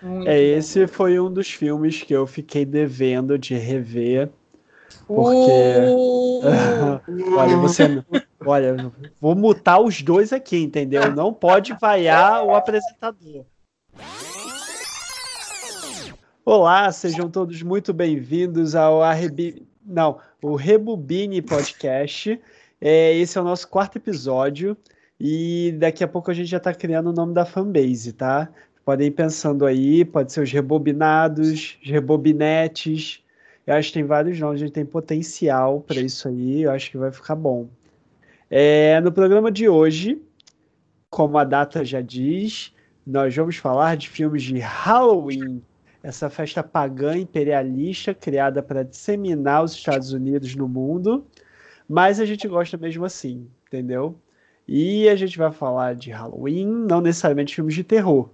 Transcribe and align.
Muito 0.00 0.28
é, 0.28 0.40
esse 0.40 0.86
foi 0.86 1.18
um 1.18 1.32
dos 1.32 1.50
filmes 1.50 2.02
que 2.02 2.12
eu 2.12 2.26
fiquei 2.26 2.64
devendo 2.64 3.38
de 3.38 3.54
rever. 3.54 4.30
Porque. 5.06 5.50
Uh! 5.90 6.40
olha, 7.36 7.56
você. 7.56 8.04
Olha, 8.44 8.92
vou 9.20 9.34
mutar 9.34 9.80
os 9.80 10.00
dois 10.02 10.32
aqui, 10.32 10.58
entendeu? 10.62 11.10
Não 11.14 11.32
pode 11.32 11.74
vaiar 11.80 12.44
o 12.44 12.54
apresentador. 12.54 13.44
Olá, 16.44 16.90
sejam 16.92 17.28
todos 17.28 17.62
muito 17.62 17.92
bem-vindos 17.92 18.74
ao 18.74 19.02
Arrebi... 19.02 19.66
Não, 19.84 20.18
o 20.40 20.54
Rebubine 20.54 21.42
Podcast. 21.42 22.40
É, 22.80 23.14
esse 23.14 23.36
é 23.36 23.40
o 23.40 23.44
nosso 23.44 23.68
quarto 23.68 23.96
episódio 23.96 24.76
e 25.20 25.74
daqui 25.78 26.04
a 26.04 26.08
pouco 26.08 26.30
a 26.30 26.34
gente 26.34 26.46
já 26.46 26.58
está 26.58 26.72
criando 26.72 27.10
o 27.10 27.12
nome 27.12 27.34
da 27.34 27.44
fanbase, 27.44 28.12
tá? 28.12 28.48
Podem 28.88 29.08
ir 29.08 29.10
pensando 29.10 29.66
aí, 29.66 30.02
pode 30.02 30.32
ser 30.32 30.40
os 30.40 30.50
rebobinados, 30.50 31.50
os 31.50 31.78
rebobinetes. 31.82 33.22
Eu 33.66 33.74
acho 33.74 33.88
que 33.88 33.98
tem 33.98 34.02
vários 34.02 34.40
nomes, 34.40 34.62
a 34.62 34.64
gente 34.64 34.72
tem 34.72 34.86
potencial 34.86 35.82
para 35.82 36.00
isso 36.00 36.26
aí, 36.26 36.62
eu 36.62 36.70
acho 36.70 36.90
que 36.90 36.96
vai 36.96 37.12
ficar 37.12 37.36
bom. 37.36 37.68
É, 38.50 38.98
no 39.02 39.12
programa 39.12 39.52
de 39.52 39.68
hoje, 39.68 40.22
como 41.10 41.36
a 41.36 41.44
data 41.44 41.84
já 41.84 42.00
diz, 42.00 42.74
nós 43.06 43.36
vamos 43.36 43.58
falar 43.58 43.94
de 43.94 44.08
filmes 44.08 44.42
de 44.42 44.58
Halloween, 44.58 45.60
essa 46.02 46.30
festa 46.30 46.62
pagã 46.62 47.14
imperialista 47.14 48.14
criada 48.14 48.62
para 48.62 48.82
disseminar 48.82 49.64
os 49.64 49.72
Estados 49.74 50.14
Unidos 50.14 50.54
no 50.56 50.66
mundo, 50.66 51.26
mas 51.86 52.18
a 52.18 52.24
gente 52.24 52.48
gosta 52.48 52.78
mesmo 52.78 53.04
assim, 53.04 53.50
entendeu? 53.66 54.16
E 54.66 55.10
a 55.10 55.14
gente 55.14 55.36
vai 55.36 55.52
falar 55.52 55.94
de 55.94 56.10
Halloween, 56.10 56.64
não 56.66 57.02
necessariamente 57.02 57.54
filmes 57.54 57.74
de 57.74 57.84
terror, 57.84 58.30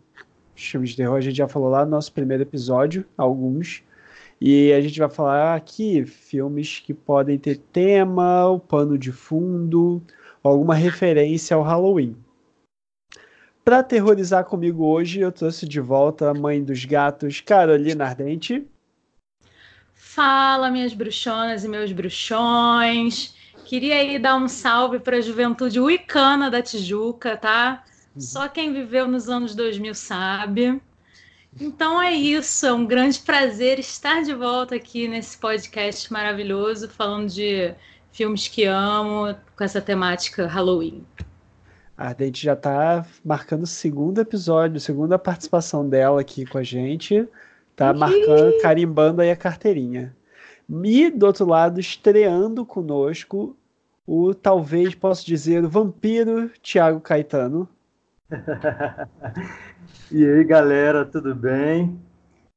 filmes 0.54 0.90
de 0.90 0.96
terror 0.96 1.16
a 1.16 1.20
gente 1.20 1.36
já 1.36 1.48
falou 1.48 1.68
lá 1.68 1.84
no 1.84 1.90
nosso 1.90 2.12
primeiro 2.12 2.42
episódio, 2.42 3.04
alguns. 3.16 3.82
E 4.40 4.72
a 4.72 4.80
gente 4.80 4.98
vai 4.98 5.08
falar 5.08 5.55
aqui 5.55 6.05
filmes 6.05 6.80
que 6.80 6.92
podem 6.92 7.38
ter 7.38 7.58
tema, 7.72 8.47
o 8.48 8.58
pano 8.58 8.98
de 8.98 9.12
fundo, 9.12 10.02
alguma 10.42 10.75
referência 10.75 11.56
ao 11.56 11.62
Halloween. 11.62 12.16
Para 13.64 13.78
aterrorizar 13.78 14.44
comigo 14.44 14.84
hoje, 14.84 15.20
eu 15.20 15.32
trouxe 15.32 15.66
de 15.66 15.80
volta 15.80 16.30
a 16.30 16.34
mãe 16.34 16.62
dos 16.62 16.84
gatos, 16.84 17.41
Carolina 17.41 18.05
Ardente. 18.05 18.66
Fala, 19.94 20.70
minhas 20.70 20.92
bruxonas 20.92 21.64
e 21.64 21.69
meus 21.69 21.91
bruxões. 21.91 23.34
Queria 23.64 23.94
aí 23.94 24.19
dar 24.19 24.36
um 24.36 24.47
salve 24.47 24.98
para 24.98 25.16
a 25.16 25.20
juventude 25.22 25.80
uicana 25.80 26.50
da 26.50 26.60
Tijuca, 26.60 27.38
tá? 27.38 27.82
Só 28.18 28.48
quem 28.48 28.72
viveu 28.72 29.08
nos 29.08 29.28
anos 29.28 29.54
2000 29.54 29.94
sabe. 29.94 30.80
Então 31.60 32.00
é 32.02 32.12
isso, 32.12 32.66
é 32.66 32.72
um 32.72 32.84
grande 32.84 33.20
prazer 33.20 33.78
estar 33.78 34.22
de 34.22 34.34
volta 34.34 34.74
aqui 34.74 35.06
nesse 35.06 35.38
podcast 35.38 36.12
maravilhoso, 36.12 36.88
falando 36.88 37.28
de 37.28 37.72
filmes 38.10 38.48
que 38.48 38.64
amo, 38.64 39.34
com 39.56 39.64
essa 39.64 39.80
temática 39.80 40.46
Halloween. 40.46 41.04
A 41.96 42.12
gente 42.12 42.42
já 42.42 42.54
está 42.54 43.06
marcando 43.24 43.62
o 43.62 43.68
segundo 43.68 44.20
episódio, 44.20 44.80
segunda 44.80 45.16
participação 45.16 45.88
dela 45.88 46.20
aqui 46.20 46.44
com 46.44 46.58
a 46.58 46.62
gente. 46.62 47.28
Tá 47.76 47.92
marcando, 47.92 48.60
carimbando 48.60 49.22
aí 49.22 49.30
a 49.30 49.36
carteirinha. 49.36 50.14
E 50.68 51.10
do 51.10 51.26
outro 51.26 51.46
lado, 51.46 51.78
estreando 51.78 52.64
conosco, 52.66 53.56
o 54.06 54.34
talvez 54.34 54.94
posso 54.94 55.24
dizer 55.24 55.64
o 55.64 55.68
vampiro 55.68 56.50
Tiago 56.62 57.00
Caetano. 57.00 57.68
E 60.11 60.25
aí, 60.25 60.44
galera, 60.44 61.05
tudo 61.05 61.34
bem? 61.34 62.00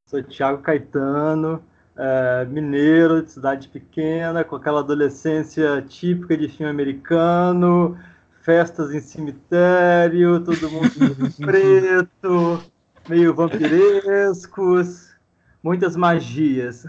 Sou 0.06 0.24
Thiago 0.24 0.62
Caetano, 0.62 1.62
é, 1.98 2.46
mineiro 2.46 3.22
de 3.22 3.32
cidade 3.32 3.68
pequena, 3.68 4.46
com 4.46 4.56
aquela 4.56 4.80
adolescência 4.80 5.82
típica 5.82 6.38
de 6.38 6.48
filme 6.48 6.72
americano, 6.72 8.00
festas 8.42 8.94
em 8.94 9.02
cemitério, 9.02 10.40
todo 10.40 10.72
mundo 10.72 10.90
preto, 11.46 12.64
meio 13.10 13.36
vampirescos, 13.36 15.18
muitas 15.62 15.98
magias. 15.98 16.86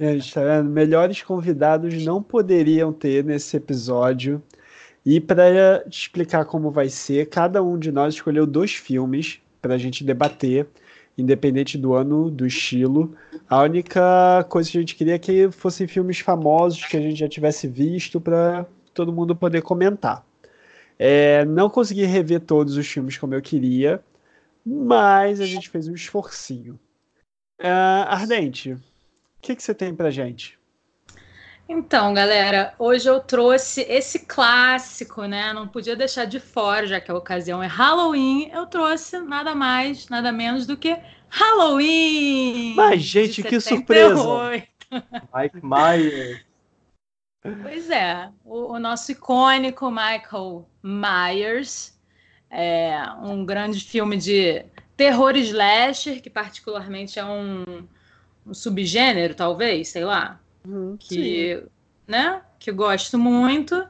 Gente, 0.00 0.34
tá 0.34 0.42
vendo? 0.42 0.68
Melhores 0.68 1.22
convidados 1.22 2.04
não 2.04 2.20
poderiam 2.20 2.92
ter 2.92 3.22
nesse 3.22 3.56
episódio. 3.56 4.42
E 5.10 5.20
para 5.20 5.82
explicar 5.88 6.44
como 6.44 6.70
vai 6.70 6.90
ser, 6.90 7.30
cada 7.30 7.62
um 7.62 7.78
de 7.78 7.90
nós 7.90 8.12
escolheu 8.12 8.46
dois 8.46 8.74
filmes 8.74 9.40
para 9.58 9.72
a 9.72 9.78
gente 9.78 10.04
debater, 10.04 10.66
independente 11.16 11.78
do 11.78 11.94
ano, 11.94 12.30
do 12.30 12.46
estilo. 12.46 13.16
A 13.48 13.62
única 13.62 14.44
coisa 14.50 14.70
que 14.70 14.76
a 14.76 14.80
gente 14.82 14.94
queria 14.94 15.14
é 15.14 15.18
que 15.18 15.50
fossem 15.50 15.86
filmes 15.86 16.18
famosos 16.18 16.84
que 16.84 16.94
a 16.94 17.00
gente 17.00 17.20
já 17.20 17.26
tivesse 17.26 17.66
visto 17.66 18.20
para 18.20 18.66
todo 18.92 19.10
mundo 19.10 19.34
poder 19.34 19.62
comentar. 19.62 20.22
É, 20.98 21.42
não 21.46 21.70
consegui 21.70 22.04
rever 22.04 22.40
todos 22.40 22.76
os 22.76 22.86
filmes 22.86 23.16
como 23.16 23.34
eu 23.34 23.40
queria, 23.40 24.04
mas 24.62 25.40
a 25.40 25.46
gente 25.46 25.70
fez 25.70 25.88
um 25.88 25.94
esforcinho. 25.94 26.78
Uh, 27.58 28.04
Ardente, 28.08 28.72
o 28.72 28.80
que, 29.40 29.56
você 29.58 29.72
tem 29.72 29.94
para 29.94 30.10
gente? 30.10 30.57
Então, 31.70 32.14
galera, 32.14 32.72
hoje 32.78 33.10
eu 33.10 33.20
trouxe 33.20 33.82
esse 33.82 34.20
clássico, 34.20 35.26
né? 35.26 35.52
Não 35.52 35.68
podia 35.68 35.94
deixar 35.94 36.24
de 36.24 36.40
fora, 36.40 36.86
já 36.86 36.98
que 36.98 37.10
a 37.10 37.14
ocasião 37.14 37.62
é 37.62 37.66
Halloween. 37.66 38.48
Eu 38.50 38.64
trouxe 38.64 39.18
nada 39.20 39.54
mais, 39.54 40.08
nada 40.08 40.32
menos 40.32 40.66
do 40.66 40.78
que 40.78 40.98
Halloween! 41.28 42.74
Mas, 42.74 43.02
gente, 43.02 43.42
que 43.42 43.60
surpresa! 43.60 44.16
Mike 44.90 45.60
Myers. 45.62 46.42
Pois 47.62 47.90
é, 47.90 48.30
o, 48.44 48.72
o, 48.72 48.78
nosso 48.78 49.12
icônico 49.12 49.90
Michael 49.90 50.66
Myers, 50.82 51.98
é 52.50 52.98
um 53.22 53.44
grande 53.44 53.80
filme 53.80 54.16
de 54.16 54.64
terror 54.96 55.36
slasher, 55.36 56.22
que 56.22 56.30
particularmente 56.30 57.18
é 57.18 57.24
um, 57.24 57.86
um 58.46 58.54
subgênero, 58.54 59.34
talvez, 59.34 59.88
sei 59.88 60.04
lá, 60.04 60.40
Uhum, 60.68 60.96
que, 60.98 61.56
sim. 61.56 61.68
né, 62.06 62.42
que 62.58 62.70
gosto 62.70 63.18
muito. 63.18 63.86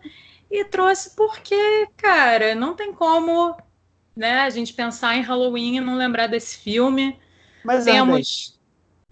E 0.50 0.64
trouxe 0.64 1.14
porque, 1.16 1.88
cara, 1.96 2.54
não 2.54 2.74
tem 2.74 2.92
como 2.92 3.56
né, 4.16 4.40
a 4.40 4.50
gente 4.50 4.72
pensar 4.72 5.16
em 5.16 5.22
Halloween 5.22 5.76
e 5.76 5.80
não 5.80 5.96
lembrar 5.96 6.28
desse 6.28 6.56
filme. 6.58 7.18
Mas 7.64 7.84
Temos. 7.84 8.58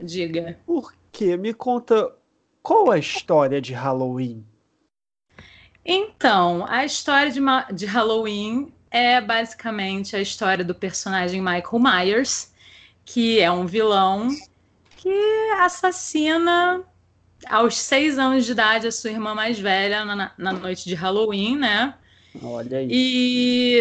Diga. 0.03 0.59
Por 0.65 0.95
quê? 1.11 1.37
Me 1.37 1.53
conta 1.53 2.15
qual 2.63 2.91
a 2.91 2.99
história 2.99 3.61
de 3.61 3.73
Halloween? 3.73 4.47
Então, 5.85 6.65
a 6.69 6.85
história 6.85 7.31
de, 7.31 7.41
de 7.75 7.87
Halloween 7.87 8.73
é 8.91 9.21
basicamente 9.21 10.17
a 10.17 10.21
história 10.21 10.65
do 10.65 10.75
personagem 10.75 11.41
Michael 11.41 11.79
Myers, 11.81 12.53
que 13.05 13.41
é 13.41 13.51
um 13.51 13.67
vilão 13.67 14.29
que 14.97 15.51
assassina 15.59 16.85
aos 17.49 17.77
seis 17.77 18.19
anos 18.19 18.45
de 18.47 18.53
idade, 18.53 18.87
a 18.87 18.93
sua 18.93 19.11
irmã 19.11 19.35
mais 19.35 19.59
velha, 19.59 20.05
na, 20.05 20.33
na 20.37 20.53
noite 20.53 20.85
de 20.85 20.95
Halloween, 20.95 21.57
né? 21.57 21.95
Olha 22.43 22.79
aí. 22.79 22.89
E 22.91 23.81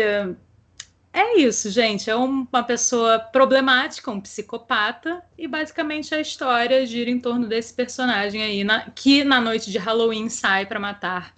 é 1.14 1.38
isso, 1.38 1.70
gente. 1.70 2.10
É 2.10 2.16
uma 2.16 2.64
pessoa 2.64 3.20
problemática, 3.20 4.12
um 4.12 4.20
psicopata, 4.20 5.24
e 5.38 5.48
basicamente 5.48 6.14
a 6.14 6.20
história 6.20 6.86
gira 6.86 7.10
em 7.10 7.20
torno 7.20 7.48
desse 7.48 7.74
personagem 7.74 8.44
aí, 8.44 8.64
na, 8.64 8.90
que 8.92 9.24
na 9.24 9.40
noite 9.40 9.72
de 9.72 9.78
Halloween 9.78 10.30
sai 10.30 10.66
para 10.66 10.80
matar 10.80 11.34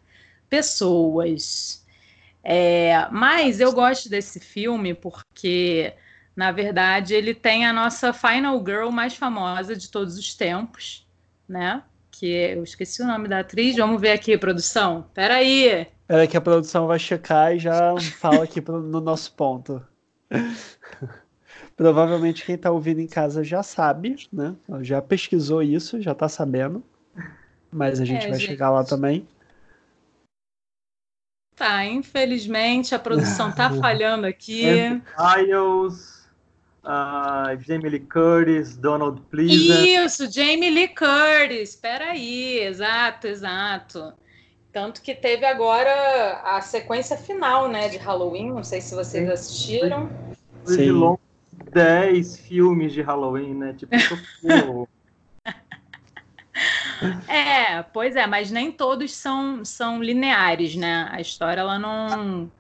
pessoas. 0.49 1.85
É, 2.43 3.07
mas 3.11 3.59
eu 3.59 3.71
gosto 3.71 4.09
desse 4.09 4.39
filme 4.39 4.93
porque, 4.93 5.93
na 6.35 6.51
verdade, 6.51 7.13
ele 7.13 7.33
tem 7.35 7.65
a 7.65 7.73
nossa 7.73 8.13
Final 8.13 8.57
Girl 8.65 8.89
mais 8.89 9.15
famosa 9.15 9.75
de 9.75 9.89
todos 9.89 10.17
os 10.17 10.33
tempos, 10.33 11.05
né? 11.47 11.83
Que 12.19 12.25
eu 12.25 12.63
esqueci 12.63 13.01
o 13.01 13.07
nome 13.07 13.27
da 13.27 13.39
atriz. 13.39 13.75
Vamos 13.75 14.01
ver 14.01 14.11
aqui, 14.11 14.37
produção. 14.37 15.05
Peraí. 15.13 15.87
Peraí 16.07 16.27
que 16.27 16.37
a 16.37 16.41
produção 16.41 16.87
vai 16.87 16.97
checar 16.97 17.55
e 17.55 17.59
já 17.59 17.95
fala 17.99 18.43
aqui 18.43 18.59
pro, 18.59 18.81
no 18.81 18.99
nosso 18.99 19.33
ponto. 19.33 19.85
Provavelmente 21.75 22.43
quem 22.43 22.55
está 22.55 22.71
ouvindo 22.71 22.99
em 22.99 23.07
casa 23.07 23.43
já 23.43 23.61
sabe, 23.61 24.27
né? 24.33 24.55
Já 24.81 24.99
pesquisou 25.01 25.61
isso, 25.61 26.01
já 26.01 26.13
está 26.13 26.27
sabendo. 26.27 26.83
Mas 27.71 28.01
a 28.01 28.05
gente 28.05 28.25
é, 28.25 28.29
vai 28.29 28.39
gente... 28.39 28.49
chegar 28.49 28.71
lá 28.71 28.83
também. 28.83 29.27
Tá, 31.55 31.85
infelizmente 31.85 32.95
a 32.95 32.99
produção 32.99 33.51
tá 33.51 33.69
falhando 33.79 34.25
aqui. 34.25 34.63
Miles 35.19 36.16
uh, 36.87 37.61
Jamie 37.61 37.89
Lee 37.89 37.99
Curtis, 37.99 38.77
Donald 38.77 39.21
Pleasant. 39.29 39.85
Isso, 39.85 40.31
Jamie 40.31 40.69
Lee 40.69 40.87
Curtis, 40.87 41.71
espera 41.71 42.11
aí, 42.11 42.59
exato, 42.59 43.27
exato. 43.27 44.13
Tanto 44.71 45.01
que 45.01 45.13
teve 45.13 45.45
agora 45.45 46.41
a 46.43 46.61
sequência 46.61 47.17
final, 47.17 47.67
né, 47.67 47.89
de 47.89 47.97
Halloween, 47.97 48.51
não 48.51 48.63
sei 48.63 48.79
se 48.79 48.95
vocês 48.95 49.29
assistiram. 49.29 50.09
Sim. 50.63 51.17
10 51.71 52.39
filmes 52.39 52.93
de 52.93 53.01
Halloween, 53.01 53.53
né? 53.53 53.75
Tipo. 53.77 53.91
É, 57.27 57.83
pois 57.83 58.15
é, 58.15 58.25
mas 58.25 58.49
nem 58.49 58.71
todos 58.71 59.13
são, 59.13 59.63
são 59.63 60.01
lineares, 60.01 60.75
né? 60.75 61.07
A 61.11 61.21
história 61.21 61.61
ela 61.61 61.77
não 61.77 62.51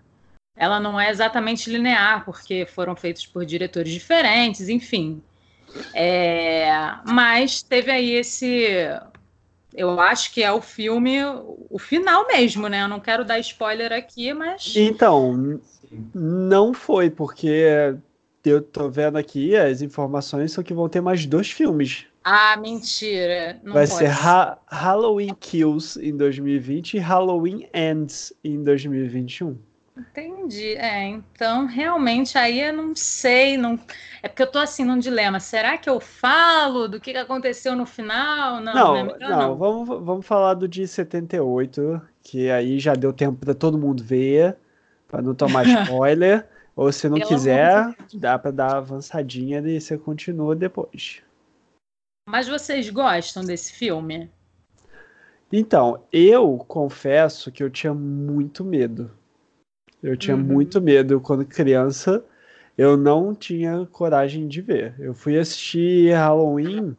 ela 0.57 0.79
não 0.79 0.99
é 0.99 1.09
exatamente 1.09 1.69
linear, 1.69 2.25
porque 2.25 2.65
foram 2.65 2.95
feitos 2.95 3.25
por 3.25 3.45
diretores 3.45 3.93
diferentes, 3.93 4.67
enfim. 4.67 5.21
É, 5.93 6.69
mas 7.05 7.61
teve 7.61 7.91
aí 7.91 8.13
esse. 8.13 8.67
Eu 9.73 9.99
acho 9.99 10.33
que 10.33 10.41
é 10.41 10.51
o 10.51 10.61
filme, 10.61 11.19
o 11.69 11.77
final 11.77 12.25
mesmo, 12.25 12.67
né? 12.67 12.83
Eu 12.83 12.87
não 12.87 12.99
quero 12.99 13.23
dar 13.23 13.37
spoiler 13.39 13.93
aqui, 13.93 14.33
mas. 14.33 14.73
Então, 14.75 15.59
não 16.13 16.73
foi, 16.73 17.11
porque 17.11 17.95
eu 18.43 18.61
tô 18.61 18.89
vendo 18.89 19.17
aqui 19.17 19.55
as 19.55 19.81
informações 19.81 20.51
são 20.51 20.63
que 20.63 20.73
vão 20.73 20.89
ter 20.89 21.01
mais 21.01 21.25
dois 21.25 21.51
filmes. 21.51 22.05
Ah, 22.23 22.57
mentira. 22.57 23.59
Não 23.63 23.73
Vai 23.73 23.87
ser 23.87 24.09
ha 24.09 24.57
Halloween 24.67 25.33
Kills 25.39 25.97
em 26.01 26.15
2020 26.15 26.95
e 26.95 26.99
Halloween 26.99 27.69
Ends 27.73 28.33
em 28.43 28.63
2021. 28.63 29.57
Entendi. 29.97 30.75
É, 30.75 31.05
então 31.05 31.65
realmente 31.65 32.37
aí 32.37 32.61
eu 32.61 32.73
não 32.73 32.95
sei, 32.95 33.57
não 33.57 33.79
é 34.21 34.27
porque 34.27 34.43
eu 34.43 34.51
tô 34.51 34.59
assim 34.59 34.85
num 34.85 34.99
dilema. 34.99 35.39
Será 35.39 35.77
que 35.77 35.89
eu 35.89 35.99
falo 35.99 36.87
do 36.87 36.99
que 36.99 37.11
aconteceu 37.11 37.75
no 37.75 37.85
final? 37.85 38.61
Não, 38.61 38.73
não, 38.73 38.93
né? 38.93 39.17
não, 39.19 39.29
não. 39.29 39.57
Vamos, 39.57 39.87
vamos 40.05 40.25
falar 40.25 40.53
do 40.53 40.67
de 40.67 40.87
78, 40.87 42.01
que 42.21 42.49
aí 42.51 42.79
já 42.79 42.93
deu 42.93 43.11
tempo 43.11 43.43
para 43.43 43.55
todo 43.55 43.77
mundo 43.77 44.03
ver, 44.03 44.55
para 45.07 45.21
não 45.21 45.33
tomar 45.33 45.65
spoiler. 45.65 46.47
Ou 46.75 46.91
se 46.91 47.09
não 47.09 47.17
Pelo 47.17 47.29
quiser, 47.29 47.95
dá 48.13 48.37
para 48.37 48.51
dar 48.51 48.77
avançadinha 48.77 49.59
e 49.61 49.81
você 49.81 49.97
continua 49.97 50.55
depois. 50.55 51.23
Mas 52.29 52.47
vocês 52.47 52.87
gostam 52.91 53.43
desse 53.43 53.73
filme? 53.73 54.29
Então, 55.51 56.03
eu 56.11 56.57
confesso 56.67 57.51
que 57.51 57.63
eu 57.63 57.69
tinha 57.69 57.93
muito 57.93 58.63
medo. 58.63 59.09
Eu 60.01 60.15
tinha 60.15 60.35
uhum. 60.35 60.43
muito 60.43 60.81
medo 60.81 61.19
quando 61.19 61.45
criança. 61.45 62.23
Eu 62.77 62.95
não 62.95 63.33
tinha 63.33 63.87
coragem 63.91 64.47
de 64.47 64.61
ver. 64.61 64.93
Eu 64.99 65.13
fui 65.13 65.37
assistir 65.37 66.13
Halloween 66.13 66.95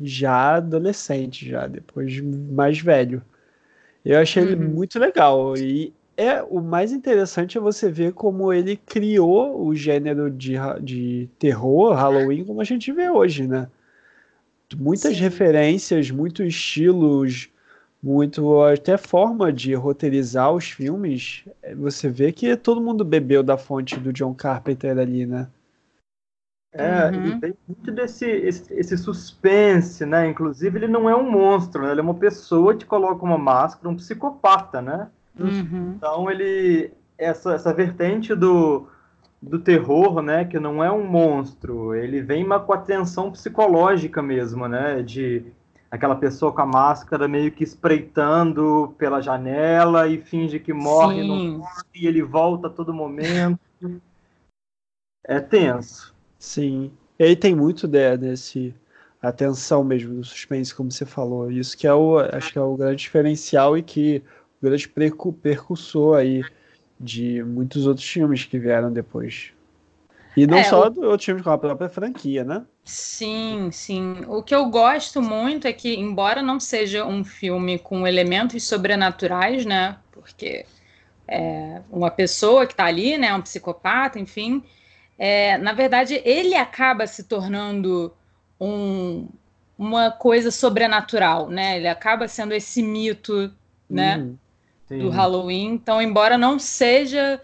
já 0.00 0.56
adolescente, 0.56 1.48
já 1.48 1.66
depois 1.66 2.18
mais 2.20 2.78
velho. 2.78 3.22
Eu 4.04 4.18
achei 4.18 4.42
uhum. 4.42 4.48
ele 4.48 4.56
muito 4.56 4.98
legal 4.98 5.56
e 5.56 5.92
é 6.16 6.42
o 6.42 6.60
mais 6.60 6.92
interessante 6.92 7.56
é 7.56 7.60
você 7.60 7.90
ver 7.90 8.12
como 8.12 8.52
ele 8.52 8.76
criou 8.76 9.64
o 9.66 9.74
gênero 9.74 10.30
de, 10.30 10.54
de 10.80 11.28
terror 11.38 11.94
Halloween 11.94 12.44
como 12.44 12.60
a 12.60 12.64
gente 12.64 12.92
vê 12.92 13.08
hoje, 13.08 13.46
né? 13.46 13.68
Muitas 14.76 15.14
Sim. 15.14 15.20
referências, 15.20 16.10
muitos 16.10 16.46
estilos, 16.46 17.50
muito 18.02 18.62
até 18.62 18.96
forma 18.96 19.52
de 19.52 19.74
roteirizar 19.74 20.52
os 20.52 20.70
filmes, 20.70 21.44
é, 21.62 21.74
você 21.74 22.08
vê 22.08 22.32
que 22.32 22.56
todo 22.56 22.80
mundo 22.80 23.04
bebeu 23.04 23.42
da 23.42 23.56
fonte 23.56 23.98
do 24.00 24.12
John 24.12 24.34
Carpenter 24.34 24.98
ali, 24.98 25.24
né? 25.24 25.48
É, 26.74 27.10
uhum. 27.10 27.26
e 27.26 27.40
tem 27.40 27.54
muito 27.68 27.92
desse 27.92 28.24
esse, 28.24 28.72
esse, 28.72 28.96
suspense, 28.96 30.06
né? 30.06 30.26
Inclusive, 30.26 30.78
ele 30.78 30.88
não 30.88 31.08
é 31.08 31.14
um 31.14 31.30
monstro, 31.30 31.82
né? 31.82 31.90
Ele 31.90 32.00
é 32.00 32.02
uma 32.02 32.14
pessoa 32.14 32.74
que 32.74 32.86
coloca 32.86 33.22
uma 33.22 33.36
máscara, 33.36 33.90
um 33.90 33.96
psicopata, 33.96 34.80
né? 34.80 35.08
Uhum. 35.38 35.94
Então, 35.96 36.30
ele... 36.30 36.90
Essa, 37.18 37.52
essa 37.52 37.72
vertente 37.74 38.34
do, 38.34 38.88
do 39.40 39.58
terror, 39.58 40.22
né? 40.22 40.46
Que 40.46 40.58
não 40.58 40.82
é 40.82 40.90
um 40.90 41.06
monstro. 41.06 41.94
Ele 41.94 42.22
vem 42.22 42.48
com 42.48 42.72
a 42.72 42.78
tensão 42.78 43.30
psicológica 43.30 44.22
mesmo, 44.22 44.66
né? 44.66 45.02
De 45.02 45.44
aquela 45.92 46.16
pessoa 46.16 46.50
com 46.50 46.62
a 46.62 46.66
máscara 46.66 47.28
meio 47.28 47.52
que 47.52 47.62
espreitando 47.62 48.94
pela 48.96 49.20
janela 49.20 50.08
e 50.08 50.16
finge 50.16 50.58
que 50.58 50.72
morre, 50.72 51.20
Sim. 51.20 51.28
não 51.28 51.58
morre, 51.58 51.82
e 51.94 52.06
ele 52.06 52.22
volta 52.22 52.68
a 52.68 52.70
todo 52.70 52.94
momento. 52.94 53.60
É 55.22 55.38
tenso. 55.38 56.14
Sim. 56.38 56.90
E 57.18 57.24
aí 57.24 57.36
tem 57.36 57.54
muito 57.54 57.86
de, 57.86 58.16
desse 58.16 58.74
atenção 59.20 59.84
mesmo 59.84 60.14
do 60.14 60.24
suspense, 60.24 60.74
como 60.74 60.90
você 60.90 61.04
falou. 61.04 61.52
Isso 61.52 61.76
que 61.76 61.86
é 61.86 61.92
o, 61.92 62.18
acho 62.18 62.50
que 62.50 62.58
é 62.58 62.62
o 62.62 62.74
grande 62.74 62.96
diferencial 62.96 63.76
e 63.76 63.82
que 63.82 64.22
o 64.62 64.64
grande 64.64 64.88
percursor 65.42 66.16
aí 66.16 66.42
de 66.98 67.44
muitos 67.44 67.86
outros 67.86 68.08
filmes 68.08 68.46
que 68.46 68.58
vieram 68.58 68.90
depois. 68.90 69.52
E 70.36 70.46
não 70.46 70.58
é, 70.58 70.64
só 70.64 70.86
o... 70.86 70.90
do 70.90 71.02
outro 71.02 71.26
filme 71.26 71.42
com 71.42 71.50
a 71.50 71.58
própria 71.58 71.88
franquia, 71.88 72.44
né? 72.44 72.64
Sim, 72.84 73.70
sim. 73.70 74.24
O 74.26 74.42
que 74.42 74.54
eu 74.54 74.66
gosto 74.66 75.20
muito 75.20 75.66
é 75.66 75.72
que, 75.72 75.94
embora 75.94 76.42
não 76.42 76.58
seja 76.58 77.04
um 77.04 77.22
filme 77.22 77.78
com 77.78 78.06
elementos 78.06 78.66
sobrenaturais, 78.66 79.64
né? 79.66 79.96
Porque 80.10 80.64
é 81.28 81.80
uma 81.90 82.10
pessoa 82.10 82.66
que 82.66 82.72
está 82.72 82.86
ali, 82.86 83.16
né? 83.18 83.34
Um 83.34 83.42
psicopata, 83.42 84.18
enfim. 84.18 84.62
É, 85.18 85.58
na 85.58 85.72
verdade, 85.72 86.20
ele 86.24 86.54
acaba 86.54 87.06
se 87.06 87.24
tornando 87.24 88.12
um, 88.60 89.28
uma 89.78 90.10
coisa 90.10 90.50
sobrenatural, 90.50 91.48
né? 91.48 91.76
Ele 91.76 91.88
acaba 91.88 92.26
sendo 92.26 92.54
esse 92.54 92.82
mito, 92.82 93.52
né? 93.88 94.16
Hum, 94.16 94.36
do 94.90 95.08
Halloween. 95.08 95.74
Então, 95.74 96.02
embora 96.02 96.36
não 96.36 96.58
seja 96.58 97.40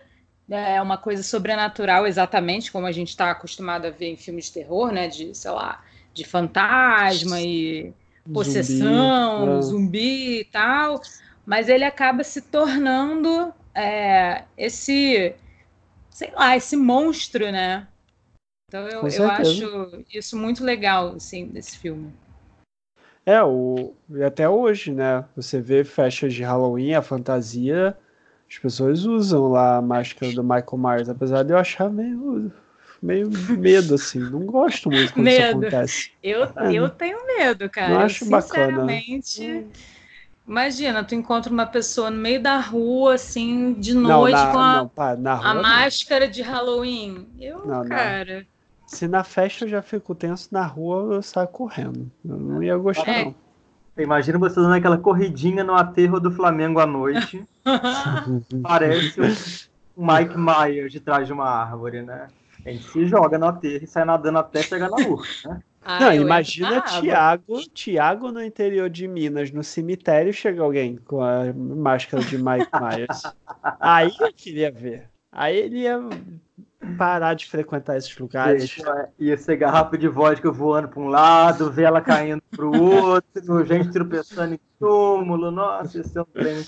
é 0.50 0.80
uma 0.80 0.96
coisa 0.96 1.22
sobrenatural, 1.22 2.06
exatamente 2.06 2.72
como 2.72 2.86
a 2.86 2.92
gente 2.92 3.08
está 3.08 3.30
acostumado 3.30 3.86
a 3.86 3.90
ver 3.90 4.08
em 4.08 4.16
filmes 4.16 4.46
de 4.46 4.52
terror, 4.52 4.90
né? 4.90 5.08
De, 5.08 5.34
sei 5.34 5.50
lá, 5.50 5.84
de 6.14 6.24
fantasma 6.24 7.40
e 7.40 7.92
possessão, 8.32 9.60
zumbi, 9.60 9.62
zumbi 9.62 10.40
e 10.40 10.44
tal. 10.44 11.00
Mas 11.44 11.68
ele 11.68 11.84
acaba 11.84 12.24
se 12.24 12.42
tornando 12.42 13.52
é, 13.74 14.44
esse, 14.56 15.34
sei 16.10 16.30
lá, 16.32 16.56
esse 16.56 16.76
monstro, 16.76 17.50
né? 17.50 17.86
Então 18.68 18.86
eu, 18.86 19.08
eu 19.08 19.30
acho 19.30 20.04
isso 20.12 20.36
muito 20.36 20.62
legal, 20.62 21.14
assim, 21.14 21.46
desse 21.46 21.78
filme. 21.78 22.12
É, 23.24 23.42
o, 23.42 23.94
até 24.26 24.48
hoje, 24.48 24.92
né? 24.92 25.24
Você 25.36 25.60
vê 25.60 25.84
festas 25.84 26.32
de 26.32 26.42
Halloween, 26.42 26.94
a 26.94 27.02
fantasia 27.02 27.96
as 28.50 28.58
pessoas 28.58 29.04
usam 29.04 29.48
lá 29.48 29.76
a 29.76 29.82
máscara 29.82 30.32
do 30.32 30.42
Michael 30.42 30.78
Myers, 30.78 31.08
apesar 31.08 31.42
de 31.42 31.52
eu 31.52 31.58
achar 31.58 31.90
meio, 31.90 32.50
meio 33.02 33.30
medo, 33.58 33.94
assim. 33.94 34.18
Não 34.18 34.40
gosto 34.46 34.90
muito 34.90 35.12
quando 35.12 35.24
medo. 35.24 35.40
isso 35.40 35.50
acontece. 35.50 36.10
Eu, 36.22 36.44
é, 36.44 36.72
eu 36.72 36.88
tenho 36.88 37.18
medo, 37.26 37.68
cara. 37.68 37.94
Não 37.94 38.00
acho 38.00 38.24
Sinceramente. 38.24 39.46
Bacana. 39.46 39.66
Imagina, 40.48 41.04
tu 41.04 41.14
encontra 41.14 41.52
uma 41.52 41.66
pessoa 41.66 42.10
no 42.10 42.16
meio 42.16 42.42
da 42.42 42.58
rua, 42.58 43.14
assim, 43.14 43.74
de 43.74 43.92
noite, 43.92 44.34
não, 44.34 44.46
na, 44.46 44.52
com 44.52 44.58
a, 44.58 44.76
não, 44.76 44.88
pá, 44.88 45.12
rua, 45.12 45.50
a 45.50 45.54
máscara 45.54 46.26
de 46.26 46.40
Halloween. 46.40 47.28
Eu, 47.38 47.66
não, 47.66 47.86
cara. 47.86 48.46
Se 48.86 49.06
na 49.06 49.22
festa 49.22 49.66
eu 49.66 49.68
já 49.68 49.82
fico 49.82 50.14
tenso, 50.14 50.48
na 50.50 50.64
rua 50.64 51.16
eu 51.16 51.22
saio 51.22 51.48
correndo. 51.48 52.10
Eu 52.26 52.38
não 52.38 52.62
ia 52.62 52.78
gostar, 52.78 53.10
é. 53.10 53.24
não. 53.26 53.34
Imagina 53.98 54.38
você 54.38 54.56
dando 54.56 54.74
aquela 54.74 54.98
corridinha 54.98 55.64
no 55.64 55.74
aterro 55.74 56.20
do 56.20 56.30
Flamengo 56.30 56.80
à 56.80 56.86
noite. 56.86 57.44
Parece 58.62 59.68
o 59.96 60.06
Mike 60.06 60.36
Myers 60.36 60.92
de 60.92 61.00
trás 61.00 61.26
de 61.26 61.32
uma 61.32 61.48
árvore, 61.48 62.02
né? 62.02 62.28
A 62.64 62.70
gente 62.70 62.88
se 62.90 63.06
joga 63.06 63.38
no 63.38 63.46
aterro 63.46 63.84
e 63.84 63.86
sai 63.86 64.04
nadando 64.04 64.38
até 64.38 64.62
chegar 64.62 64.90
na 64.90 65.02
rua, 65.02 65.22
né? 65.44 65.62
Ah, 65.82 66.00
não, 66.00 66.12
imagina 66.12 66.82
Tiago, 66.82 67.60
Tiago 67.72 68.30
no 68.30 68.44
interior 68.44 68.90
de 68.90 69.08
Minas, 69.08 69.50
no 69.50 69.64
cemitério, 69.64 70.32
chega 70.34 70.62
alguém 70.62 70.96
com 70.96 71.22
a 71.22 71.52
máscara 71.54 72.22
de 72.22 72.36
Mike 72.36 72.68
Myers. 72.78 73.22
Aí 73.80 74.12
eu 74.20 74.32
queria 74.34 74.70
ver. 74.70 75.08
Aí 75.32 75.56
ele 75.56 75.78
ia 75.78 75.98
parar 76.96 77.34
de 77.34 77.46
frequentar 77.46 77.96
esses 77.96 78.16
lugares. 78.18 78.76
Ia 79.18 79.36
ser 79.36 79.56
garrafa 79.56 79.96
de 79.98 80.08
vodka 80.08 80.50
voando 80.50 80.88
para 80.88 81.00
um 81.00 81.08
lado, 81.08 81.70
vela 81.70 82.00
caindo 82.00 82.42
para 82.50 82.64
o 82.64 82.82
outro, 82.82 83.64
gente 83.64 83.90
tropeçando 83.90 84.54
em 84.54 84.60
túmulo. 84.78 85.50
Nossa, 85.50 86.00
esse 86.00 86.16
é 86.16 86.22
um 86.22 86.24
trem. 86.24 86.64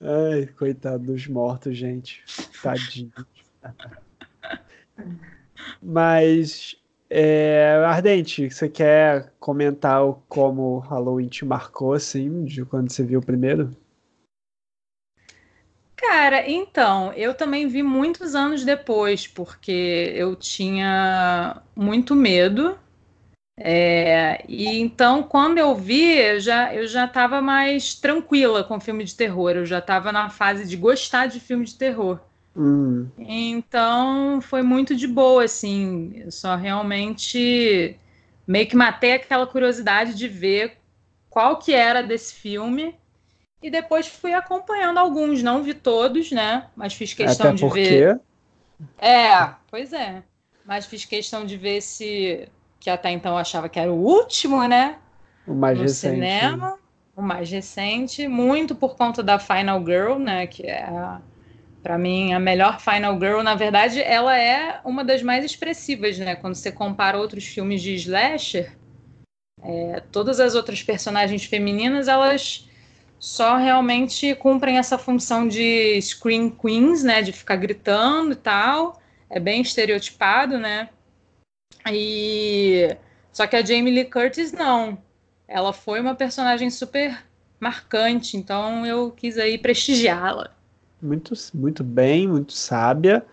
Ai, 0.00 0.46
coitado 0.58 1.04
dos 1.04 1.26
mortos, 1.26 1.76
gente. 1.76 2.22
Tadinho. 2.62 3.12
Mas, 5.82 6.76
é, 7.08 7.82
Ardente, 7.86 8.50
você 8.50 8.68
quer 8.68 9.32
comentar 9.40 10.00
como 10.28 10.78
Halloween 10.80 11.28
te 11.28 11.44
marcou, 11.44 11.94
assim, 11.94 12.44
de 12.44 12.64
quando 12.64 12.90
você 12.90 13.02
viu 13.02 13.20
o 13.20 13.24
primeiro? 13.24 13.74
Cara, 15.96 16.48
então, 16.48 17.12
eu 17.12 17.34
também 17.34 17.68
vi 17.68 17.82
muitos 17.82 18.34
anos 18.34 18.64
depois, 18.64 19.26
porque 19.26 20.12
eu 20.14 20.34
tinha 20.36 21.62
muito 21.74 22.14
medo. 22.14 22.78
É, 23.56 24.44
e 24.48 24.66
então, 24.80 25.22
quando 25.22 25.58
eu 25.58 25.74
vi, 25.76 26.18
eu 26.18 26.40
já 26.40 26.74
eu 26.74 26.88
já 26.88 27.04
estava 27.04 27.40
mais 27.40 27.94
tranquila 27.94 28.64
com 28.64 28.80
filme 28.80 29.04
de 29.04 29.14
terror. 29.14 29.52
Eu 29.52 29.66
já 29.66 29.78
estava 29.78 30.10
na 30.10 30.28
fase 30.28 30.66
de 30.66 30.76
gostar 30.76 31.26
de 31.26 31.38
filme 31.38 31.64
de 31.64 31.76
terror. 31.76 32.18
Hum. 32.56 33.08
Então 33.18 34.40
foi 34.40 34.62
muito 34.62 34.94
de 34.94 35.06
boa, 35.06 35.44
assim. 35.44 36.12
Eu 36.16 36.30
só 36.32 36.56
realmente 36.56 37.96
meio 38.46 38.66
que 38.66 38.76
matei 38.76 39.12
aquela 39.12 39.46
curiosidade 39.46 40.14
de 40.14 40.28
ver 40.28 40.76
qual 41.30 41.58
que 41.58 41.72
era 41.72 42.02
desse 42.02 42.34
filme. 42.34 42.94
E 43.64 43.70
depois 43.70 44.06
fui 44.06 44.34
acompanhando 44.34 44.98
alguns, 44.98 45.42
não 45.42 45.62
vi 45.62 45.72
todos, 45.72 46.30
né? 46.30 46.66
Mas 46.76 46.92
fiz 46.92 47.14
questão 47.14 47.46
Até 47.46 47.56
de 47.56 47.60
porque... 47.62 47.80
ver. 47.80 48.20
É, 48.98 49.54
pois 49.70 49.90
é. 49.94 50.22
Mas 50.66 50.84
fiz 50.84 51.06
questão 51.06 51.46
de 51.46 51.56
ver 51.56 51.80
se 51.80 52.46
que 52.78 52.90
até 52.90 53.10
então 53.10 53.32
eu 53.32 53.38
achava 53.38 53.66
que 53.66 53.80
era 53.80 53.90
o 53.90 53.96
último, 53.96 54.68
né? 54.68 54.98
O 55.46 55.54
mais 55.54 55.78
no 55.78 55.84
recente. 55.84 56.14
cinema, 56.14 56.78
o 57.16 57.22
mais 57.22 57.50
recente, 57.50 58.28
muito 58.28 58.74
por 58.74 58.96
conta 58.96 59.22
da 59.22 59.38
Final 59.38 59.82
Girl, 59.82 60.18
né? 60.18 60.46
Que 60.46 60.66
é 60.66 60.86
para 61.82 61.96
mim 61.96 62.34
a 62.34 62.38
melhor 62.38 62.78
Final 62.78 63.18
Girl. 63.18 63.40
Na 63.40 63.54
verdade, 63.54 63.98
ela 64.02 64.38
é 64.38 64.78
uma 64.84 65.02
das 65.02 65.22
mais 65.22 65.42
expressivas, 65.42 66.18
né? 66.18 66.36
Quando 66.36 66.54
você 66.54 66.70
compara 66.70 67.16
outros 67.16 67.46
filmes 67.46 67.80
de 67.80 67.94
slasher, 67.94 68.76
é, 69.62 70.02
todas 70.12 70.38
as 70.38 70.54
outras 70.54 70.82
personagens 70.82 71.46
femininas 71.46 72.08
elas 72.08 72.68
só 73.24 73.56
realmente 73.56 74.34
cumprem 74.34 74.76
essa 74.76 74.98
função 74.98 75.48
de 75.48 75.98
scream 76.02 76.50
queens, 76.50 77.02
né? 77.02 77.22
De 77.22 77.32
ficar 77.32 77.56
gritando 77.56 78.32
e 78.32 78.36
tal. 78.36 79.00
É 79.30 79.40
bem 79.40 79.62
estereotipado, 79.62 80.58
né? 80.58 80.90
E 81.90 82.94
só 83.32 83.46
que 83.46 83.56
a 83.56 83.64
Jamie 83.64 83.94
Lee 83.94 84.04
Curtis 84.04 84.52
não. 84.52 84.98
Ela 85.48 85.72
foi 85.72 86.02
uma 86.02 86.14
personagem 86.14 86.68
super 86.68 87.24
marcante, 87.58 88.36
então 88.36 88.84
eu 88.84 89.10
quis 89.10 89.38
aí 89.38 89.56
prestigiá-la. 89.56 90.50
Muito, 91.00 91.32
muito 91.54 91.82
bem, 91.82 92.28
muito 92.28 92.52
sábia, 92.52 93.24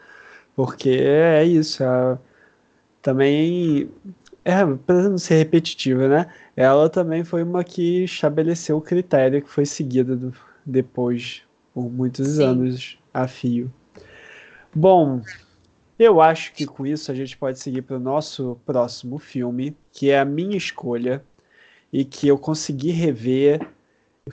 porque 0.55 1.01
é 1.03 1.43
isso. 1.43 1.83
também, 3.01 3.91
é, 4.43 4.65
para 4.86 5.10
não 5.10 5.17
ser 5.17 5.36
repetitiva, 5.38 6.07
né? 6.07 6.33
Ela 6.55 6.89
também 6.89 7.24
foi 7.24 7.43
uma 7.43 7.63
que 7.63 8.03
estabeleceu 8.03 8.77
o 8.77 8.81
critério 8.81 9.41
que 9.41 9.50
foi 9.50 9.65
seguido 9.65 10.15
do- 10.17 10.33
depois, 10.65 11.43
por 11.74 11.89
muitos 11.91 12.39
Sim. 12.39 12.39
anos 12.39 12.98
a 13.13 13.27
fio. 13.27 13.71
Bom, 14.74 15.21
eu 16.00 16.21
acho 16.21 16.53
que 16.53 16.65
com 16.67 16.86
isso 16.86 17.12
a 17.12 17.15
gente 17.15 17.38
pode 17.38 17.60
seguir 17.60 17.83
para 17.83 17.98
o 17.98 18.00
nosso 18.00 18.57
próximo 18.65 19.19
filme, 19.19 19.77
que 19.93 20.10
é 20.12 20.19
a 20.19 20.25
minha 20.25 20.57
escolha 20.57 21.25
e 21.93 22.05
que 22.05 22.27
eu 22.27 22.38
consegui 22.38 22.91
rever. 22.91 23.67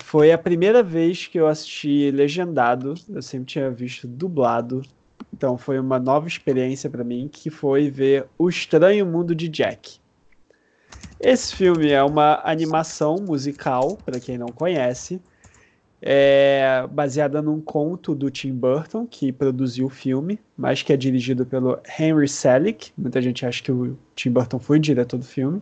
Foi 0.03 0.33
a 0.33 0.39
primeira 0.39 0.83
vez 0.83 1.27
que 1.29 1.39
eu 1.39 1.49
assisti 1.49 2.11
legendado, 2.13 2.95
eu 3.09 3.23
sempre 3.23 3.47
tinha 3.47 3.71
visto 3.71 4.09
dublado. 4.09 4.83
Então 5.33 5.59
foi 5.59 5.79
uma 5.79 5.99
nova 5.99 6.27
experiência 6.27 6.89
para 6.89 7.05
mim, 7.05 7.29
que 7.31 7.51
foi 7.51 7.91
ver 7.91 8.27
O 8.39 8.49
Estranho 8.49 9.07
Mundo 9.07 9.35
de 9.35 9.49
Jack. 9.49 9.99
Esse 11.21 11.55
filme 11.55 11.91
é 11.91 12.03
uma 12.03 12.41
animação 12.45 13.17
musical, 13.17 13.97
para 14.05 14.21
quem 14.21 14.39
não 14.39 14.49
conhece, 14.49 15.21
é 16.01 16.87
baseada 16.91 17.43
num 17.43 17.61
conto 17.61 18.15
do 18.15 18.31
Tim 18.31 18.53
Burton, 18.53 19.05
que 19.05 19.33
produziu 19.33 19.87
o 19.87 19.91
filme, 19.91 20.39
mas 20.57 20.83
que 20.83 20.93
é 20.93 20.97
dirigido 20.97 21.45
pelo 21.45 21.79
Henry 21.99 22.29
Selick. 22.29 22.93
Muita 22.97 23.21
gente 23.21 23.45
acha 23.45 23.63
que 23.63 23.73
o 23.73 23.99
Tim 24.15 24.31
Burton 24.31 24.59
foi 24.59 24.79
o 24.79 24.81
diretor 24.81 25.19
do 25.19 25.25
filme. 25.25 25.61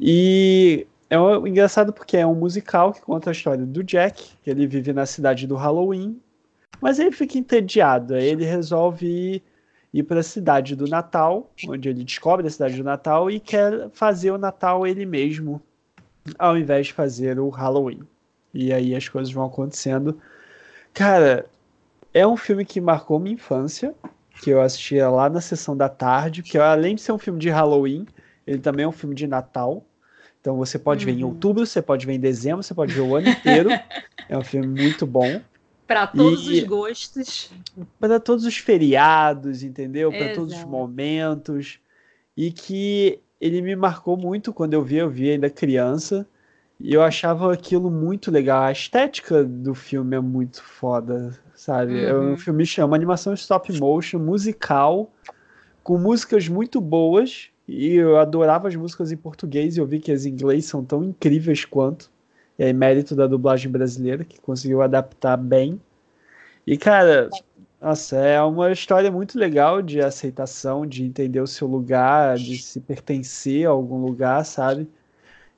E 0.00 0.86
é 1.10 1.16
engraçado 1.46 1.92
porque 1.92 2.16
é 2.16 2.26
um 2.26 2.34
musical 2.34 2.92
que 2.92 3.02
conta 3.02 3.30
a 3.30 3.32
história 3.32 3.64
do 3.64 3.84
Jack, 3.84 4.30
que 4.42 4.50
ele 4.50 4.66
vive 4.66 4.92
na 4.92 5.04
cidade 5.04 5.46
do 5.46 5.56
Halloween, 5.56 6.18
mas 6.80 6.98
ele 6.98 7.12
fica 7.12 7.38
entediado. 7.38 8.14
Aí 8.14 8.24
ele 8.26 8.44
resolve 8.44 9.06
ir, 9.06 9.42
ir 9.92 10.02
para 10.04 10.20
a 10.20 10.22
cidade 10.22 10.76
do 10.76 10.86
Natal, 10.88 11.50
onde 11.68 11.88
ele 11.88 12.04
descobre 12.04 12.46
a 12.46 12.50
cidade 12.50 12.76
do 12.76 12.84
Natal 12.84 13.30
e 13.30 13.40
quer 13.40 13.90
fazer 13.90 14.30
o 14.30 14.38
Natal 14.38 14.86
ele 14.86 15.06
mesmo, 15.06 15.62
ao 16.38 16.56
invés 16.58 16.88
de 16.88 16.92
fazer 16.92 17.38
o 17.38 17.48
Halloween. 17.48 18.02
E 18.52 18.72
aí 18.72 18.94
as 18.94 19.08
coisas 19.08 19.32
vão 19.32 19.46
acontecendo. 19.46 20.20
Cara, 20.92 21.46
é 22.12 22.26
um 22.26 22.36
filme 22.36 22.64
que 22.64 22.80
marcou 22.80 23.18
minha 23.18 23.34
infância, 23.34 23.94
que 24.40 24.50
eu 24.50 24.60
assistia 24.62 25.08
lá 25.10 25.28
na 25.30 25.40
sessão 25.40 25.76
da 25.76 25.88
tarde, 25.88 26.42
porque 26.42 26.58
além 26.58 26.94
de 26.94 27.02
ser 27.02 27.12
um 27.12 27.18
filme 27.18 27.38
de 27.38 27.50
Halloween, 27.50 28.06
ele 28.46 28.58
também 28.60 28.84
é 28.84 28.88
um 28.88 28.92
filme 28.92 29.14
de 29.14 29.26
Natal. 29.26 29.84
Então 30.40 30.56
você 30.56 30.78
pode 30.78 31.04
ver 31.04 31.12
em 31.12 31.22
Uhum. 31.22 31.30
outubro, 31.30 31.66
você 31.66 31.82
pode 31.82 32.06
ver 32.06 32.14
em 32.14 32.20
dezembro, 32.20 32.62
você 32.62 32.74
pode 32.74 32.92
ver 32.94 33.00
o 33.00 33.14
ano 33.14 33.28
inteiro. 33.28 33.70
é 34.28 34.38
um 34.38 34.44
filme 34.44 34.68
muito 34.68 35.06
bom. 35.06 35.42
Para 35.86 36.06
todos 36.06 36.48
E- 36.48 36.52
os 36.60 36.64
gostos. 36.64 37.50
Para 37.98 38.20
todos 38.20 38.44
os 38.44 38.56
feriados, 38.56 39.62
entendeu? 39.62 40.12
Para 40.12 40.28
todos 40.34 40.54
os 40.54 40.64
momentos. 40.64 41.78
E 42.36 42.50
que 42.52 43.20
ele 43.40 43.60
me 43.62 43.76
marcou 43.76 44.16
muito 44.16 44.52
quando 44.52 44.74
eu 44.74 44.82
vi, 44.82 44.96
eu 44.96 45.10
vi 45.10 45.30
ainda 45.30 45.50
criança. 45.50 46.26
E 46.80 46.92
eu 46.94 47.02
achava 47.02 47.52
aquilo 47.52 47.90
muito 47.90 48.30
legal. 48.30 48.62
A 48.62 48.72
estética 48.72 49.44
do 49.44 49.74
filme 49.74 50.16
é 50.16 50.20
muito 50.20 50.62
foda, 50.62 51.38
sabe? 51.54 52.04
É 52.04 52.14
um 52.14 52.30
Uhum. 52.30 52.36
filme 52.36 52.66
chama 52.66 52.96
animação 52.96 53.32
stop 53.34 53.72
motion, 53.72 54.18
musical, 54.18 55.12
com 55.82 55.98
músicas 55.98 56.48
muito 56.48 56.80
boas. 56.80 57.50
E 57.68 57.94
eu 57.94 58.18
adorava 58.18 58.68
as 58.68 58.76
músicas 58.76 59.12
em 59.12 59.16
português 59.16 59.76
e 59.76 59.80
eu 59.80 59.86
vi 59.86 60.00
que 60.00 60.12
as 60.12 60.26
em 60.26 60.30
inglês 60.32 60.66
são 60.66 60.84
tão 60.84 61.04
incríveis 61.04 61.64
quanto. 61.64 62.10
E 62.58 62.64
aí, 62.64 62.72
mérito 62.72 63.16
da 63.16 63.26
dublagem 63.26 63.70
brasileira, 63.70 64.24
que 64.24 64.40
conseguiu 64.40 64.82
adaptar 64.82 65.36
bem. 65.36 65.80
E, 66.66 66.78
cara, 66.78 67.30
nossa, 67.80 68.16
é 68.18 68.40
uma 68.42 68.72
história 68.72 69.10
muito 69.10 69.38
legal 69.38 69.82
de 69.82 70.00
aceitação, 70.00 70.86
de 70.86 71.04
entender 71.04 71.40
o 71.40 71.46
seu 71.46 71.68
lugar, 71.68 72.36
de 72.38 72.58
se 72.58 72.80
pertencer 72.80 73.66
a 73.66 73.70
algum 73.70 73.98
lugar, 74.04 74.44
sabe? 74.44 74.88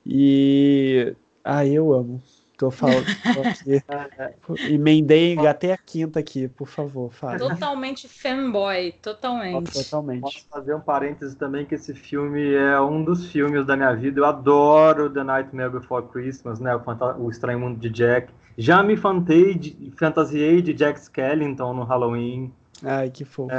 E. 0.05 1.15
Ah, 1.43 1.65
eu 1.65 1.93
amo. 1.93 2.21
Tô 2.57 2.71
falando 2.71 3.05
aqui. 3.45 3.83
Emendei, 4.73 5.33
engatei 5.33 5.71
a 5.71 5.77
quinta 5.77 6.19
aqui, 6.19 6.47
por 6.47 6.67
favor, 6.67 7.11
fala. 7.11 7.37
Totalmente 7.37 8.07
fanboy, 8.07 8.93
totalmente. 8.93 9.71
Totalmente. 9.73 10.21
Posso 10.21 10.47
fazer 10.49 10.73
um 10.73 10.79
parêntese 10.79 11.35
também 11.35 11.65
que 11.65 11.75
esse 11.75 11.93
filme 11.93 12.53
é 12.55 12.81
um 12.81 13.03
dos 13.03 13.31
filmes 13.31 13.63
da 13.65 13.77
minha 13.77 13.93
vida. 13.93 14.19
Eu 14.21 14.25
adoro 14.25 15.07
The 15.07 15.23
Nightmare 15.23 15.69
Before 15.69 16.07
Christmas, 16.07 16.59
né? 16.59 16.75
O, 16.75 16.81
o 17.19 17.29
Estranho 17.29 17.59
Mundo 17.59 17.79
de 17.79 17.91
Jack. 17.91 18.33
Já 18.57 18.81
me 18.81 18.97
fantei 18.97 19.53
de- 19.53 19.93
fantasiei 19.95 20.59
de 20.63 20.73
Jack 20.73 20.99
Skellington 20.99 21.75
no 21.75 21.83
Halloween. 21.83 22.51
Ai, 22.83 23.11
que 23.11 23.23
fofo. 23.23 23.53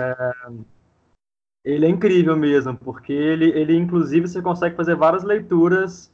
Ele 1.65 1.87
é 1.87 1.89
incrível 1.89 2.37
mesmo, 2.37 2.77
porque 2.77 3.13
ele, 3.13 3.51
ele 3.51 3.77
inclusive, 3.77 4.27
você 4.27 4.43
consegue 4.43 4.75
fazer 4.75 4.97
várias 4.97 5.23
leituras 5.23 6.11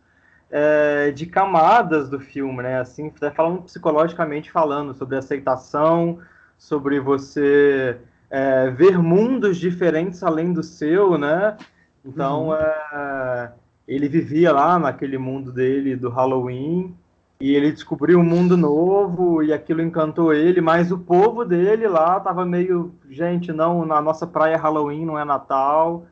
é, 0.56 1.10
de 1.10 1.26
camadas 1.26 2.08
do 2.08 2.20
filme, 2.20 2.62
né? 2.62 2.78
Assim, 2.78 3.12
falando 3.34 3.62
psicologicamente 3.62 4.52
falando 4.52 4.94
sobre 4.94 5.16
aceitação, 5.16 6.20
sobre 6.56 7.00
você 7.00 7.98
é, 8.30 8.70
ver 8.70 8.96
mundos 8.96 9.56
diferentes 9.56 10.22
além 10.22 10.52
do 10.52 10.62
seu, 10.62 11.18
né? 11.18 11.56
Então, 12.04 12.50
Uhum. 12.50 12.54
é, 12.54 13.52
ele 13.88 14.08
vivia 14.08 14.52
lá 14.52 14.78
naquele 14.78 15.18
mundo 15.18 15.50
dele 15.50 15.96
do 15.96 16.08
Halloween 16.08 16.94
e 17.40 17.52
ele 17.56 17.72
descobriu 17.72 18.20
um 18.20 18.24
mundo 18.24 18.56
novo 18.56 19.42
e 19.42 19.52
aquilo 19.52 19.82
encantou 19.82 20.32
ele, 20.32 20.60
mas 20.60 20.92
o 20.92 20.98
povo 20.98 21.44
dele 21.44 21.88
lá 21.88 22.20
tava 22.20 22.46
meio, 22.46 22.94
gente, 23.10 23.52
não, 23.52 23.84
na 23.84 24.00
nossa 24.00 24.24
praia 24.24 24.56
Halloween 24.56 25.04
não 25.04 25.18
é 25.18 25.24
Natal, 25.24 26.06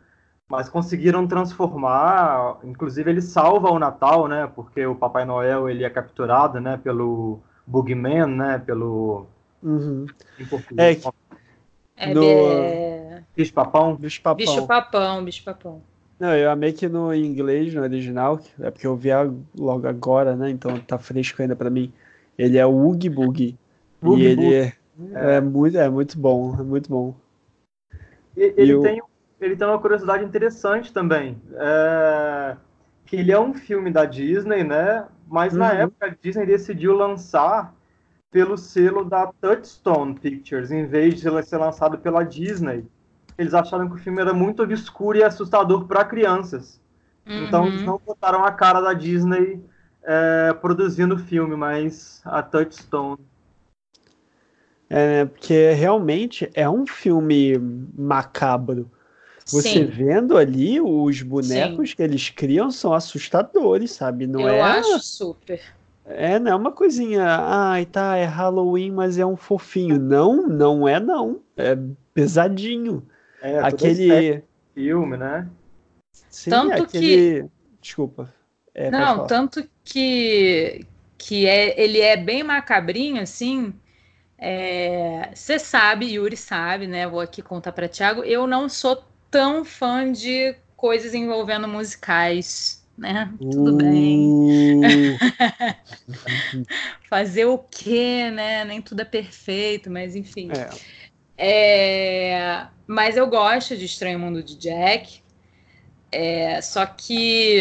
mas 0.52 0.68
conseguiram 0.68 1.26
transformar, 1.26 2.58
inclusive 2.62 3.10
ele 3.10 3.22
salva 3.22 3.70
o 3.70 3.78
Natal, 3.78 4.28
né? 4.28 4.46
Porque 4.54 4.84
o 4.84 4.94
Papai 4.94 5.24
Noel 5.24 5.66
ele 5.66 5.82
é 5.82 5.88
capturado, 5.88 6.60
né, 6.60 6.76
pelo 6.76 7.40
Boogeyman, 7.66 8.26
né, 8.26 8.58
pelo 8.58 9.24
Uhum. 9.62 10.04
em 10.38 10.44
português, 10.44 11.02
É, 11.96 12.12
No- 12.12 12.22
é... 12.26 13.22
bicho 13.34 13.54
papão. 13.54 13.96
Bicho 13.96 14.20
papão. 14.20 14.44
Bicho 14.44 14.66
papão, 14.66 15.24
bicho 15.24 15.42
papão. 15.44 15.80
Não, 16.20 16.36
eu 16.36 16.50
amei 16.50 16.72
que 16.72 16.86
no 16.86 17.14
inglês, 17.14 17.72
no 17.72 17.80
original, 17.80 18.38
é 18.60 18.70
porque 18.70 18.86
eu 18.86 18.94
vi 18.94 19.08
logo 19.56 19.88
agora, 19.88 20.36
né? 20.36 20.50
Então 20.50 20.78
tá 20.80 20.98
fresco 20.98 21.40
ainda 21.40 21.56
pra 21.56 21.70
mim. 21.70 21.90
Ele 22.36 22.58
é 22.58 22.66
o 22.66 22.72
Oogie 22.72 23.08
Boogie. 23.08 23.56
E 24.02 24.06
Oogie 24.06 24.26
ele 24.26 24.54
é, 24.54 24.72
é 25.14 25.40
muito, 25.40 25.78
é 25.78 25.88
muito 25.88 26.18
bom, 26.18 26.54
é 26.60 26.62
muito 26.62 26.90
bom. 26.90 27.14
E- 28.36 28.54
Ele, 28.56 28.72
E 28.72 28.74
o- 28.74 28.82
tem, 28.82 29.02
ele 29.44 29.56
tem 29.56 29.66
uma 29.66 29.78
curiosidade 29.80 30.24
interessante 30.24 30.92
também. 30.92 31.40
é, 31.54 32.56
que 33.06 33.16
ele 33.16 33.32
é 33.32 33.40
um 33.40 33.54
filme 33.54 33.90
da 33.90 34.04
Disney, 34.04 34.64
né? 34.64 35.06
Mas 35.26 35.56
na 35.56 35.72
Uhum. 35.72 35.74
época 35.74 36.06
a 36.06 36.08
Disney 36.10 36.46
decidiu 36.46 36.94
lançar 36.96 37.74
pelo 38.30 38.56
selo 38.58 39.04
da 39.04 39.26
Touchstone 39.40 40.14
Pictures, 40.18 40.70
em 40.70 40.86
vez 40.86 41.20
de 41.20 41.28
ele 41.28 41.42
ser 41.42 41.58
lançado 41.58 41.98
pela 41.98 42.24
Disney. 42.24 42.86
Eles 43.38 43.54
acharam 43.54 43.88
que 43.88 43.96
o 43.96 43.98
filme 43.98 44.20
era 44.20 44.34
muito 44.34 44.62
obscuro 44.62 45.18
e 45.18 45.22
assustador 45.24 45.86
para 45.86 46.04
crianças. 46.04 46.80
Então 47.36 47.68
eles 47.68 47.82
Uhum. 47.82 47.84
não 47.84 48.00
botaram 48.06 48.44
a 48.44 48.52
cara 48.52 48.80
da 48.80 48.94
Disney 48.94 49.64
é, 50.04 50.52
produzindo 50.54 51.14
o 51.16 51.18
filme, 51.18 51.56
mas 51.56 52.22
a 52.26 52.42
Touchstone. 52.42 53.18
É, 54.88 55.24
porque 55.24 55.72
realmente 55.72 56.50
é 56.54 56.68
um 56.68 56.86
filme 56.86 57.58
macabro. 57.96 58.90
Você 59.46 59.68
Sim. 59.68 59.84
vendo 59.86 60.36
ali, 60.36 60.80
os 60.80 61.20
bonecos 61.22 61.90
Sim. 61.90 61.96
que 61.96 62.02
eles 62.02 62.30
criam 62.30 62.70
são 62.70 62.94
assustadores, 62.94 63.90
sabe? 63.90 64.26
Não 64.26 64.40
Eu 64.40 64.48
é. 64.48 64.60
acho 64.60 65.00
super. 65.00 65.60
É, 66.04 66.38
não 66.38 66.52
é 66.52 66.54
uma 66.54 66.72
coisinha, 66.72 67.24
ai, 67.24 67.86
tá, 67.86 68.16
é 68.16 68.24
Halloween, 68.24 68.90
mas 68.90 69.18
é 69.18 69.26
um 69.26 69.36
fofinho. 69.36 69.98
Não, 69.98 70.48
não 70.48 70.86
é 70.86 70.98
não. 70.98 71.40
É 71.56 71.78
pesadinho. 72.12 73.06
É, 73.40 73.58
aquele 73.60 74.42
filme, 74.74 75.16
né? 75.16 75.48
Sim, 76.28 76.50
tanto 76.50 76.82
aquele... 76.84 77.42
que 77.42 77.44
desculpa. 77.80 78.32
É, 78.74 78.90
não, 78.90 79.26
tanto 79.26 79.68
que 79.84 80.86
que 81.18 81.46
é 81.46 81.80
ele 81.80 82.00
é 82.00 82.16
bem 82.16 82.42
macabrinho 82.42 83.22
assim. 83.22 83.74
Você 85.34 85.54
é... 85.54 85.58
sabe, 85.58 86.14
Yuri 86.14 86.36
sabe, 86.36 86.86
né? 86.86 87.06
Vou 87.06 87.20
aqui 87.20 87.40
contar 87.40 87.72
para 87.72 87.88
Thiago. 87.88 88.24
Eu 88.24 88.46
não 88.46 88.68
sou 88.68 89.04
tão 89.32 89.64
fã 89.64 90.12
de 90.12 90.54
coisas 90.76 91.14
envolvendo 91.14 91.66
musicais 91.66 92.82
né? 92.96 93.32
Tudo 93.38 93.72
uh... 93.72 93.76
bem. 93.76 94.80
Fazer 97.08 97.46
o 97.46 97.58
quê, 97.58 98.30
né? 98.30 98.64
Nem 98.64 98.80
tudo 98.80 99.00
é 99.00 99.04
perfeito, 99.04 99.90
mas 99.90 100.14
enfim. 100.14 100.50
É. 101.36 101.36
É... 101.36 102.66
Mas 102.86 103.16
eu 103.16 103.26
gosto 103.26 103.76
de 103.76 103.86
Estranho 103.86 104.18
Mundo 104.18 104.42
de 104.42 104.56
Jack. 104.56 105.20
É... 106.10 106.60
Só 106.60 106.84
que, 106.86 107.60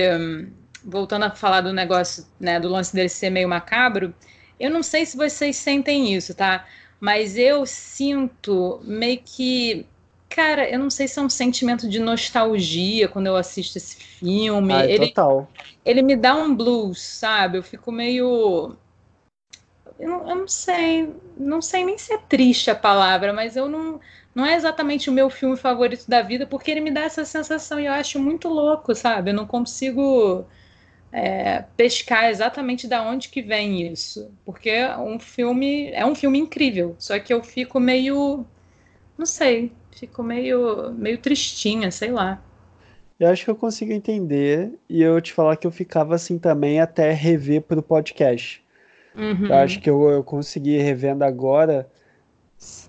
voltando 0.83 1.23
a 1.23 1.31
falar 1.31 1.61
do 1.61 1.73
negócio, 1.73 2.25
né, 2.39 2.59
do 2.59 2.69
lance 2.69 2.93
dele 2.93 3.09
ser 3.09 3.29
meio 3.29 3.49
macabro, 3.49 4.13
eu 4.59 4.69
não 4.69 4.83
sei 4.83 5.05
se 5.05 5.17
vocês 5.17 5.55
sentem 5.55 6.13
isso, 6.13 6.35
tá? 6.35 6.67
Mas 6.99 7.35
eu 7.35 7.65
sinto 7.65 8.79
meio 8.83 9.19
que 9.25 9.87
Cara, 10.33 10.69
eu 10.69 10.79
não 10.79 10.89
sei 10.89 11.09
se 11.09 11.19
é 11.19 11.21
um 11.21 11.29
sentimento 11.29 11.89
de 11.89 11.99
nostalgia 11.99 13.09
quando 13.09 13.27
eu 13.27 13.35
assisto 13.35 13.77
esse 13.77 13.97
filme. 13.97 14.73
Ai, 14.73 14.89
ele, 14.89 15.07
total. 15.09 15.49
Ele 15.83 16.01
me 16.01 16.15
dá 16.15 16.33
um 16.33 16.55
blues, 16.55 17.01
sabe? 17.01 17.57
Eu 17.57 17.63
fico 17.63 17.91
meio. 17.91 18.73
Eu 19.99 20.09
não, 20.09 20.29
eu 20.29 20.35
não, 20.37 20.47
sei. 20.47 21.13
Não 21.37 21.61
sei 21.61 21.83
nem 21.83 21.97
se 21.97 22.13
é 22.13 22.17
triste 22.17 22.71
a 22.71 22.75
palavra, 22.75 23.33
mas 23.33 23.57
eu 23.57 23.67
não. 23.67 23.99
Não 24.33 24.45
é 24.45 24.55
exatamente 24.55 25.09
o 25.09 25.13
meu 25.13 25.29
filme 25.29 25.57
favorito 25.57 26.05
da 26.07 26.21
vida, 26.21 26.47
porque 26.47 26.71
ele 26.71 26.79
me 26.79 26.91
dá 26.91 27.01
essa 27.01 27.25
sensação 27.25 27.77
e 27.77 27.85
eu 27.85 27.91
acho 27.91 28.17
muito 28.17 28.47
louco, 28.47 28.95
sabe? 28.95 29.31
Eu 29.31 29.35
não 29.35 29.45
consigo 29.45 30.45
é, 31.11 31.65
pescar 31.75 32.29
exatamente 32.29 32.87
da 32.87 33.03
onde 33.03 33.27
que 33.27 33.41
vem 33.41 33.91
isso. 33.91 34.31
Porque 34.45 34.69
é 34.69 34.97
um 34.97 35.19
filme. 35.19 35.91
É 35.91 36.05
um 36.05 36.15
filme 36.15 36.39
incrível. 36.39 36.95
Só 36.97 37.19
que 37.19 37.33
eu 37.33 37.43
fico 37.43 37.81
meio. 37.81 38.45
Não 39.21 39.25
sei 39.27 39.71
ficou 40.01 40.25
meio, 40.25 40.91
meio 40.93 41.17
tristinha, 41.19 41.91
sei 41.91 42.11
lá. 42.11 42.41
Eu 43.19 43.29
acho 43.29 43.45
que 43.45 43.51
eu 43.51 43.55
consigo 43.55 43.93
entender 43.93 44.71
e 44.89 45.01
eu 45.01 45.21
te 45.21 45.31
falar 45.31 45.55
que 45.55 45.67
eu 45.67 45.71
ficava 45.71 46.15
assim 46.15 46.39
também 46.39 46.79
até 46.79 47.11
rever 47.11 47.61
pro 47.61 47.83
podcast. 47.83 48.63
Uhum. 49.15 49.45
Eu 49.45 49.55
acho 49.55 49.79
que 49.79 49.87
eu, 49.87 50.09
eu 50.09 50.23
consegui 50.23 50.77
revendo 50.77 51.23
agora 51.23 51.87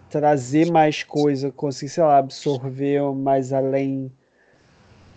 trazer 0.09 0.71
mais 0.71 1.03
coisa, 1.03 1.51
conseguir, 1.51 1.91
sei 1.91 2.03
lá, 2.03 2.17
absorver 2.17 3.03
mais 3.13 3.53
além. 3.53 4.11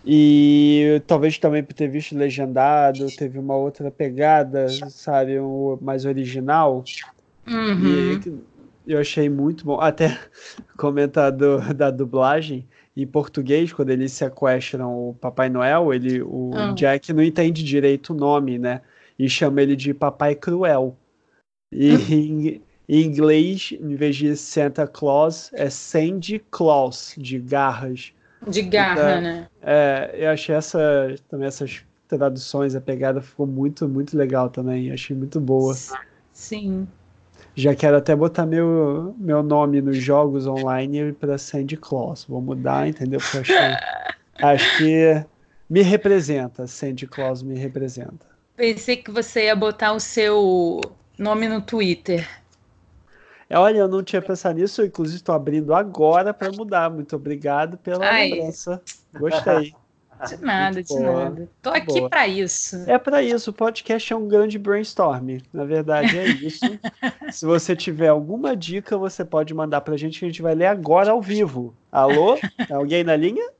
E 0.04 1.00
talvez 1.06 1.38
também 1.38 1.64
por 1.64 1.72
ter 1.72 1.88
visto 1.88 2.14
legendado, 2.14 3.06
teve 3.16 3.38
uma 3.38 3.56
outra 3.56 3.90
pegada, 3.90 4.68
sabe, 4.90 5.40
um, 5.40 5.78
mais 5.80 6.04
original. 6.04 6.84
Uhum. 7.46 8.12
E 8.12 8.55
eu 8.86 9.00
achei 9.00 9.28
muito 9.28 9.64
bom. 9.64 9.80
Até 9.80 10.18
comentado 10.76 11.60
da 11.74 11.90
dublagem 11.90 12.66
em 12.96 13.06
português, 13.06 13.72
quando 13.72 13.90
eles 13.90 14.12
sequestram 14.12 15.10
o 15.10 15.14
Papai 15.14 15.50
Noel, 15.50 15.92
ele, 15.92 16.22
o 16.22 16.50
ah. 16.54 16.72
Jack 16.72 17.12
não 17.12 17.22
entende 17.22 17.62
direito 17.62 18.14
o 18.14 18.16
nome, 18.16 18.58
né? 18.58 18.80
E 19.18 19.28
chama 19.28 19.60
ele 19.60 19.76
de 19.76 19.92
Papai 19.92 20.34
Cruel. 20.34 20.96
E 21.70 21.90
em, 22.10 22.62
em, 22.88 23.02
inglês, 23.02 23.74
em 23.78 23.94
vez 23.94 24.16
de 24.16 24.34
Santa 24.36 24.86
Claus, 24.86 25.50
é 25.52 25.68
Sandy 25.68 26.42
Claus, 26.50 27.14
de 27.18 27.38
garras. 27.38 28.12
De 28.48 28.62
garra, 28.62 29.18
então, 29.18 29.20
né? 29.20 29.48
É, 29.60 30.14
eu 30.14 30.30
achei 30.30 30.54
essa, 30.54 31.14
também 31.28 31.48
essas 31.48 31.84
traduções, 32.08 32.74
a 32.74 32.80
pegada 32.80 33.20
ficou 33.20 33.46
muito, 33.46 33.86
muito 33.88 34.16
legal 34.16 34.48
também. 34.48 34.90
Achei 34.90 35.14
muito 35.14 35.38
boa. 35.38 35.74
Sim. 36.32 36.86
Já 37.56 37.74
quero 37.74 37.96
até 37.96 38.14
botar 38.14 38.44
meu, 38.44 39.14
meu 39.16 39.42
nome 39.42 39.80
nos 39.80 39.96
jogos 39.96 40.46
online 40.46 41.14
para 41.14 41.38
Sandy 41.38 41.78
Claus. 41.78 42.26
Vou 42.26 42.42
mudar, 42.42 42.86
entendeu? 42.86 43.18
Porque 43.18 43.52
acho 44.44 44.76
que 44.76 45.24
me 45.68 45.80
representa. 45.80 46.66
Sandy 46.66 47.06
Claus 47.06 47.42
me 47.42 47.58
representa. 47.58 48.26
Pensei 48.54 48.96
que 48.96 49.10
você 49.10 49.46
ia 49.46 49.56
botar 49.56 49.92
o 49.92 50.00
seu 50.00 50.80
nome 51.18 51.48
no 51.48 51.62
Twitter. 51.62 52.28
É, 53.48 53.58
olha, 53.58 53.78
eu 53.78 53.88
não 53.88 54.02
tinha 54.02 54.20
pensado 54.20 54.58
nisso, 54.58 54.84
inclusive 54.84 55.16
estou 55.16 55.34
abrindo 55.34 55.74
agora 55.74 56.34
para 56.34 56.52
mudar. 56.52 56.90
Muito 56.90 57.16
obrigado 57.16 57.78
pela 57.78 58.06
Ai. 58.06 58.28
lembrança. 58.28 58.82
Gostei. 59.14 59.74
De 60.24 60.36
nada, 60.44 60.82
de 60.82 60.98
nada. 60.98 61.48
Tô 61.60 61.70
aqui 61.70 62.08
para 62.08 62.26
isso. 62.26 62.76
É 62.86 62.98
para 62.98 63.22
isso. 63.22 63.50
O 63.50 63.52
podcast 63.52 64.12
é 64.12 64.16
um 64.16 64.26
grande 64.26 64.58
brainstorm. 64.58 65.38
Na 65.52 65.64
verdade, 65.64 66.16
é 66.18 66.26
isso. 66.26 66.60
Se 67.30 67.44
você 67.44 67.76
tiver 67.76 68.08
alguma 68.08 68.56
dica, 68.56 68.96
você 68.96 69.24
pode 69.24 69.52
mandar 69.52 69.80
pra 69.82 69.96
gente 69.96 70.18
que 70.18 70.24
a 70.24 70.28
gente 70.28 70.42
vai 70.42 70.54
ler 70.54 70.66
agora 70.66 71.10
ao 71.10 71.20
vivo. 71.20 71.74
Alô? 71.90 72.38
Alguém 72.70 73.04
na 73.04 73.16
linha? 73.16 73.50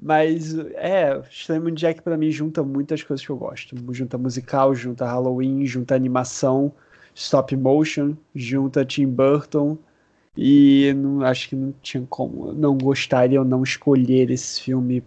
Mas 0.00 0.58
é, 0.74 1.20
Extremo 1.30 1.70
Jack 1.70 2.00
para 2.00 2.16
mim 2.16 2.30
junta 2.30 2.62
muitas 2.62 3.02
coisas 3.02 3.24
que 3.24 3.30
eu 3.30 3.36
gosto. 3.36 3.76
Junta 3.92 4.16
musical, 4.16 4.74
junta 4.74 5.06
Halloween, 5.06 5.66
junta 5.66 5.94
animação, 5.94 6.72
stop 7.14 7.54
motion, 7.54 8.14
junta 8.34 8.84
Tim 8.84 9.06
Burton 9.06 9.76
e 10.36 10.92
não, 10.94 11.22
acho 11.22 11.48
que 11.48 11.56
não 11.56 11.72
tinha 11.82 12.06
como. 12.08 12.52
Não 12.52 12.76
gostaria 12.76 13.40
ou 13.40 13.44
não 13.44 13.62
escolher 13.62 14.30
esse 14.30 14.60
filme 14.60 15.02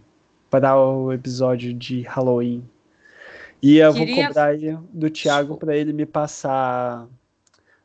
para 0.50 0.78
o 0.80 1.12
episódio 1.12 1.74
de 1.74 2.02
Halloween. 2.02 2.64
E 3.62 3.78
eu 3.78 3.94
Queria... 3.94 4.16
vou 4.16 4.26
cobrar 4.28 4.54
do 4.92 5.10
Thiago 5.10 5.58
para 5.58 5.76
ele 5.76 5.94
me 5.94 6.06
passar 6.06 7.08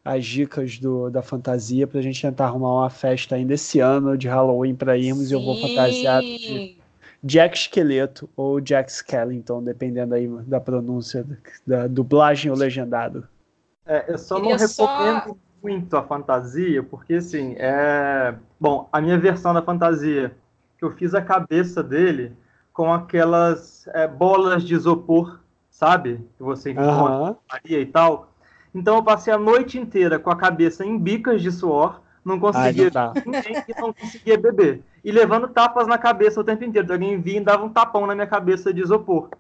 as 0.05 0.25
dicas 0.25 0.79
do, 0.79 1.11
da 1.11 1.23
fantasia 1.23 1.87
para 1.87 2.01
a 2.01 2.03
gente 2.03 2.21
tentar 2.21 2.47
arrumar 2.47 2.81
uma 2.81 2.91
festa 2.91 3.37
ainda 3.37 3.55
esse 3.55 3.79
ano 3.79 4.17
de 4.17 4.27
Halloween 4.27 4.75
para 4.75 4.97
irmos 4.97 5.29
Sim. 5.29 5.35
e 5.35 5.37
eu 5.37 5.45
vou 5.45 5.61
fantasiar 5.61 6.23
de 6.23 6.79
Jack 7.23 7.57
Esqueleto 7.57 8.29
ou 8.37 8.61
Jack 8.61 8.91
Skellington, 8.91 9.63
dependendo 9.63 10.15
aí 10.15 10.27
da 10.47 10.61
pronúncia 10.61 11.27
da 11.67 11.87
dublagem 11.87 12.51
ou 12.51 12.57
legendado. 12.57 13.29
É, 13.87 14.13
eu 14.13 14.19
só 14.19 14.37
Queria 14.37 14.57
não 14.57 14.67
recomendo 14.67 15.25
só 15.25 15.37
muito 15.63 15.97
a 15.97 16.03
fantasia, 16.03 16.83
porque 16.83 17.15
assim, 17.15 17.55
é. 17.59 18.35
Bom, 18.59 18.89
a 18.93 19.01
minha 19.01 19.19
versão 19.19 19.55
da 19.55 19.63
fantasia, 19.63 20.35
que 20.79 20.85
eu 20.85 20.91
fiz 20.93 21.15
a 21.15 21.23
cabeça 21.23 21.83
dele 21.83 22.33
com 22.73 22.93
aquelas 22.93 23.89
é, 23.89 24.07
bolas 24.07 24.63
de 24.63 24.75
isopor, 24.75 25.41
sabe? 25.71 26.21
Que 26.37 26.43
você 26.43 26.71
encontra 26.71 27.37
Maria 27.51 27.81
e 27.81 27.87
tal. 27.87 28.33
Então 28.75 28.97
eu 28.97 29.03
passei 29.03 29.33
a 29.33 29.39
noite 29.39 29.79
inteira 29.79 30.19
com 30.19 30.31
a 30.31 30.37
cabeça 30.37 30.85
em 30.85 30.99
bicas 30.99 31.43
de 31.43 31.51
suor, 31.51 32.01
não 32.25 32.39
conseguia 32.39 32.91
Ai, 32.95 33.23
não 33.25 33.33
ninguém 33.33 33.65
e 33.67 33.81
não 33.81 33.93
conseguia 33.93 34.39
beber. 34.39 34.83
E 35.03 35.11
levando 35.11 35.49
tapas 35.49 35.87
na 35.87 35.97
cabeça 35.99 36.41
o 36.41 36.45
tempo 36.45 36.65
inteiro. 36.65 36.93
Alguém 36.93 37.21
vinha 37.21 37.41
e 37.41 37.45
dava 37.45 37.65
um 37.65 37.69
tapão 37.69 38.07
na 38.07 38.15
minha 38.15 38.27
cabeça 38.27 38.73
de 38.73 38.83
isopor. 38.83 39.31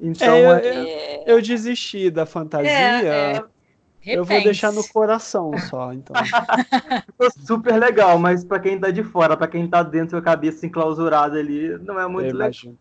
Então, 0.00 0.34
é, 0.34 0.44
eu, 0.44 0.52
é... 0.52 1.24
eu, 1.26 1.42
desisti 1.42 2.10
da 2.10 2.26
fantasia. 2.26 2.70
É, 2.70 3.36
é. 3.36 3.44
Repense. 4.02 4.18
Eu 4.18 4.24
vou 4.24 4.42
deixar 4.42 4.72
no 4.72 4.86
coração 4.88 5.52
só, 5.70 5.92
então. 5.92 6.14
Super 7.46 7.78
legal, 7.78 8.18
mas 8.18 8.44
para 8.44 8.58
quem 8.58 8.78
tá 8.78 8.90
de 8.90 9.04
fora, 9.04 9.36
para 9.36 9.46
quem 9.46 9.68
tá 9.68 9.80
dentro 9.84 10.16
da 10.18 10.22
cabeça 10.22 10.66
enclausurada 10.66 11.38
ali, 11.38 11.78
não 11.78 11.98
é 12.00 12.08
muito 12.08 12.36
legal. 12.36 12.74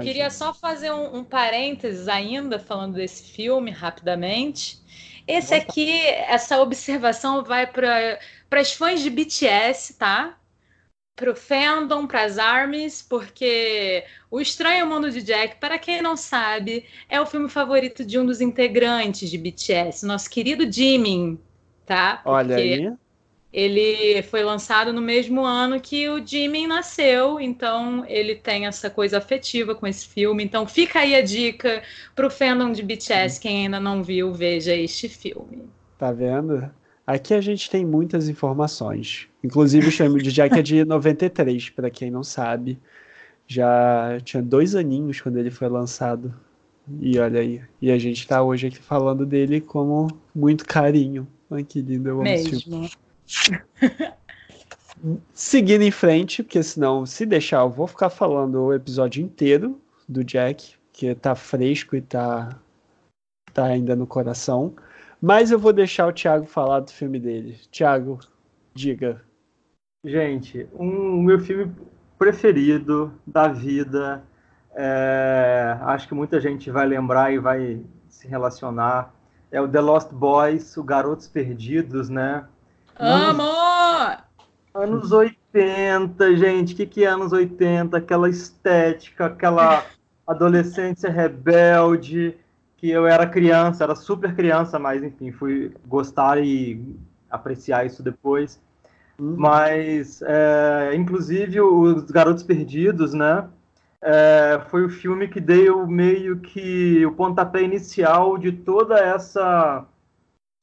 Queria 0.00 0.30
só 0.30 0.54
fazer 0.54 0.92
um, 0.92 1.16
um 1.16 1.24
parênteses 1.24 2.06
ainda, 2.06 2.60
falando 2.60 2.94
desse 2.94 3.24
filme, 3.24 3.72
rapidamente. 3.72 4.78
Esse 5.26 5.52
aqui, 5.52 6.00
essa 6.06 6.60
observação 6.60 7.42
vai 7.42 7.66
para 7.66 8.18
as 8.52 8.72
fãs 8.72 9.00
de 9.00 9.10
BTS, 9.10 9.94
tá? 9.94 10.36
Pro 11.20 11.36
fandom, 11.36 12.06
para 12.06 12.24
as 12.24 12.38
armies, 12.38 13.02
porque 13.02 14.02
O 14.30 14.40
Estranho 14.40 14.86
Mundo 14.86 15.10
de 15.10 15.20
Jack, 15.20 15.56
para 15.60 15.78
quem 15.78 16.00
não 16.00 16.16
sabe, 16.16 16.86
é 17.10 17.20
o 17.20 17.26
filme 17.26 17.50
favorito 17.50 18.06
de 18.06 18.18
um 18.18 18.24
dos 18.24 18.40
integrantes 18.40 19.28
de 19.28 19.36
BTS, 19.36 20.06
nosso 20.06 20.30
querido 20.30 20.70
Jimin, 20.72 21.38
tá? 21.84 22.16
Porque 22.24 22.30
Olha 22.30 22.56
aí. 22.56 22.92
Ele 23.52 24.22
foi 24.22 24.44
lançado 24.44 24.92
no 24.92 25.00
mesmo 25.00 25.44
ano 25.44 25.80
que 25.80 26.08
o 26.08 26.24
Jimin 26.24 26.68
nasceu, 26.68 27.40
então 27.40 28.04
ele 28.06 28.36
tem 28.36 28.66
essa 28.66 28.88
coisa 28.88 29.18
afetiva 29.18 29.74
com 29.74 29.88
esse 29.88 30.06
filme. 30.06 30.44
Então 30.44 30.66
fica 30.68 31.00
aí 31.00 31.16
a 31.16 31.20
dica 31.20 31.82
pro 32.14 32.30
fandom 32.30 32.70
de 32.70 32.80
BTS, 32.80 33.40
quem 33.40 33.64
ainda 33.64 33.80
não 33.80 34.04
viu, 34.04 34.32
veja 34.32 34.72
este 34.72 35.08
filme. 35.08 35.68
Tá 35.98 36.12
vendo? 36.12 36.70
Aqui 37.10 37.34
a 37.34 37.40
gente 37.40 37.68
tem 37.68 37.84
muitas 37.84 38.28
informações. 38.28 39.26
Inclusive 39.42 39.88
o 39.88 39.90
filme 39.90 40.22
de 40.22 40.30
Jack 40.30 40.56
é 40.56 40.62
de 40.62 40.84
93, 40.84 41.70
para 41.70 41.90
quem 41.90 42.08
não 42.08 42.22
sabe. 42.22 42.78
Já 43.48 44.20
tinha 44.22 44.40
dois 44.40 44.76
aninhos 44.76 45.20
quando 45.20 45.36
ele 45.36 45.50
foi 45.50 45.68
lançado. 45.68 46.32
E 47.00 47.18
olha 47.18 47.40
aí. 47.40 47.60
E 47.82 47.90
a 47.90 47.98
gente 47.98 48.28
tá 48.28 48.40
hoje 48.44 48.68
aqui 48.68 48.78
falando 48.78 49.26
dele 49.26 49.60
como 49.60 50.06
muito 50.32 50.64
carinho. 50.64 51.26
Ai, 51.50 51.64
que 51.64 51.82
lindo, 51.82 52.08
eu 52.08 52.14
amo 52.14 52.22
Mesmo. 52.22 52.88
Seguindo 55.34 55.82
em 55.82 55.90
frente, 55.90 56.44
porque 56.44 56.62
senão, 56.62 57.04
se 57.04 57.26
deixar, 57.26 57.62
eu 57.62 57.70
vou 57.70 57.88
ficar 57.88 58.10
falando 58.10 58.66
o 58.66 58.72
episódio 58.72 59.20
inteiro 59.20 59.80
do 60.08 60.22
Jack, 60.22 60.74
que 60.92 61.12
tá 61.16 61.34
fresco 61.34 61.96
e 61.96 62.00
tá, 62.00 62.56
tá 63.52 63.64
ainda 63.64 63.96
no 63.96 64.06
coração. 64.06 64.76
Mas 65.20 65.50
eu 65.50 65.58
vou 65.58 65.72
deixar 65.72 66.06
o 66.06 66.12
Thiago 66.12 66.46
falar 66.46 66.80
do 66.80 66.90
filme 66.90 67.18
dele. 67.18 67.58
Thiago, 67.70 68.18
diga. 68.74 69.22
Gente, 70.04 70.66
um 70.72 71.22
meu 71.22 71.38
filme 71.38 71.70
preferido 72.18 73.12
da 73.26 73.48
vida. 73.48 74.22
É, 74.74 75.76
acho 75.82 76.08
que 76.08 76.14
muita 76.14 76.40
gente 76.40 76.70
vai 76.70 76.86
lembrar 76.86 77.32
e 77.32 77.38
vai 77.38 77.82
se 78.08 78.26
relacionar. 78.26 79.14
É 79.50 79.60
o 79.60 79.68
The 79.68 79.80
Lost 79.80 80.10
Boys, 80.10 80.76
o 80.76 80.82
Garotos 80.82 81.28
Perdidos, 81.28 82.08
né? 82.08 82.44
Amo! 82.96 83.42
Anos 84.72 85.10
80, 85.10 86.36
gente. 86.36 86.72
O 86.72 86.76
que, 86.76 86.86
que 86.86 87.04
é 87.04 87.08
anos 87.08 87.32
80? 87.32 87.96
Aquela 87.96 88.28
estética, 88.28 89.26
aquela 89.26 89.84
adolescência 90.26 91.10
rebelde, 91.10 92.36
que 92.80 92.90
eu 92.90 93.06
era 93.06 93.26
criança, 93.26 93.84
era 93.84 93.94
super 93.94 94.34
criança, 94.34 94.78
mas 94.78 95.02
enfim, 95.02 95.30
fui 95.30 95.70
gostar 95.86 96.42
e 96.42 96.96
apreciar 97.30 97.84
isso 97.84 98.02
depois. 98.02 98.58
Uhum. 99.18 99.34
Mas, 99.36 100.22
é, 100.22 100.94
inclusive, 100.94 101.60
os 101.60 102.10
Garotos 102.10 102.42
Perdidos, 102.42 103.12
né? 103.12 103.46
É, 104.02 104.62
foi 104.70 104.82
o 104.82 104.88
filme 104.88 105.28
que 105.28 105.40
deu 105.40 105.86
meio 105.86 106.38
que 106.40 107.04
o 107.04 107.12
pontapé 107.12 107.62
inicial 107.62 108.38
de 108.38 108.50
toda 108.50 108.98
essa 108.98 109.86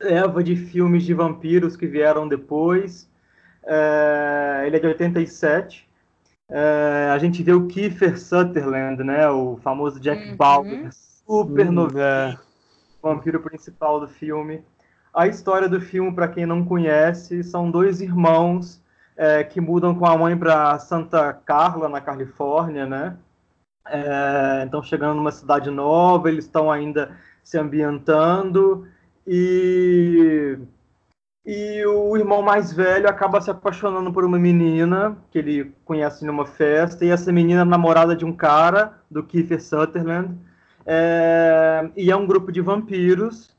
leva 0.02 0.44
de 0.44 0.56
filmes 0.56 1.04
de 1.04 1.14
vampiros 1.14 1.78
que 1.78 1.86
vieram 1.86 2.28
depois. 2.28 3.08
É, 3.64 4.64
ele 4.66 4.78
é 4.78 4.80
de 4.80 4.88
87. 4.88 5.88
É, 6.50 7.12
a 7.14 7.18
gente 7.20 7.44
vê 7.44 7.54
o 7.54 7.68
Kiefer 7.68 8.20
Sutherland, 8.20 9.04
né, 9.04 9.30
o 9.30 9.58
famoso 9.58 10.00
Jack 10.00 10.30
uhum. 10.30 10.36
Bauer, 10.36 10.90
super 11.28 11.68
uhum. 11.68 11.74
novinho, 11.74 12.02
é. 12.02 12.38
vampiro 13.04 13.42
principal 13.42 14.00
do 14.00 14.08
filme. 14.08 14.64
A 15.14 15.28
história 15.28 15.68
do 15.68 15.82
filme, 15.82 16.14
para 16.14 16.28
quem 16.28 16.46
não 16.46 16.64
conhece, 16.64 17.44
são 17.44 17.70
dois 17.70 18.02
irmãos 18.02 18.82
é, 19.16 19.44
que 19.44 19.60
mudam 19.60 19.94
com 19.94 20.06
a 20.06 20.18
mãe 20.18 20.38
para 20.38 20.78
Santa 20.80 21.34
Carla, 21.34 21.90
na 21.90 22.00
Califórnia, 22.00 22.86
né? 22.86 23.18
É, 23.88 24.64
então, 24.66 24.82
chegando 24.84 25.16
numa 25.16 25.32
cidade 25.32 25.70
nova, 25.70 26.30
eles 26.30 26.46
estão 26.46 26.72
ainda 26.72 27.18
se 27.44 27.58
ambientando 27.58 28.88
e 29.26 30.58
e 31.50 31.86
o 31.86 32.18
irmão 32.18 32.42
mais 32.42 32.74
velho 32.74 33.08
acaba 33.08 33.40
se 33.40 33.50
apaixonando 33.50 34.12
por 34.12 34.26
uma 34.26 34.38
menina 34.38 35.18
que 35.32 35.40
ele 35.40 35.74
conhece 35.86 36.26
numa 36.26 36.46
festa, 36.46 37.06
e 37.06 37.10
essa 37.10 37.32
menina 37.32 37.62
é 37.62 37.64
namorada 37.64 38.14
de 38.14 38.26
um 38.26 38.34
cara, 38.34 38.98
do 39.10 39.24
Kiefer 39.24 39.64
Sutherland, 39.64 40.38
é, 40.88 41.90
e 41.98 42.10
é 42.10 42.16
um 42.16 42.26
grupo 42.26 42.52
de 42.52 42.62
vampiros, 42.62 43.54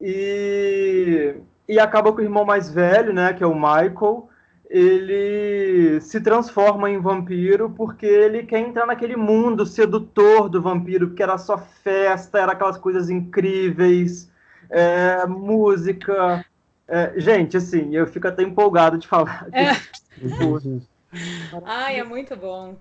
e, 0.00 1.34
e 1.68 1.78
acaba 1.78 2.12
com 2.12 2.18
o 2.18 2.24
irmão 2.24 2.44
mais 2.44 2.70
velho, 2.70 3.12
né, 3.12 3.34
que 3.34 3.44
é 3.44 3.46
o 3.46 3.54
Michael, 3.54 4.28
ele 4.70 6.00
se 6.00 6.18
transforma 6.18 6.90
em 6.90 6.98
vampiro 6.98 7.68
porque 7.68 8.06
ele 8.06 8.44
quer 8.44 8.60
entrar 8.60 8.86
naquele 8.86 9.16
mundo 9.16 9.66
sedutor 9.66 10.48
do 10.48 10.62
vampiro, 10.62 11.10
que 11.10 11.22
era 11.22 11.36
só 11.36 11.58
festa, 11.58 12.38
era 12.38 12.52
aquelas 12.52 12.78
coisas 12.78 13.10
incríveis, 13.10 14.30
é, 14.70 15.26
música, 15.26 16.42
é, 16.88 17.12
gente, 17.20 17.58
assim, 17.58 17.94
eu 17.94 18.06
fico 18.06 18.26
até 18.26 18.42
empolgado 18.42 18.96
de 18.96 19.06
falar. 19.06 19.46
É. 19.52 19.72
Ai, 21.66 22.00
é 22.00 22.04
muito 22.04 22.34
bom. 22.34 22.76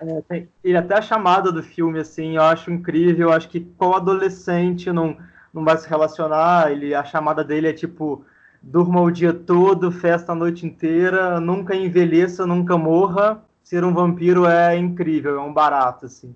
É, 0.00 0.20
tem, 0.22 0.48
e 0.62 0.76
até 0.76 0.98
a 0.98 1.02
chamada 1.02 1.50
do 1.52 1.62
filme, 1.62 1.98
assim, 1.98 2.36
eu 2.36 2.42
acho 2.42 2.70
incrível. 2.70 3.28
Eu 3.28 3.34
acho 3.34 3.48
que 3.48 3.60
qual 3.60 3.96
adolescente 3.96 4.92
não, 4.92 5.16
não 5.52 5.64
vai 5.64 5.76
se 5.76 5.88
relacionar? 5.88 6.70
Ele, 6.70 6.94
a 6.94 7.04
chamada 7.04 7.44
dele 7.44 7.68
é 7.68 7.72
tipo: 7.72 8.24
durma 8.62 9.00
o 9.00 9.10
dia 9.10 9.32
todo, 9.32 9.92
festa 9.92 10.32
a 10.32 10.34
noite 10.34 10.66
inteira, 10.66 11.38
nunca 11.40 11.74
envelheça, 11.74 12.46
nunca 12.46 12.76
morra. 12.76 13.42
Ser 13.62 13.84
um 13.84 13.94
vampiro 13.94 14.46
é 14.46 14.76
incrível, 14.76 15.36
é 15.36 15.40
um 15.40 15.52
barato, 15.52 16.06
assim. 16.06 16.34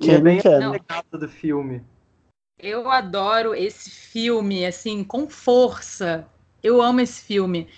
E 0.00 0.10
é 0.10 0.18
bem 0.18 0.38
a 0.38 0.42
pegada 0.42 1.18
do 1.18 1.28
filme. 1.28 1.82
Eu 2.58 2.90
adoro 2.90 3.54
esse 3.54 3.90
filme, 3.90 4.64
assim, 4.64 5.04
com 5.04 5.28
força. 5.28 6.26
Eu 6.62 6.80
amo 6.80 7.00
esse 7.00 7.22
filme. 7.22 7.68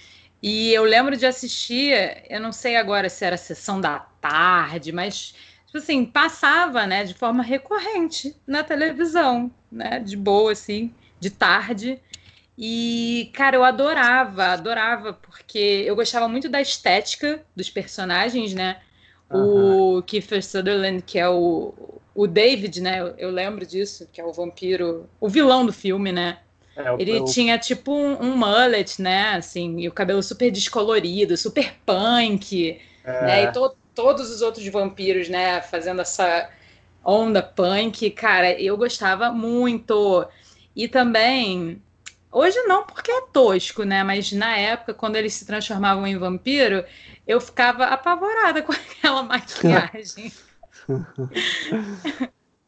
E 0.41 0.73
eu 0.73 0.85
lembro 0.85 1.17
de 1.17 1.27
assistir, 1.27 2.23
eu 2.31 2.41
não 2.41 2.53
sei 2.53 2.77
agora 2.77 3.09
se 3.09 3.25
era 3.25 3.37
sessão 3.37 3.81
da 3.81 4.07
tarde, 4.21 4.93
mas 4.93 5.35
tipo 5.67 5.79
assim, 5.79 6.05
passava, 6.05 6.87
né, 6.87 7.05
de 7.05 7.15
forma 7.15 7.43
recorrente 7.43 8.35
na 8.47 8.65
televisão, 8.65 9.51
né, 9.71 10.01
de 10.01 10.17
boa 10.17 10.53
assim, 10.53 10.93
de 11.21 11.31
tarde. 11.31 12.01
E, 12.61 13.31
cara, 13.35 13.57
eu 13.57 13.63
adorava, 13.63 14.47
adorava, 14.47 15.13
porque 15.13 15.85
eu 15.87 15.95
gostava 15.95 16.27
muito 16.27 16.49
da 16.49 16.61
estética 16.61 17.41
dos 17.55 17.71
personagens, 17.71 18.53
né? 18.53 18.79
Uhum. 19.31 19.99
O 19.99 20.03
Kiefer 20.03 20.45
Sutherland, 20.45 21.03
que 21.03 21.21
é 21.21 21.29
o, 21.29 21.73
o 22.15 22.27
David, 22.27 22.81
né? 22.81 23.01
Eu, 23.01 23.15
eu, 23.17 23.31
lembro 23.31 23.65
disso, 23.65 24.09
que 24.13 24.21
é 24.21 24.25
o 24.25 24.33
vampiro, 24.33 25.09
o 25.21 25.29
vilão 25.29 25.65
do 25.65 25.73
filme, 25.73 26.11
né? 26.11 26.39
É, 26.77 26.95
ele 26.99 27.25
tinha 27.27 27.57
tipo 27.59 27.93
um, 27.93 28.21
um, 28.21 28.37
mullet, 28.37 29.01
né? 29.01 29.37
Assim, 29.37 29.79
e 29.79 29.89
o 29.89 29.93
cabelo 29.93 30.23
super 30.23 30.51
descolorido, 30.51 31.37
super 31.37 31.75
punk, 31.87 32.81
é. 33.05 33.25
né? 33.25 33.43
E 33.45 33.53
to, 33.53 33.73
todos 33.99 34.31
os 34.31 34.43
outros 34.43 34.65
vampiros, 34.69 35.29
né? 35.29 35.61
Fazendo 35.61 36.01
essa 36.01 36.49
onda 37.05 37.43
punk, 37.43 38.09
cara, 38.13 38.53
eu 38.53 38.77
gostava 38.77 39.33
muito. 39.33 40.25
E 40.77 40.87
também 40.87 41.83
Hoje 42.31 42.61
não, 42.65 42.85
porque 42.85 43.11
é 43.11 43.23
tosco, 43.33 43.83
né? 43.83 44.05
Mas 44.05 44.31
na 44.31 44.57
época, 44.57 44.95
quando 44.95 45.17
eles 45.17 45.35
se 45.35 45.45
transformavam 45.45 46.07
em 46.07 46.17
vampiro, 46.17 46.85
eu 47.27 47.41
ficava 47.41 47.87
apavorada 47.87 48.63
com 48.63 48.71
aquela 48.71 49.25
maquiagem. 49.25 50.31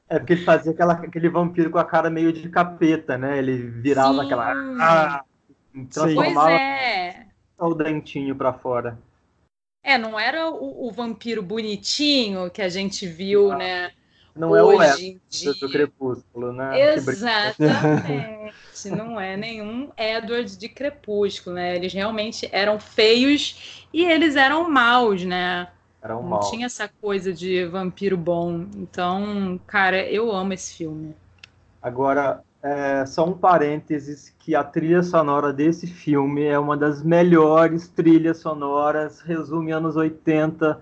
É 0.09 0.19
porque 0.19 0.33
ele 0.33 0.45
fazia 0.45 0.73
aquela, 0.73 0.95
aquele 0.95 1.29
vampiro 1.29 1.71
com 1.71 1.79
a 1.79 1.85
cara 1.85 2.11
meio 2.11 2.33
de 2.33 2.49
capeta, 2.49 3.16
né? 3.16 3.38
Ele 3.38 3.57
virava 3.59 4.14
Sim. 4.14 4.25
aquela. 4.25 4.53
Ah, 4.81 5.25
transformava 5.93 6.49
pois 6.49 6.61
é. 6.61 7.27
o 7.59 7.75
dentinho 7.75 8.35
para 8.35 8.53
fora. 8.53 8.99
É, 9.83 9.97
não 9.97 10.19
era 10.19 10.51
o, 10.51 10.88
o, 10.88 10.93
vampiro 10.93 11.43
bonitinho 11.43 12.51
que 12.51 12.61
a 12.61 12.69
gente 12.69 13.07
viu, 13.07 13.53
ah. 13.53 13.57
né? 13.57 13.93
Não 14.37 14.55
é 14.55 14.62
o 14.62 14.73
Edward 14.73 15.21
do 15.61 15.71
Crepúsculo, 15.71 16.53
né? 16.53 16.95
Exatamente. 16.95 18.55
não 18.97 19.21
é 19.21 19.37
nenhum 19.37 19.90
Edward 19.97 20.57
de 20.57 20.69
Crepúsculo, 20.69 21.57
né? 21.57 21.77
Eles 21.77 21.93
realmente 21.93 22.49
eram 22.53 22.79
feios 22.79 23.87
e 23.93 24.05
eles 24.05 24.37
eram 24.37 24.71
maus, 24.71 25.25
né? 25.25 25.69
Eram 26.03 26.23
não 26.23 26.40
tinha 26.40 26.66
essa 26.66 26.88
coisa 26.88 27.33
de 27.33 27.66
vampiro 27.66 28.16
bom. 28.16 28.66
Então, 28.77 29.61
cara, 29.66 30.03
eu 30.07 30.31
amo 30.31 30.53
esse 30.53 30.75
filme. 30.75 31.14
Agora, 31.83 32.43
é, 32.62 33.07
só 33.07 33.27
um 33.27 33.33
parênteses 33.33 34.35
que 34.38 34.55
a 34.55 34.62
trilha 34.62 35.03
sonora 35.03 35.53
desse 35.53 35.87
filme 35.87 36.44
é 36.44 36.59
uma 36.59 36.77
das 36.77 37.03
melhores 37.03 37.88
trilhas 37.88 38.38
sonoras, 38.38 39.20
resume 39.20 39.73
anos 39.73 39.96
80 39.96 40.81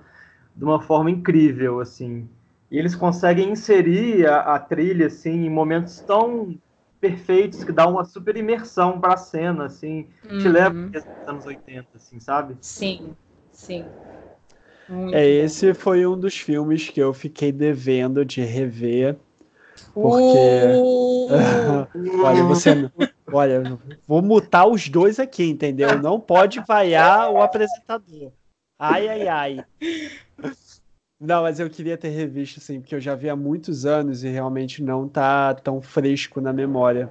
de 0.57 0.64
uma 0.64 0.81
forma 0.81 1.11
incrível, 1.11 1.81
assim. 1.81 2.29
E 2.71 2.79
eles 2.79 2.95
conseguem 2.97 3.51
inserir 3.53 4.27
a, 4.27 4.57
a 4.57 4.59
trilha 4.59 5.07
assim 5.07 5.47
em 5.47 5.51
momentos 5.51 6.01
tão 6.01 6.59
perfeitos 7.01 7.62
que 7.62 7.73
dá 7.73 7.87
uma 7.87 8.05
super 8.05 8.37
imersão 8.37 9.01
para 9.01 9.14
a 9.14 9.17
cena, 9.17 9.67
assim, 9.67 10.09
uhum. 10.29 10.38
te 10.38 10.49
leva 10.49 10.75
para 10.91 10.99
os 10.99 11.07
anos 11.27 11.47
80, 11.47 11.88
assim, 11.95 12.19
sabe? 12.19 12.57
Sim, 12.61 13.14
sim. 13.53 13.87
Muito 14.88 15.14
é, 15.14 15.25
bom. 15.25 15.45
esse 15.45 15.75
foi 15.75 16.07
um 16.07 16.19
dos 16.19 16.37
filmes 16.37 16.88
que 16.88 17.01
eu 17.01 17.12
fiquei 17.14 17.53
devendo 17.53 18.25
de 18.25 18.41
rever. 18.41 19.17
Porque. 19.93 20.38
Uh! 20.77 21.29
olha, 22.25 22.45
você. 22.45 22.91
Olha, 23.31 23.79
vou 24.07 24.23
mutar 24.23 24.67
os 24.67 24.88
dois 24.88 25.21
aqui, 25.21 25.45
entendeu? 25.45 26.01
Não 26.01 26.19
pode 26.19 26.61
vaiar 26.67 27.31
o 27.31 27.43
apresentador. 27.43 28.33
Ai, 28.79 29.07
ai, 29.07 29.29
ai. 29.29 29.64
Não, 31.21 31.43
mas 31.43 31.61
eu 31.61 31.69
queria 31.69 31.99
ter 31.99 32.09
revisto, 32.09 32.59
assim, 32.59 32.81
porque 32.81 32.95
eu 32.95 33.01
já 33.01 33.14
vi 33.14 33.29
há 33.29 33.37
muitos 33.37 33.85
anos 33.85 34.25
e 34.25 34.29
realmente 34.29 34.83
não 34.83 35.07
tá 35.07 35.53
tão 35.53 35.83
fresco 35.83 36.41
na 36.41 36.55
memória. 36.55 37.11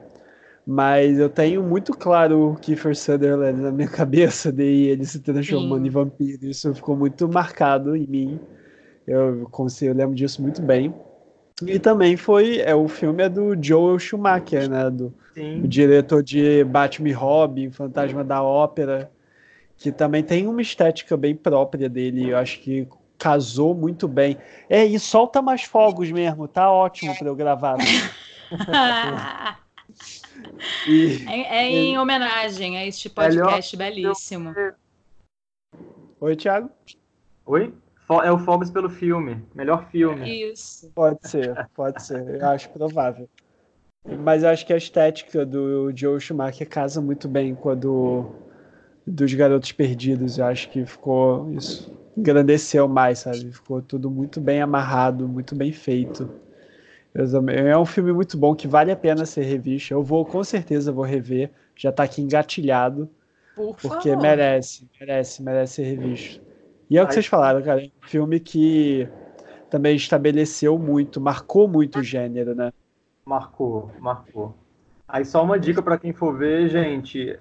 Mas 0.65 1.19
eu 1.19 1.29
tenho 1.29 1.61
muito 1.63 1.93
claro 1.93 2.51
o 2.51 2.55
Kiefer 2.55 2.95
Sutherland 2.95 3.61
na 3.61 3.71
minha 3.71 3.87
cabeça, 3.89 4.51
de 4.51 4.63
ele 4.63 5.05
se 5.05 5.19
transformando 5.19 5.81
Sim. 5.81 5.87
em 5.87 5.91
vampiro. 5.91 6.45
Isso 6.45 6.73
ficou 6.73 6.95
muito 6.95 7.27
marcado 7.27 7.95
em 7.95 8.07
mim. 8.07 8.39
Eu, 9.05 9.49
eu 9.81 9.93
lembro 9.93 10.15
disso 10.15 10.41
muito 10.41 10.61
bem. 10.61 10.93
E 11.65 11.79
também 11.79 12.15
foi. 12.15 12.59
É, 12.59 12.75
o 12.75 12.87
filme 12.87 13.23
é 13.23 13.29
do 13.29 13.55
Joel 13.61 13.97
Schumacher, 13.97 14.69
né? 14.69 14.89
Do, 14.89 15.13
o 15.63 15.67
diretor 15.67 16.21
de 16.21 16.63
Batman 16.63 17.09
e 17.09 17.13
Robin, 17.13 17.71
Fantasma 17.71 18.23
da 18.23 18.43
Ópera, 18.43 19.11
que 19.75 19.91
também 19.91 20.23
tem 20.23 20.47
uma 20.47 20.61
estética 20.61 21.17
bem 21.17 21.35
própria 21.35 21.89
dele. 21.89 22.29
Eu 22.29 22.37
acho 22.37 22.59
que 22.59 22.87
casou 23.17 23.73
muito 23.73 24.07
bem. 24.07 24.37
É, 24.69 24.85
e 24.85 24.99
solta 24.99 25.41
mais 25.41 25.63
fogos 25.63 26.11
mesmo, 26.11 26.47
tá 26.47 26.71
ótimo 26.71 27.17
para 27.17 27.27
eu 27.27 27.35
gravar. 27.35 27.77
e, 30.87 31.25
é, 31.27 31.57
é, 31.57 31.69
em 31.69 31.97
homenagem 31.97 32.77
a 32.77 32.85
este 32.85 33.09
podcast 33.09 33.75
belíssimo. 33.75 34.53
Oi, 36.19 36.35
Thiago. 36.35 36.69
Oi? 37.45 37.73
É 38.23 38.31
o 38.31 38.39
Fogos 38.39 38.69
pelo 38.69 38.89
filme. 38.89 39.43
Melhor 39.53 39.89
filme. 39.89 40.51
Isso. 40.51 40.89
Pode 40.95 41.19
ser, 41.27 41.67
pode 41.75 42.01
ser. 42.01 42.41
Eu 42.41 42.47
acho 42.47 42.69
provável. 42.69 43.27
Mas 44.05 44.43
eu 44.43 44.49
acho 44.49 44.65
que 44.65 44.71
a 44.71 44.77
estética 44.77 45.45
do 45.45 45.91
Joe 45.93 46.19
Schumacher 46.19 46.67
casa 46.69 47.01
muito 47.01 47.27
bem 47.27 47.53
com 47.53 47.69
a 47.69 47.75
do, 47.75 48.25
dos 49.05 49.33
Garotos 49.33 49.73
Perdidos. 49.73 50.37
Eu 50.37 50.45
acho 50.45 50.69
que 50.69 50.85
ficou. 50.85 51.51
Isso 51.51 51.97
engrandeceu 52.17 52.87
mais, 52.87 53.19
sabe? 53.19 53.51
Ficou 53.51 53.81
tudo 53.81 54.09
muito 54.09 54.41
bem 54.41 54.61
amarrado, 54.61 55.27
muito 55.27 55.55
bem 55.55 55.71
feito. 55.71 56.29
É 57.13 57.77
um 57.77 57.85
filme 57.85 58.11
muito 58.11 58.37
bom 58.37 58.55
que 58.55 58.67
vale 58.67 58.91
a 58.91 58.95
pena 58.95 59.25
ser 59.25 59.43
revisto. 59.43 59.93
Eu 59.93 60.03
vou, 60.03 60.25
com 60.25 60.43
certeza, 60.43 60.91
vou 60.91 61.03
rever. 61.03 61.51
Já 61.75 61.91
tá 61.91 62.03
aqui 62.03 62.21
engatilhado. 62.21 63.09
Por 63.55 63.75
porque 63.75 64.09
favor. 64.09 64.21
merece, 64.21 64.87
merece, 64.99 65.43
merece 65.43 65.73
ser 65.75 65.83
revisto. 65.83 66.46
E 66.89 66.97
é 66.97 67.03
o 67.03 67.07
que 67.07 67.13
vocês 67.13 67.25
falaram, 67.25 67.61
cara. 67.61 67.81
É 67.81 67.85
um 67.85 68.07
filme 68.07 68.39
que 68.39 69.07
também 69.69 69.95
estabeleceu 69.95 70.77
muito, 70.77 71.19
marcou 71.19 71.67
muito 71.67 71.99
o 71.99 72.03
gênero, 72.03 72.55
né? 72.55 72.71
Marcou, 73.25 73.91
marcou. 73.99 74.55
Aí 75.07 75.25
só 75.25 75.43
uma 75.43 75.59
dica 75.59 75.81
para 75.81 75.97
quem 75.97 76.13
for 76.13 76.37
ver, 76.37 76.69
gente, 76.69 77.37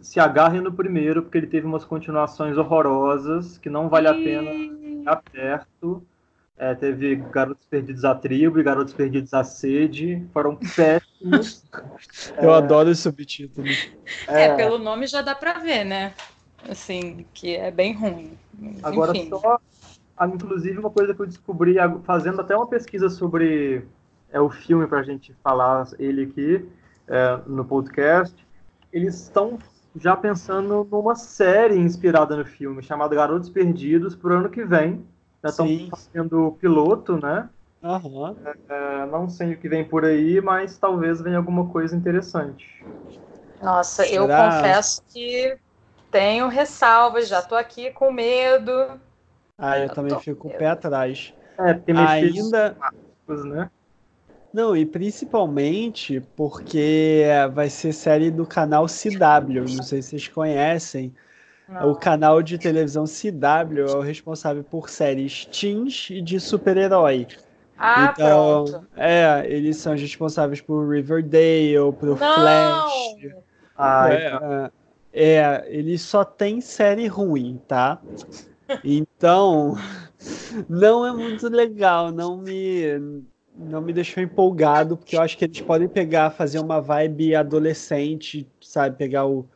se 0.00 0.18
agarrem 0.18 0.60
no 0.60 0.72
primeiro, 0.72 1.22
porque 1.22 1.38
ele 1.38 1.46
teve 1.46 1.66
umas 1.66 1.84
continuações 1.84 2.56
horrorosas 2.56 3.58
que 3.58 3.68
não 3.68 3.88
vale 3.88 4.08
a 4.08 4.14
pena 4.14 4.50
ficar 4.82 5.22
perto. 5.30 6.04
É, 6.56 6.74
teve 6.74 7.16
Garotos 7.16 7.66
Perdidos 7.66 8.04
à 8.04 8.14
Tribo 8.14 8.60
e 8.60 8.62
Garotos 8.62 8.92
Perdidos 8.92 9.32
à 9.32 9.42
Sede. 9.42 10.22
Foram 10.32 10.56
péssimos. 10.56 11.64
Eu 12.36 12.52
é... 12.52 12.58
adoro 12.58 12.90
esse 12.90 13.02
subtítulo. 13.02 13.66
É... 14.28 14.44
é, 14.44 14.56
pelo 14.56 14.78
nome 14.78 15.06
já 15.06 15.22
dá 15.22 15.34
para 15.34 15.54
ver, 15.58 15.84
né? 15.84 16.12
Assim, 16.68 17.24
que 17.32 17.56
é 17.56 17.70
bem 17.70 17.94
ruim. 17.94 18.38
Agora 18.82 19.16
Enfim. 19.16 19.30
só, 19.30 19.58
inclusive 20.26 20.78
uma 20.78 20.90
coisa 20.90 21.14
que 21.14 21.20
eu 21.20 21.26
descobri 21.26 21.76
fazendo 22.04 22.40
até 22.40 22.56
uma 22.56 22.66
pesquisa 22.66 23.08
sobre 23.08 23.86
é 24.32 24.40
o 24.40 24.50
filme 24.50 24.86
para 24.86 25.00
a 25.00 25.02
gente 25.02 25.34
falar 25.42 25.88
ele 25.98 26.24
aqui 26.24 26.68
é, 27.08 27.38
no 27.46 27.64
podcast. 27.64 28.34
Eles 28.92 29.14
estão 29.14 29.58
já 29.96 30.16
pensando 30.16 30.86
numa 30.90 31.14
série 31.16 31.76
inspirada 31.76 32.36
no 32.36 32.44
filme, 32.44 32.82
chamada 32.82 33.14
Garotos 33.14 33.50
Perdidos, 33.50 34.14
para 34.14 34.34
o 34.34 34.36
ano 34.38 34.50
que 34.50 34.64
vem. 34.64 35.04
Já 35.42 35.50
estão 35.50 35.66
fazendo 35.90 36.56
piloto, 36.60 37.16
né? 37.16 37.48
Uhum. 37.82 38.36
É, 38.68 39.06
não 39.06 39.28
sei 39.28 39.54
o 39.54 39.58
que 39.58 39.68
vem 39.68 39.84
por 39.84 40.04
aí, 40.04 40.40
mas 40.40 40.78
talvez 40.78 41.20
venha 41.20 41.38
alguma 41.38 41.66
coisa 41.68 41.96
interessante. 41.96 42.84
Nossa, 43.60 44.04
Será? 44.04 44.14
eu 44.14 44.28
confesso 44.28 45.02
que 45.12 45.58
tenho 46.10 46.48
ressalvas, 46.48 47.28
já 47.28 47.40
estou 47.40 47.56
aqui 47.56 47.90
com 47.90 48.12
medo. 48.12 49.00
Ah, 49.56 49.78
eu, 49.78 49.88
também 49.90 50.18
fico 50.18 50.40
com 50.40 50.48
o 50.48 50.50
pé 50.50 50.68
atrás. 50.68 51.34
É, 51.58 51.74
porque 51.74 51.92
ainda. 51.92 52.76
Né? 53.28 53.70
Não, 54.52 54.76
e 54.76 54.84
principalmente 54.84 56.20
porque 56.34 57.24
vai 57.52 57.70
ser 57.70 57.92
série 57.92 58.30
do 58.30 58.44
canal 58.44 58.86
CW, 58.88 59.76
não 59.76 59.82
sei 59.82 60.02
se 60.02 60.10
vocês 60.10 60.28
conhecem. 60.28 61.14
Não. 61.68 61.92
O 61.92 61.94
canal 61.94 62.42
de 62.42 62.58
televisão 62.58 63.04
CW 63.06 63.78
é 63.78 63.96
o 63.96 64.00
responsável 64.00 64.64
por 64.64 64.88
séries 64.88 65.46
teens 65.46 66.08
e 66.10 66.20
de 66.20 66.40
super-herói. 66.40 67.28
Ah, 67.78 68.12
então, 68.12 68.64
pronto. 68.64 68.88
É, 68.96 69.46
eles 69.46 69.76
são 69.76 69.94
responsáveis 69.94 70.60
por 70.60 70.88
Riverdale, 70.88 71.92
por 71.98 72.16
Flash. 72.16 72.92
Ah, 73.76 74.12
é, 74.12 74.26
é, 74.26 74.70
é, 75.12 75.66
eles 75.68 76.02
só 76.02 76.24
têm 76.24 76.60
série 76.60 77.06
ruim, 77.06 77.60
tá? 77.66 78.00
Então, 78.84 79.76
não 80.68 81.06
é 81.06 81.12
muito 81.12 81.48
legal, 81.48 82.12
não 82.12 82.36
me 82.36 83.22
não 83.56 83.82
me 83.82 83.92
deixou 83.92 84.22
empolgado, 84.22 84.96
porque 84.96 85.16
eu 85.16 85.20
acho 85.20 85.36
que 85.36 85.44
eles 85.44 85.60
podem 85.60 85.86
pegar, 85.86 86.30
fazer 86.30 86.58
uma 86.58 86.80
vibe 86.80 87.34
adolescente, 87.34 88.48
sabe? 88.60 88.96
Pegar 88.96 89.26
o, 89.26 89.46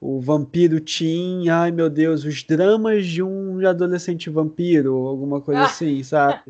o 0.00 0.18
vampiro 0.18 0.80
teen, 0.80 1.50
ai 1.50 1.70
meu 1.70 1.90
Deus, 1.90 2.24
os 2.24 2.42
dramas 2.42 3.04
de 3.06 3.22
um 3.22 3.66
adolescente 3.66 4.30
vampiro, 4.30 5.06
alguma 5.06 5.40
coisa 5.40 5.60
ah. 5.60 5.66
assim, 5.66 6.02
sabe? 6.02 6.40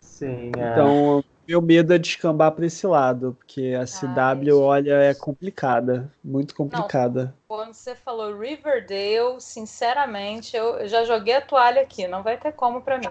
Sim, 0.00 0.52
é. 0.56 0.72
Então, 0.72 1.24
meu 1.50 1.60
medo 1.60 1.92
é 1.92 1.98
descambar 1.98 2.52
para 2.52 2.64
esse 2.64 2.86
lado, 2.86 3.36
porque 3.36 3.74
a 3.74 3.84
CW, 3.84 4.14
ai, 4.14 4.52
olha, 4.52 4.94
é 5.02 5.14
complicada, 5.14 6.08
muito 6.22 6.54
complicada. 6.54 7.24
Não, 7.24 7.34
quando 7.48 7.74
você 7.74 7.96
falou 7.96 8.38
Riverdale, 8.38 9.40
sinceramente, 9.40 10.56
eu 10.56 10.86
já 10.86 11.04
joguei 11.04 11.34
a 11.34 11.40
toalha 11.40 11.82
aqui, 11.82 12.06
não 12.06 12.22
vai 12.22 12.38
ter 12.38 12.52
como 12.52 12.80
para 12.80 12.98
mim. 12.98 13.08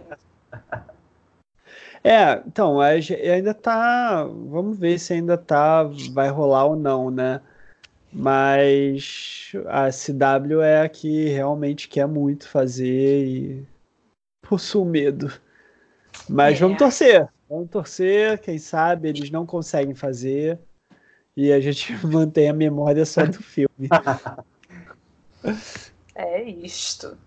É, 2.01 2.41
então, 2.47 2.79
ainda 2.79 3.53
tá. 3.53 4.23
Vamos 4.23 4.79
ver 4.79 4.97
se 4.97 5.11
ainda 5.11 5.37
tá. 5.37 5.83
Vai 6.13 6.29
rolar 6.29 6.63
ou 6.63 6.77
não, 6.77 7.11
né? 7.11 7.41
Mas 8.09 9.51
a 9.67 9.89
CW 9.89 10.61
é 10.61 10.81
a 10.83 10.87
que 10.87 11.27
realmente 11.27 11.89
quer 11.89 12.07
muito 12.07 12.47
fazer 12.47 13.25
e 13.25 13.67
possui 14.41 14.85
medo. 14.85 15.29
Mas 16.29 16.55
é. 16.55 16.59
vamos 16.61 16.77
torcer. 16.77 17.27
Vamos 17.49 17.69
torcer, 17.69 18.39
quem 18.39 18.59
sabe 18.59 19.09
eles 19.09 19.31
não 19.31 19.45
conseguem 19.45 19.95
fazer 19.95 20.59
e 21.35 21.51
a 21.51 21.59
gente 21.59 21.93
mantém 22.05 22.49
a 22.49 22.53
memória 22.53 23.05
só 23.05 23.25
do 23.25 23.41
filme. 23.41 23.89
É 26.13 26.43
isto. 26.43 27.17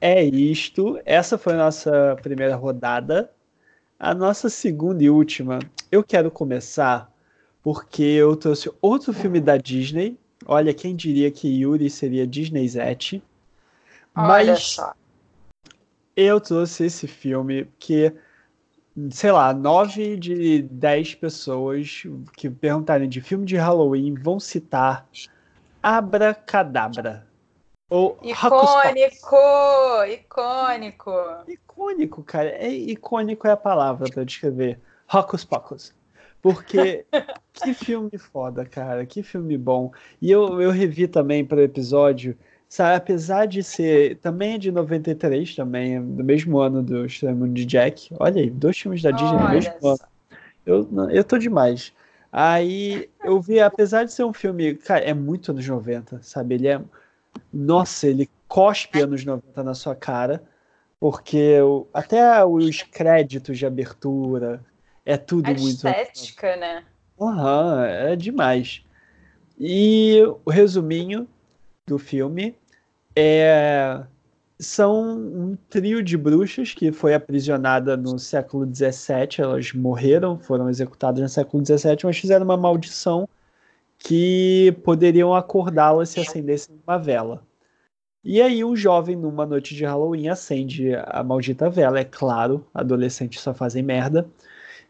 É 0.00 0.24
isto. 0.24 1.00
Essa 1.04 1.36
foi 1.36 1.54
a 1.54 1.58
nossa 1.58 2.16
primeira 2.22 2.54
rodada. 2.56 3.30
A 3.98 4.14
nossa 4.14 4.48
segunda 4.48 5.02
e 5.02 5.10
última, 5.10 5.58
eu 5.90 6.04
quero 6.04 6.30
começar 6.30 7.12
porque 7.62 8.02
eu 8.02 8.36
trouxe 8.36 8.70
outro 8.80 9.12
filme 9.12 9.40
da 9.40 9.56
Disney. 9.56 10.16
Olha, 10.46 10.72
quem 10.72 10.94
diria 10.94 11.30
que 11.30 11.48
Yuri 11.48 11.90
seria 11.90 12.26
Disney 12.26 12.68
Zete. 12.68 13.22
Mas 14.14 14.76
eu 16.16 16.40
trouxe 16.40 16.84
esse 16.84 17.06
filme 17.06 17.68
que, 17.78 18.12
sei 19.10 19.32
lá, 19.32 19.52
nove 19.52 20.16
de 20.16 20.62
dez 20.62 21.14
pessoas 21.14 22.02
que 22.36 22.50
perguntarem 22.50 23.08
de 23.08 23.20
filme 23.20 23.44
de 23.44 23.56
Halloween 23.56 24.14
vão 24.14 24.40
citar 24.40 25.06
Abracadabra. 25.82 27.26
Ou 27.90 28.18
icônico! 28.22 29.36
Icônico! 30.06 31.12
Icônico, 31.48 32.22
cara. 32.22 32.50
É, 32.50 32.68
icônico 32.68 33.46
é 33.46 33.52
a 33.52 33.56
palavra 33.56 34.10
para 34.12 34.24
descrever. 34.24 34.78
Rocos 35.06 35.44
Pocos. 35.44 35.94
Porque 36.42 37.06
que 37.52 37.72
filme 37.72 38.18
foda, 38.18 38.64
cara. 38.64 39.06
Que 39.06 39.22
filme 39.22 39.56
bom. 39.56 39.90
E 40.20 40.30
eu, 40.30 40.60
eu 40.60 40.70
revi 40.70 41.08
também 41.08 41.44
para 41.44 41.58
o 41.58 41.62
episódio. 41.62 42.36
Sabe, 42.68 42.96
apesar 42.96 43.46
de 43.46 43.62
ser. 43.62 44.16
Também 44.18 44.54
é 44.54 44.58
de 44.58 44.70
93, 44.70 45.54
também, 45.54 46.00
do 46.00 46.22
mesmo 46.22 46.58
ano 46.58 46.82
do 46.82 47.06
Estranho 47.06 47.48
de 47.48 47.64
Jack. 47.64 48.14
Olha 48.18 48.42
aí, 48.42 48.50
dois 48.50 48.78
filmes 48.78 49.02
da 49.02 49.10
Disney 49.10 49.38
no 49.38 49.48
mesmo 49.48 49.88
ano. 49.88 49.98
Eu, 50.66 50.88
eu 51.10 51.24
tô 51.24 51.38
demais. 51.38 51.92
Aí 52.30 53.08
eu 53.24 53.40
vi, 53.40 53.58
apesar 53.58 54.04
de 54.04 54.12
ser 54.12 54.24
um 54.24 54.34
filme. 54.34 54.74
Cara, 54.74 55.02
é 55.02 55.14
muito 55.14 55.50
anos 55.50 55.66
90, 55.66 56.22
sabe? 56.22 56.56
Ele 56.56 56.68
é 56.68 56.80
nossa, 57.52 58.06
ele 58.06 58.28
cospe 58.46 59.00
anos 59.00 59.24
90 59.24 59.62
na 59.62 59.74
sua 59.74 59.94
cara, 59.94 60.42
porque 61.00 61.60
o, 61.60 61.86
até 61.92 62.44
os 62.44 62.82
créditos 62.82 63.58
de 63.58 63.66
abertura 63.66 64.64
é 65.04 65.16
tudo 65.16 65.50
a 65.50 65.54
muito. 65.54 65.88
Estética, 65.88 66.56
né? 66.56 66.84
Aham, 67.20 67.84
é 67.86 68.16
demais. 68.16 68.82
E 69.58 70.22
o 70.44 70.50
resuminho 70.50 71.26
do 71.88 71.98
filme 71.98 72.54
é 73.16 74.04
são 74.58 75.16
um 75.16 75.56
trio 75.70 76.02
de 76.02 76.16
bruxas 76.16 76.74
que 76.74 76.90
foi 76.90 77.14
aprisionada 77.14 77.96
no 77.96 78.18
século 78.18 78.66
XVII. 78.66 79.38
Elas 79.38 79.72
morreram, 79.72 80.38
foram 80.38 80.68
executadas 80.68 81.22
no 81.22 81.28
século 81.28 81.64
XVII, 81.64 81.98
mas 82.04 82.18
fizeram 82.18 82.44
uma 82.44 82.56
maldição 82.56 83.28
que 83.98 84.76
poderiam 84.84 85.34
acordá-la 85.34 86.04
se 86.04 86.20
acendessem 86.20 86.74
uma 86.86 86.98
vela. 86.98 87.42
E 88.24 88.42
aí 88.42 88.64
o 88.64 88.74
jovem, 88.76 89.16
numa 89.16 89.46
noite 89.46 89.74
de 89.74 89.84
Halloween, 89.84 90.28
acende 90.28 90.92
a 91.06 91.22
maldita 91.22 91.70
vela. 91.70 92.00
É 92.00 92.04
claro, 92.04 92.66
adolescentes 92.74 93.40
só 93.40 93.54
fazem 93.54 93.82
merda. 93.82 94.28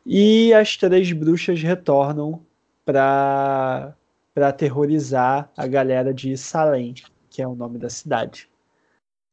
E 0.05 0.53
as 0.55 0.77
três 0.77 1.13
bruxas 1.13 1.63
retornam 1.63 2.41
para 2.85 3.95
para 4.39 4.51
aterrorizar 4.51 5.51
a 5.57 5.67
galera 5.67 6.15
de 6.15 6.37
Salem, 6.39 6.95
que 7.29 7.43
é 7.43 7.49
o 7.49 7.57
nome 7.57 7.77
da 7.77 7.91
cidade. 7.91 8.49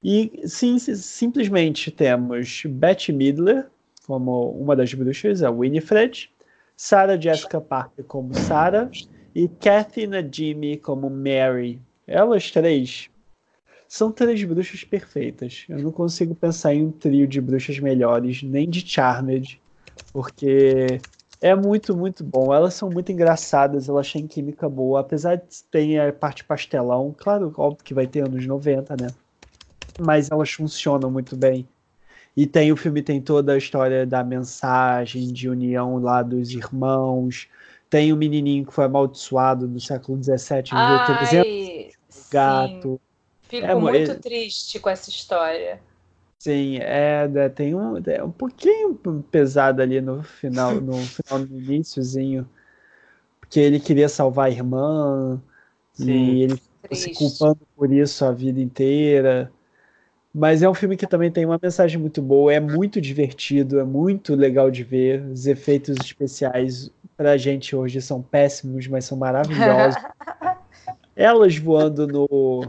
E 0.04 0.42
sim, 0.48 0.80
simplesmente 0.80 1.92
temos 1.92 2.64
Bette 2.66 3.14
Midler 3.14 3.68
como 4.08 4.50
uma 4.50 4.76
das 4.76 4.92
bruxas, 4.96 5.44
a 5.44 5.52
Winifred, 5.52 6.32
Sarah 6.76 7.22
Jessica 7.22 7.62
Parker 7.62 8.04
como 8.06 8.34
Sarah 8.34 8.90
e 9.36 9.48
Kathy 9.48 10.08
Najimy 10.08 10.78
como 10.78 11.08
Mary. 11.08 11.80
Elas 12.08 12.50
três 12.50 13.08
são 13.88 14.12
três 14.12 14.44
bruxas 14.44 14.84
perfeitas. 14.84 15.66
Eu 15.70 15.84
não 15.84 15.92
consigo 15.92 16.34
pensar 16.34 16.74
em 16.74 16.84
um 16.84 16.92
trio 16.92 17.28
de 17.28 17.40
bruxas 17.40 17.78
melhores, 17.78 18.42
nem 18.42 18.68
de 18.68 18.82
Charmed, 18.82 19.62
porque 20.12 21.00
é 21.46 21.54
muito, 21.54 21.96
muito 21.96 22.24
bom. 22.24 22.52
Elas 22.52 22.74
são 22.74 22.90
muito 22.90 23.12
engraçadas, 23.12 23.88
elas 23.88 24.12
têm 24.12 24.26
química 24.26 24.68
boa, 24.68 25.02
apesar 25.02 25.36
de 25.36 25.64
ter 25.70 26.00
a 26.00 26.12
parte 26.12 26.44
pastelão, 26.44 27.14
claro, 27.16 27.54
óbvio 27.56 27.84
que 27.84 27.94
vai 27.94 28.08
ter 28.08 28.26
anos 28.26 28.48
90, 28.48 28.96
né? 29.00 29.10
Mas 30.00 30.32
elas 30.32 30.50
funcionam 30.50 31.12
muito 31.12 31.38
bem. 31.38 31.68
E 32.36 32.48
tem 32.48 32.72
o 32.72 32.76
filme 32.76 33.04
tem 33.04 33.22
toda 33.22 33.54
a 33.54 33.58
história 33.60 34.08
da 34.08 34.24
mensagem 34.24 35.32
de 35.32 35.48
união 35.48 36.00
lá 36.00 36.24
dos 36.24 36.50
irmãos. 36.50 37.48
Tem 37.92 38.12
o 38.12 38.18
menininho 38.18 38.66
que 38.66 38.74
foi 38.74 38.86
amaldiçoado 38.86 39.68
no 39.68 39.80
século 39.80 40.18
XVII, 40.22 40.64
viveu 40.72 41.06
300 41.06 42.30
gato. 42.32 43.00
Fico 43.44 43.68
é, 43.68 43.76
muito 43.76 44.12
é... 44.12 44.16
triste 44.16 44.80
com 44.80 44.90
essa 44.90 45.12
história. 45.12 45.80
Sim, 46.46 46.78
é, 46.78 47.28
é, 47.38 47.50
tem 47.50 47.74
um, 47.74 47.98
é 48.06 48.24
um 48.24 48.30
pouquinho 48.30 48.94
pesado 49.32 49.82
ali 49.82 50.00
no 50.00 50.22
final, 50.22 50.80
no 50.80 50.94
final, 51.02 51.40
no 51.40 51.60
iníciozinho, 51.60 52.48
porque 53.40 53.60
ele 53.60 53.80
queria 53.80 54.08
salvar 54.08 54.46
a 54.46 54.52
irmã 54.52 55.42
Sim, 55.94 56.12
e 56.12 56.44
ele 56.44 56.62
se 56.92 57.16
culpando 57.16 57.62
por 57.76 57.92
isso 57.92 58.24
a 58.24 58.32
vida 58.32 58.62
inteira. 58.62 59.52
Mas 60.32 60.62
é 60.62 60.70
um 60.70 60.76
filme 60.76 60.96
que 60.96 61.08
também 61.08 61.32
tem 61.32 61.48
uma 61.48 61.60
mensagem 61.60 62.00
muito 62.00 62.22
boa, 62.22 62.54
é 62.54 62.60
muito 62.60 63.02
divertido, 63.02 63.80
é 63.80 63.84
muito 63.84 64.36
legal 64.36 64.70
de 64.70 64.84
ver. 64.84 65.26
Os 65.26 65.48
efeitos 65.48 65.96
especiais 66.00 66.92
pra 67.18 67.38
gente 67.38 67.76
hoje 67.76 68.00
são 68.04 68.22
péssimos, 68.22 68.86
mas 68.86 69.06
são 69.06 69.18
maravilhosos. 69.18 70.00
Elas 71.16 71.58
voando 71.58 72.06
no, 72.06 72.60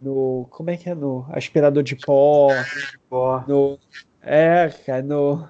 no. 0.00 0.46
Como 0.50 0.70
é 0.70 0.76
que 0.76 0.88
é? 0.88 0.94
No 0.94 1.26
aspirador 1.30 1.82
de 1.82 1.96
pó. 1.96 2.48
No, 3.46 3.78
é, 4.22 4.68
cara, 4.84 5.02
no, 5.02 5.48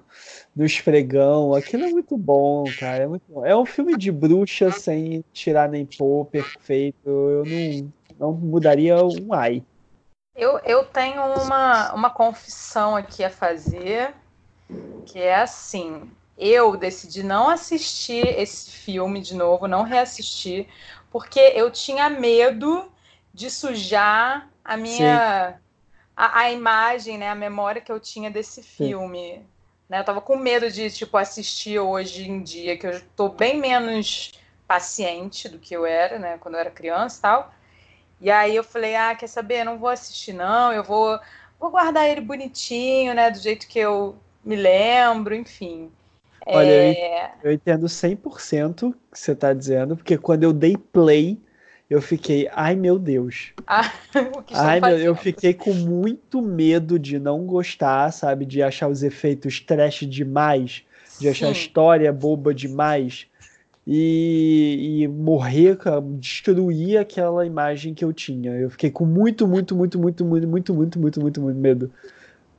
no 0.55 0.65
esfregão. 0.65 1.55
Aquilo 1.55 1.85
é 1.85 1.91
muito 1.91 2.17
bom, 2.17 2.65
cara. 2.79 3.05
É, 3.05 3.07
muito 3.07 3.25
bom. 3.29 3.45
é 3.45 3.57
um 3.57 3.67
filme 3.67 3.97
de 3.97 4.13
bruxa 4.13 4.71
sem 4.71 5.25
tirar 5.33 5.69
nem 5.69 5.87
pôr, 5.87 6.27
perfeito. 6.27 7.09
Eu 7.09 7.45
não, 7.45 7.93
não 8.19 8.33
mudaria 8.33 8.97
um 9.05 9.33
ai. 9.33 9.63
Eu, 10.35 10.59
eu 10.65 10.85
tenho 10.85 11.23
uma, 11.23 11.95
uma 11.95 12.11
confissão 12.11 12.95
aqui 12.95 13.25
a 13.25 13.31
fazer, 13.31 14.15
que 15.07 15.19
é 15.19 15.37
assim. 15.37 16.11
Eu 16.37 16.77
decidi 16.77 17.23
não 17.23 17.49
assistir 17.49 18.27
esse 18.39 18.71
filme 18.71 19.23
de 19.23 19.35
novo, 19.35 19.67
não 19.67 19.83
reassistir, 19.83 20.69
porque 21.11 21.41
eu 21.41 21.71
tinha 21.71 22.11
medo 22.11 22.93
de 23.37 23.51
sujar 23.51 24.49
a 24.65 24.79
minha 24.79 25.61
a, 26.17 26.41
a, 26.41 26.51
imagem, 26.51 27.19
né, 27.19 27.29
a 27.29 27.35
memória 27.35 27.83
que 27.83 27.93
eu 27.93 28.01
tinha 28.01 28.31
desse 28.31 28.63
filme. 28.63 29.45
Né? 29.87 30.01
Eu 30.01 30.05
tava 30.05 30.23
com 30.23 30.37
medo 30.37 30.71
de 30.71 30.91
tipo 30.91 31.19
assistir 31.19 31.79
hoje 31.79 32.27
em 32.27 32.43
dia, 32.43 32.79
que 32.79 32.87
eu 32.87 32.99
tô 33.15 33.29
bem 33.29 33.61
menos 33.61 34.33
paciente 34.67 35.51
do 35.51 35.59
que 35.59 35.77
eu 35.77 35.85
era, 35.85 36.19
né, 36.19 36.39
quando 36.39 36.55
eu 36.55 36.61
era 36.61 36.71
criança 36.71 37.19
e 37.19 37.21
tal. 37.21 37.55
E 38.23 38.31
aí 38.31 38.57
eu 38.57 38.65
falei, 38.65 38.97
ah, 38.97 39.15
quer 39.15 39.27
saber? 39.27 39.65
Não 39.65 39.79
vou 39.79 39.91
assistir 39.91 40.33
não, 40.33 40.73
eu 40.73 40.83
vou 40.83 41.21
vou 41.61 41.71
guardar 41.71 42.09
ele 42.09 42.23
bonitinho, 42.23 43.15
né, 43.15 43.31
do 43.31 43.39
jeito 43.39 43.69
que 43.69 43.79
eu 43.79 44.17
me 44.43 44.57
lembro, 44.57 45.35
enfim. 45.35 45.93
Olha, 46.47 46.71
é... 46.71 47.33
eu 47.43 47.53
entendo 47.53 47.87
100% 47.87 48.89
o 48.89 48.93
que 48.93 49.21
você 49.21 49.33
está 49.33 49.53
dizendo, 49.53 49.95
porque 49.95 50.17
quando 50.17 50.45
eu 50.45 50.55
dei 50.55 50.77
play, 50.77 51.39
eu 51.89 52.03
fiquei, 52.03 52.49
ai 52.53 52.75
meu 52.75 52.99
Deus. 52.99 53.53
Ah, 53.67 53.93
ai, 54.53 54.81
meu, 54.81 54.99
eu 54.99 55.15
fiquei 55.15 55.55
com 55.55 55.73
muito 55.73 56.43
medo 56.43 56.99
de 56.99 57.19
não 57.19 57.45
gostar, 57.45 58.13
sabe? 58.13 58.45
De 58.45 58.63
achar 58.63 58.89
os 58.89 59.03
efeitos 59.03 59.61
trash 59.61 60.01
demais, 60.01 60.83
de 61.19 61.27
Sim. 61.27 61.29
achar 61.29 61.49
a 61.49 61.53
história 61.53 62.13
boba 62.13 62.53
demais. 62.53 63.27
E, 63.89 65.03
e, 65.03 65.09
morrer, 65.09 65.79
destruir 66.19 66.99
aquela 66.99 67.47
imagem 67.47 67.95
que 67.95 68.05
eu 68.05 68.13
tinha. 68.13 68.51
Eu 68.53 68.69
fiquei 68.69 68.91
com 68.91 69.07
muito, 69.07 69.47
muito, 69.47 69.77
muito, 69.77 69.97
muito, 69.97 70.25
muito, 70.25 70.49
muito, 70.49 70.75
muito, 70.75 70.99
muito, 70.99 71.21
muito, 71.21 71.41
muito 71.41 71.61
medo. 71.61 71.93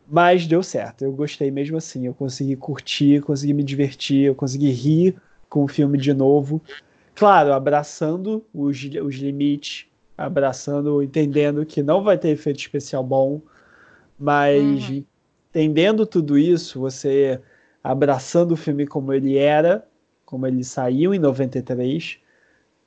Mas 0.10 0.48
deu 0.48 0.64
certo. 0.64 1.04
Eu 1.04 1.12
gostei 1.12 1.52
mesmo 1.52 1.76
assim. 1.76 2.06
Eu 2.06 2.14
consegui 2.14 2.56
curtir, 2.56 3.22
consegui 3.22 3.54
me 3.54 3.64
divertir, 3.64 4.24
eu 4.28 4.36
consegui 4.36 4.70
rir 4.70 5.18
com 5.50 5.66
o 5.66 5.68
filme 5.68 5.98
de 5.98 6.14
novo 6.14 6.62
claro, 7.18 7.52
abraçando 7.52 8.46
os, 8.54 8.78
os 9.02 9.16
limites, 9.16 9.88
abraçando, 10.16 11.02
entendendo 11.02 11.66
que 11.66 11.82
não 11.82 12.04
vai 12.04 12.16
ter 12.16 12.30
efeito 12.30 12.60
especial 12.60 13.04
bom, 13.04 13.42
mas 14.20 14.88
uhum. 14.88 15.04
entendendo 15.50 16.06
tudo 16.06 16.38
isso, 16.38 16.80
você 16.80 17.42
abraçando 17.84 18.52
o 18.52 18.56
filme 18.56 18.86
como 18.86 19.12
ele 19.12 19.36
era, 19.36 19.88
como 20.24 20.46
ele 20.46 20.64
saiu 20.64 21.12
em 21.12 21.20
93, 21.20 22.20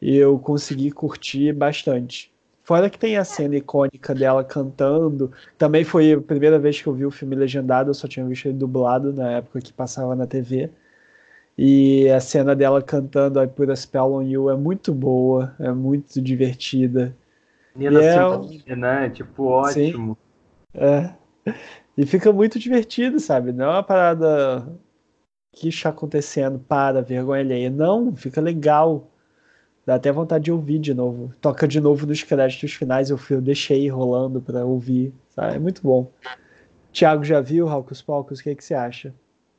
eu 0.01 0.39
consegui 0.39 0.93
curtir 0.93 1.53
bastante. 1.53 2.33
Fora 2.63 2.89
que 2.89 2.99
tem 2.99 3.17
a 3.17 3.25
cena 3.25 3.57
icônica 3.57 4.15
dela 4.15 4.45
cantando. 4.45 5.33
Também 5.59 5.83
foi 5.83 6.13
a 6.13 6.21
primeira 6.21 6.57
vez 6.57 6.81
que 6.81 6.87
eu 6.87 6.95
vi 6.95 7.05
o 7.05 7.11
filme 7.11 7.35
legendado, 7.35 7.91
eu 7.91 7.95
só 7.95 8.07
tinha 8.07 8.25
visto 8.25 8.47
ele 8.47 8.59
dublado 8.59 9.13
na 9.13 9.29
época 9.33 9.61
que 9.61 9.73
passava 9.73 10.15
na 10.15 10.25
TV. 10.25 10.71
E 11.63 12.09
a 12.09 12.21
cena 12.21 12.57
dela 12.57 12.81
cantando 12.81 13.39
I 13.39 13.47
Put 13.47 13.71
a 13.71 13.77
Spell 13.77 14.15
on 14.15 14.23
You 14.23 14.49
é 14.49 14.57
muito 14.57 14.95
boa, 14.95 15.55
é 15.61 15.71
muito 15.71 16.19
divertida. 16.19 17.15
Nina 17.77 18.01
é, 18.03 18.75
né? 18.75 19.11
Tipo, 19.11 19.45
ótimo. 19.45 20.17
Sim, 20.73 20.81
é. 20.81 21.15
E 21.99 22.07
fica 22.07 22.33
muito 22.33 22.59
divertido, 22.59 23.21
sabe? 23.21 23.53
Não 23.53 23.67
é 23.67 23.69
uma 23.69 23.83
parada 23.83 24.67
que 25.53 25.69
está 25.69 25.91
acontecendo, 25.91 26.59
para, 26.59 27.03
vergonha 27.03 27.43
alheia. 27.43 27.69
Não, 27.69 28.17
fica 28.17 28.41
legal. 28.41 29.11
Dá 29.85 29.97
até 29.97 30.11
vontade 30.11 30.45
de 30.45 30.53
ouvir 30.53 30.79
de 30.79 30.95
novo. 30.95 31.31
Toca 31.43 31.69
de 31.69 31.79
novo 31.79 32.07
nos 32.07 32.23
créditos 32.23 32.73
finais, 32.73 33.11
eu, 33.11 33.21
eu 33.29 33.43
deixei 33.43 33.87
rolando 33.91 34.41
para 34.41 34.65
ouvir. 34.65 35.13
Sabe? 35.29 35.57
É 35.57 35.59
muito 35.59 35.83
bom. 35.83 36.11
Tiago 36.91 37.23
já 37.23 37.43
viu 37.43 37.67
Raucos 37.67 38.01
Palcos? 38.01 38.41
O 38.41 38.45
que, 38.45 38.55
que 38.55 38.65
você 38.65 38.73
acha? 38.73 39.15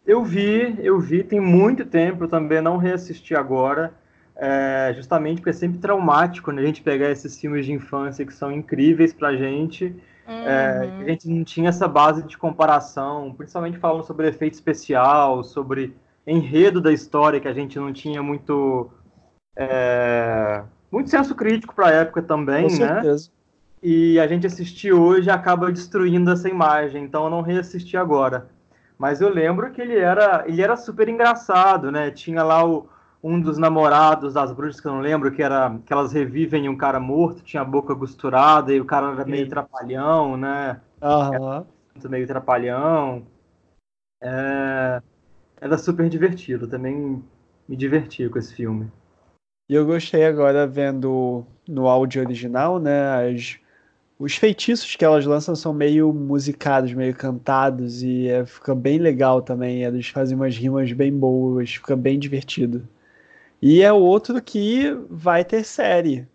Eu 0.06 0.24
vi, 0.24 0.76
eu 0.80 1.00
vi, 1.00 1.24
tem 1.24 1.40
muito 1.40 1.86
tempo, 1.86 2.24
eu 2.24 2.28
também 2.28 2.62
não 2.62 2.78
reassisti 2.78 3.36
agora, 3.36 3.94
é, 4.36 4.92
justamente 4.96 5.38
porque 5.38 5.52
é 5.52 5.54
sempre 5.54 5.78
traumático 5.80 6.52
né, 6.52 6.62
a 6.62 6.66
gente 6.66 6.82
pegar 6.82 7.12
esses 7.12 7.40
filmes 7.40 7.66
de 7.66 7.72
infância 7.72 8.26
que 8.26 8.34
são 8.34 8.52
incríveis 8.52 9.14
pra 9.14 9.36
gente, 9.36 9.96
é, 10.28 10.32
uhum. 10.32 11.02
é, 11.02 11.04
a 11.04 11.10
gente 11.10 11.30
não 11.30 11.44
tinha 11.44 11.70
essa 11.70 11.88
base 11.88 12.24
de 12.24 12.38
comparação, 12.38 13.34
principalmente 13.34 13.78
falando 13.78 14.04
sobre 14.04 14.28
efeito 14.28 14.56
especial, 14.56 15.44
sobre 15.44 15.96
enredo 16.26 16.82
da 16.82 16.92
história, 16.92 17.40
que 17.40 17.48
a 17.48 17.54
gente 17.54 17.78
não 17.78 17.94
tinha 17.94 18.24
muito, 18.24 18.90
é, 19.56 20.64
muito 20.92 21.10
senso 21.10 21.36
crítico 21.36 21.76
para 21.76 21.88
a 21.88 21.92
época 21.92 22.22
também, 22.22 22.68
Com 22.68 22.78
né? 22.78 22.94
Certeza. 22.94 23.30
E 23.84 24.20
a 24.20 24.28
gente 24.28 24.45
assistir 24.45 24.93
hoje 24.93 25.30
acaba 25.30 25.72
destruindo 25.72 26.32
essa 26.32 26.47
imagem, 26.47 27.04
então 27.04 27.26
eu 27.26 27.30
não 27.30 27.41
reassisti 27.41 27.97
agora. 27.97 28.47
Mas 29.02 29.20
eu 29.20 29.34
lembro 29.34 29.72
que 29.72 29.82
ele 29.82 29.97
era, 29.97 30.43
ele 30.47 30.62
era 30.62 30.78
super 30.78 31.10
engraçado, 31.10 31.91
né? 31.91 32.12
Tinha 32.12 32.43
lá 32.43 32.64
o, 32.64 32.88
um 33.24 33.41
dos 33.41 33.58
namorados 33.58 34.36
das 34.36 34.52
bruxas 34.52 34.80
que 34.80 34.88
eu 34.88 34.91
não 34.91 35.02
lembro, 35.02 35.32
que 35.32 35.41
era 35.41 35.76
que 35.84 35.91
elas 35.91 36.14
revivem 36.14 36.70
um 36.70 36.78
cara 36.78 36.99
morto, 36.99 37.41
tinha 37.41 37.64
a 37.64 37.66
boca 37.66 37.95
costurada 37.95 38.72
e 38.72 38.80
o 38.80 38.86
cara 38.86 39.12
era 39.14 39.26
meio 39.26 39.49
trapalhão, 39.49 40.38
né? 40.38 40.80
Uhum. 41.02 41.66
Era 41.95 42.10
meio 42.10 42.28
trapalhão. 42.28 43.26
É... 44.22 45.02
Era 45.60 45.80
super 45.80 46.08
divertido, 46.08 46.68
também 46.68 47.24
me 47.68 47.76
diverti 47.76 48.30
com 48.30 48.38
esse 48.38 48.54
filme. 48.54 48.88
E 49.68 49.74
eu 49.74 49.84
gostei 49.84 50.26
agora 50.26 50.68
vendo 50.68 51.43
no 51.68 51.88
áudio 51.88 52.22
original, 52.22 52.78
né, 52.78 53.28
as 53.32 53.60
os 54.22 54.36
feitiços 54.36 54.95
que 54.95 55.03
elas 55.03 55.26
lançam 55.26 55.55
são 55.55 55.74
meio 55.74 56.13
musicados, 56.13 56.93
meio 56.93 57.15
cantados, 57.15 58.03
e 58.03 58.28
é, 58.28 58.45
fica 58.45 58.76
bem 58.76 58.99
legal 58.99 59.41
também. 59.41 59.84
Eles 59.84 60.09
fazem 60.09 60.38
umas 60.38 60.55
rimas 60.55 60.93
bem 60.93 61.11
boas, 61.11 61.72
fica 61.72 61.95
bem 61.95 62.19
divertido. 62.19 62.88
E 63.59 63.82
é 63.82 63.91
outro 63.91 64.39
que 64.39 64.91
vai 65.09 65.43
ter 65.43 65.63
série. 65.63 66.28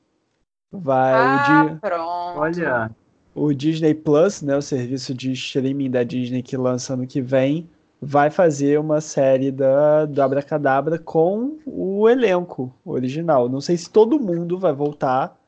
Vai 0.72 1.14
ah, 1.14 1.64
o, 1.64 1.70
Di- 1.70 1.80
pronto. 1.80 2.38
Olha, 2.40 2.90
o 3.36 3.52
Disney 3.54 3.94
Plus, 3.94 4.42
né, 4.42 4.56
o 4.56 4.62
serviço 4.62 5.14
de 5.14 5.30
streaming 5.30 5.90
da 5.90 6.02
Disney 6.02 6.42
que 6.42 6.56
lança 6.56 6.94
ano 6.94 7.06
que 7.06 7.20
vem, 7.20 7.70
vai 8.02 8.30
fazer 8.30 8.80
uma 8.80 9.00
série 9.00 9.52
da, 9.52 10.06
do 10.06 10.20
Abracadabra 10.20 10.98
com 10.98 11.56
o 11.64 12.08
elenco 12.08 12.74
original. 12.84 13.48
Não 13.48 13.60
sei 13.60 13.76
se 13.76 13.88
todo 13.88 14.18
mundo 14.18 14.58
vai 14.58 14.72
voltar, 14.72 15.38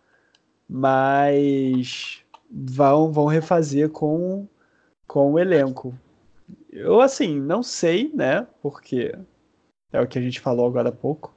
mas 0.68 2.22
vão, 2.51 3.13
vão 3.13 3.27
refazer 3.27 3.91
com, 3.91 4.47
com 5.07 5.33
o 5.33 5.39
elenco. 5.39 5.95
Eu, 6.71 7.01
assim, 7.01 7.39
não 7.41 7.63
sei, 7.63 8.11
né? 8.15 8.47
Porque 8.63 9.15
é 9.93 10.01
o 10.01 10.07
que 10.07 10.19
a 10.19 10.23
gente 10.23 10.41
falou 10.41 10.67
agora 10.67 10.89
há 10.89 10.93
pouco. 10.93 11.35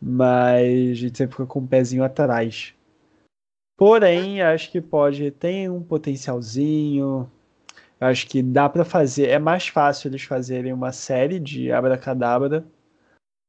Mas 0.00 0.90
a 0.90 0.94
gente 0.94 1.16
sempre 1.18 1.36
fica 1.36 1.46
com 1.46 1.60
o 1.60 1.66
pezinho 1.66 2.04
atrás. 2.04 2.74
Porém, 3.76 4.42
acho 4.42 4.70
que 4.70 4.80
pode. 4.80 5.30
Tem 5.30 5.68
um 5.68 5.82
potencialzinho. 5.82 7.30
Acho 8.00 8.26
que 8.26 8.42
dá 8.42 8.68
pra 8.68 8.84
fazer. 8.84 9.28
É 9.28 9.38
mais 9.38 9.68
fácil 9.68 10.08
eles 10.08 10.22
fazerem 10.22 10.72
uma 10.72 10.92
série 10.92 11.40
de 11.40 11.72
Abracadabra 11.72 12.64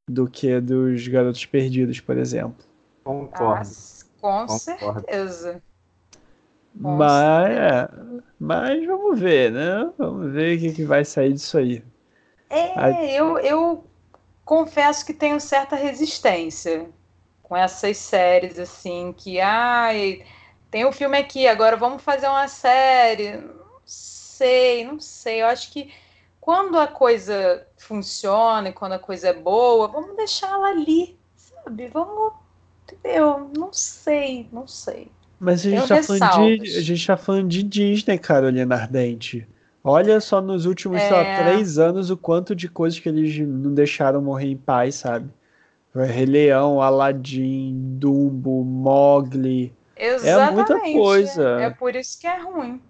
do 0.08 0.28
que 0.28 0.60
dos 0.60 1.06
Garotos 1.06 1.44
Perdidos, 1.44 2.00
por 2.00 2.16
exemplo. 2.16 2.64
Ah, 3.00 3.04
concordo. 3.04 3.70
com 4.20 4.46
Concordo. 4.46 4.58
certeza. 4.58 5.62
Mas, 6.78 7.50
é, 7.50 7.88
mas 8.38 8.86
vamos 8.86 9.18
ver, 9.18 9.50
né? 9.50 9.90
Vamos 9.96 10.32
ver 10.32 10.56
o 10.56 10.60
que, 10.60 10.72
que 10.72 10.84
vai 10.84 11.04
sair 11.04 11.32
disso 11.32 11.58
aí. 11.58 11.82
É, 12.50 12.72
Ai. 12.78 13.10
eu, 13.16 13.38
eu 13.38 13.84
confesso 14.44 15.04
que 15.04 15.12
tenho 15.14 15.40
certa 15.40 15.74
resistência 15.74 16.88
com 17.42 17.56
essas 17.56 17.96
séries, 17.96 18.58
assim, 18.58 19.12
que, 19.16 19.40
ai, 19.40 20.24
tem 20.70 20.84
o 20.84 20.92
filme 20.92 21.16
aqui, 21.18 21.46
agora 21.46 21.76
vamos 21.76 22.02
fazer 22.02 22.28
uma 22.28 22.48
série. 22.48 23.36
Não 23.38 23.80
sei, 23.84 24.84
não 24.84 25.00
sei. 25.00 25.42
Eu 25.42 25.46
acho 25.46 25.72
que 25.72 25.92
quando 26.40 26.78
a 26.78 26.86
coisa 26.86 27.66
funciona 27.78 28.68
e 28.68 28.72
quando 28.72 28.92
a 28.92 28.98
coisa 28.98 29.28
é 29.28 29.32
boa, 29.32 29.88
vamos 29.88 30.16
deixar 30.16 30.48
ela 30.52 30.68
ali, 30.68 31.18
sabe? 31.34 31.88
Vamos, 31.88 32.34
entendeu? 32.92 33.50
Não 33.56 33.72
sei, 33.72 34.48
não 34.52 34.66
sei. 34.66 35.10
Mas 35.38 35.66
a 35.66 35.70
gente, 35.70 35.86
tá 35.88 36.02
falando 36.02 36.62
de, 36.62 36.76
a 36.76 36.80
gente 36.80 37.06
tá 37.06 37.16
falando 37.16 37.48
de 37.48 37.62
Disney, 37.62 38.18
Carolina 38.18 38.74
Ardente. 38.74 39.46
Olha 39.84 40.20
só 40.20 40.40
nos 40.40 40.66
últimos, 40.66 41.00
lá, 41.10 41.18
É. 41.22 41.42
três 41.44 41.78
anos 41.78 42.10
o 42.10 42.16
quanto 42.16 42.54
de 42.56 42.68
coisas 42.68 42.98
que 42.98 43.08
eles 43.08 43.38
não 43.46 43.72
deixaram 43.74 44.20
morrer 44.20 44.50
em 44.50 44.56
paz, 44.56 44.96
sabe? 44.96 45.28
Rei 45.94 46.26
Leão, 46.26 46.82
Aladdin, 46.82 47.96
Dumbo, 47.98 48.64
Mowgli. 48.64 49.72
Exatamente. 49.96 50.54
muita 50.54 50.80
coisa. 50.98 51.60
É 51.60 51.70
por 51.70 51.94
isso 51.96 52.20
que 52.20 52.26
é 52.26 52.38
ruim. 52.38 52.80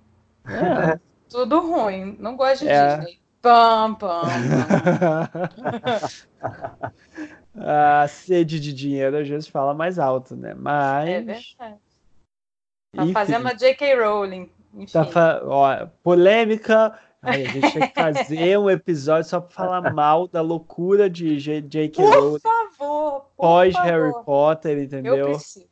É. 0.46 0.98
Tudo 1.30 1.60
ruim. 1.60 2.16
Não 2.18 2.36
gosto 2.36 2.62
de 2.62 2.68
É. 2.68 2.96
Disney. 2.96 3.18
Pam, 3.42 3.94
pam, 3.94 4.22
pam. 4.22 5.50
A 7.58 8.06
sede 8.08 8.60
de 8.60 8.72
dinheiro 8.72 9.16
às 9.18 9.28
vezes 9.28 9.48
fala 9.48 9.72
mais 9.72 9.98
alto, 9.98 10.34
né? 10.36 10.54
Mas. 10.58 11.08
É 11.08 11.20
verdade. 11.22 11.56
Tá 12.96 13.06
fazendo 13.12 13.46
a 13.48 13.52
J.K. 13.54 13.94
Rowling. 13.94 14.50
Enfim. 14.74 14.92
tá 14.92 15.04
fa- 15.04 15.40
ó, 15.44 15.86
polêmica. 16.02 16.98
Ai, 17.22 17.44
a 17.44 17.48
gente 17.48 17.72
tem 17.72 17.88
que 17.88 17.94
fazer 17.94 18.58
um 18.58 18.68
episódio 18.70 19.28
só 19.28 19.40
pra 19.40 19.50
falar 19.50 19.80
mal 19.94 20.28
da 20.28 20.40
loucura 20.42 21.08
de 21.10 21.38
J.K. 21.40 22.02
Por 22.02 22.14
Rowling 22.14 22.40
favor, 22.40 23.20
por 23.20 23.30
pós 23.36 23.72
favor. 23.74 23.88
Harry 23.90 24.24
Potter, 24.24 24.76
Eu 24.78 24.82
entendeu? 24.84 25.26
preciso. 25.30 25.66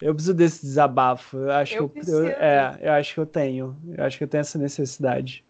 Eu 0.00 0.14
preciso 0.14 0.34
desse 0.34 0.60
desabafo. 0.64 1.38
Eu 1.38 1.50
acho 1.50 1.74
Eu 1.74 1.88
que 1.88 1.98
eu, 1.98 2.02
preciso. 2.04 2.26
é, 2.28 2.78
eu 2.80 2.92
acho 2.92 3.14
que 3.14 3.20
eu 3.20 3.26
tenho. 3.26 3.76
Eu 3.96 4.04
acho 4.04 4.16
que 4.18 4.22
eu 4.24 4.28
tenho 4.28 4.40
essa 4.42 4.56
necessidade. 4.58 5.44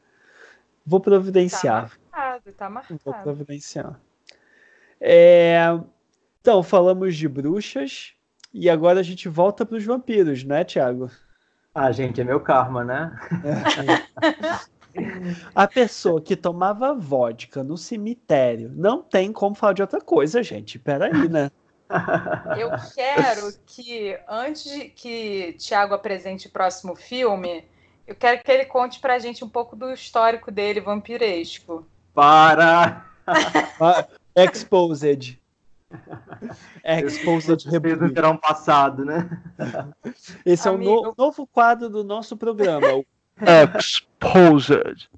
Vou 0.87 1.01
providenciar. 1.01 1.91
Tá 1.91 1.99
marcado, 2.11 2.53
tá 2.53 2.65
Vou 2.69 2.75
marcado. 2.75 3.23
providenciar. 3.25 4.01
É, 5.01 5.79
Então, 6.41 6.63
falamos 6.63 7.15
de 7.17 7.29
bruxas 7.29 8.15
e 8.53 8.69
agora 8.69 9.01
a 9.01 9.03
gente 9.03 9.29
volta 9.29 9.65
para 9.65 9.77
os 9.77 9.85
vampiros, 9.85 10.45
né, 10.45 10.65
Thiago? 10.65 11.11
Ah, 11.75 11.93
gente, 11.93 12.21
é 12.21 12.25
meu 12.25 12.41
karma, 12.41 12.85
né? 12.85 13.19
A 15.55 15.67
pessoa 15.69 16.21
que 16.21 16.35
tomava 16.35 16.95
vodka 16.95 17.63
no 17.63 17.77
cemitério 17.77 18.71
não 18.75 19.03
tem 19.03 19.33
como 19.33 19.55
falar 19.55 19.75
de 19.75 19.83
outra 19.83 20.01
coisa, 20.01 20.43
gente. 20.43 20.79
Peraí, 20.79 21.29
né? 21.29 21.51
Eu 22.59 22.71
quero 22.95 23.53
que, 23.65 24.19
antes 24.29 24.65
de 24.65 24.89
que 24.89 25.57
Thiago 25.59 25.95
apresente 25.95 26.49
o 26.49 26.51
próximo 26.51 26.95
filme, 26.95 27.65
eu 28.07 28.15
quero 28.15 28.43
que 28.43 28.51
ele 28.51 28.65
conte 28.65 29.01
pra 29.01 29.19
gente 29.19 29.45
um 29.45 29.49
pouco 29.49 29.77
do 29.77 29.93
histórico 29.93 30.51
dele, 30.51 30.81
vampiresco. 30.81 31.87
Para! 32.15 33.05
Ah, 33.81 34.09
Exposed. 36.85 37.67
Republic. 37.71 38.15
terão 38.15 38.37
passado, 38.37 39.05
né? 39.05 39.29
Esse 40.45 40.69
é 40.69 40.71
o 40.71 40.79
no- 40.79 40.99
Amigo. 40.99 41.15
novo 41.17 41.47
quadro 41.47 41.89
do 41.89 42.05
nosso 42.05 42.37
programa. 42.37 42.87
o 42.95 43.05
Exposed. 43.79 45.09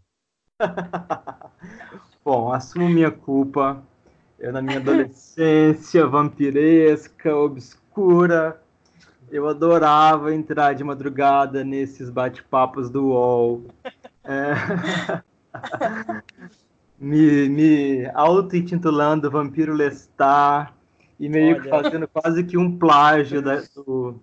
Bom, 2.25 2.53
assumo 2.53 2.89
minha 2.89 3.11
culpa. 3.11 3.83
Eu, 4.39 4.53
na 4.53 4.62
minha 4.62 4.79
adolescência 4.79 6.07
vampiresca, 6.07 7.35
obscura, 7.37 8.62
eu 9.31 9.47
adorava 9.49 10.35
entrar 10.35 10.75
de 10.75 10.83
madrugada 10.83 11.62
nesses 11.62 12.09
bate-papos 12.09 12.89
do 12.89 13.09
UOL. 13.09 13.64
É, 14.25 14.55
me, 17.01 17.48
me 17.48 18.07
auto-intitulando 18.12 19.30
Vampiro 19.30 19.72
Lestar 19.72 20.74
e 21.18 21.28
meio 21.28 21.61
que 21.61 21.70
Olha. 21.70 21.82
fazendo 21.82 22.07
quase 22.07 22.44
que 22.44 22.59
um 22.59 22.78
plágio 22.78 23.40
da- 23.40 23.62
do, 23.74 24.20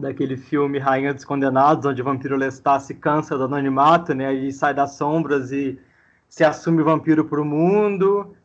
daquele 0.00 0.36
filme 0.36 0.78
Rainha 0.80 1.14
dos 1.14 1.24
Condenados, 1.24 1.86
onde 1.86 2.02
o 2.02 2.04
Vampiro 2.04 2.36
Lestat 2.36 2.82
se 2.82 2.94
cansa 2.94 3.38
do 3.38 3.44
anonimato, 3.44 4.12
né? 4.12 4.34
E 4.34 4.52
sai 4.52 4.74
das 4.74 4.94
sombras 4.96 5.52
e 5.52 5.78
se 6.28 6.42
assume 6.42 6.82
vampiro 6.82 7.24
para 7.24 7.40
o 7.40 7.44
mundo. 7.44 8.36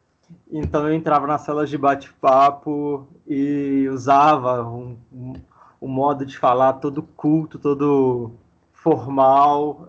Então 0.51 0.87
eu 0.87 0.93
entrava 0.93 1.25
nas 1.25 1.41
salas 1.41 1.71
de 1.71 1.77
bate-papo 1.77 3.07
e 3.27 3.87
usava 3.91 4.63
um, 4.63 4.95
um, 5.11 5.33
um 5.81 5.87
modo 5.87 6.23
de 6.23 6.37
falar 6.37 6.73
todo 6.73 7.01
culto, 7.01 7.57
todo 7.57 8.31
formal. 8.71 9.87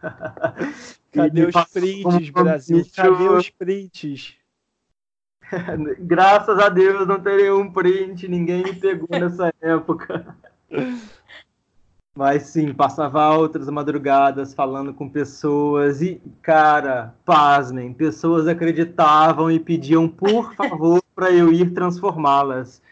Cadê 1.12 1.44
os 1.44 1.64
prints, 1.70 2.30
Brasil? 2.30 2.86
Cadê 2.96 3.28
os 3.28 3.50
prints? 3.50 4.34
Graças 5.98 6.58
a 6.58 6.70
Deus 6.70 7.06
não 7.06 7.20
terei 7.20 7.50
um 7.50 7.70
print, 7.70 8.26
ninguém 8.26 8.62
me 8.62 8.74
pegou 8.74 9.08
nessa 9.20 9.52
época. 9.60 10.34
Mas 12.16 12.44
sim, 12.44 12.72
passava 12.72 13.36
outras 13.36 13.68
madrugadas 13.68 14.54
falando 14.54 14.92
com 14.92 15.08
pessoas 15.08 16.02
e, 16.02 16.20
cara, 16.40 17.14
pasmem, 17.24 17.92
pessoas 17.92 18.48
acreditavam 18.48 19.50
e 19.50 19.58
pediam 19.58 20.08
por 20.08 20.54
favor 20.54 21.02
para 21.14 21.30
eu 21.30 21.52
ir 21.52 21.72
transformá-las. 21.72 22.82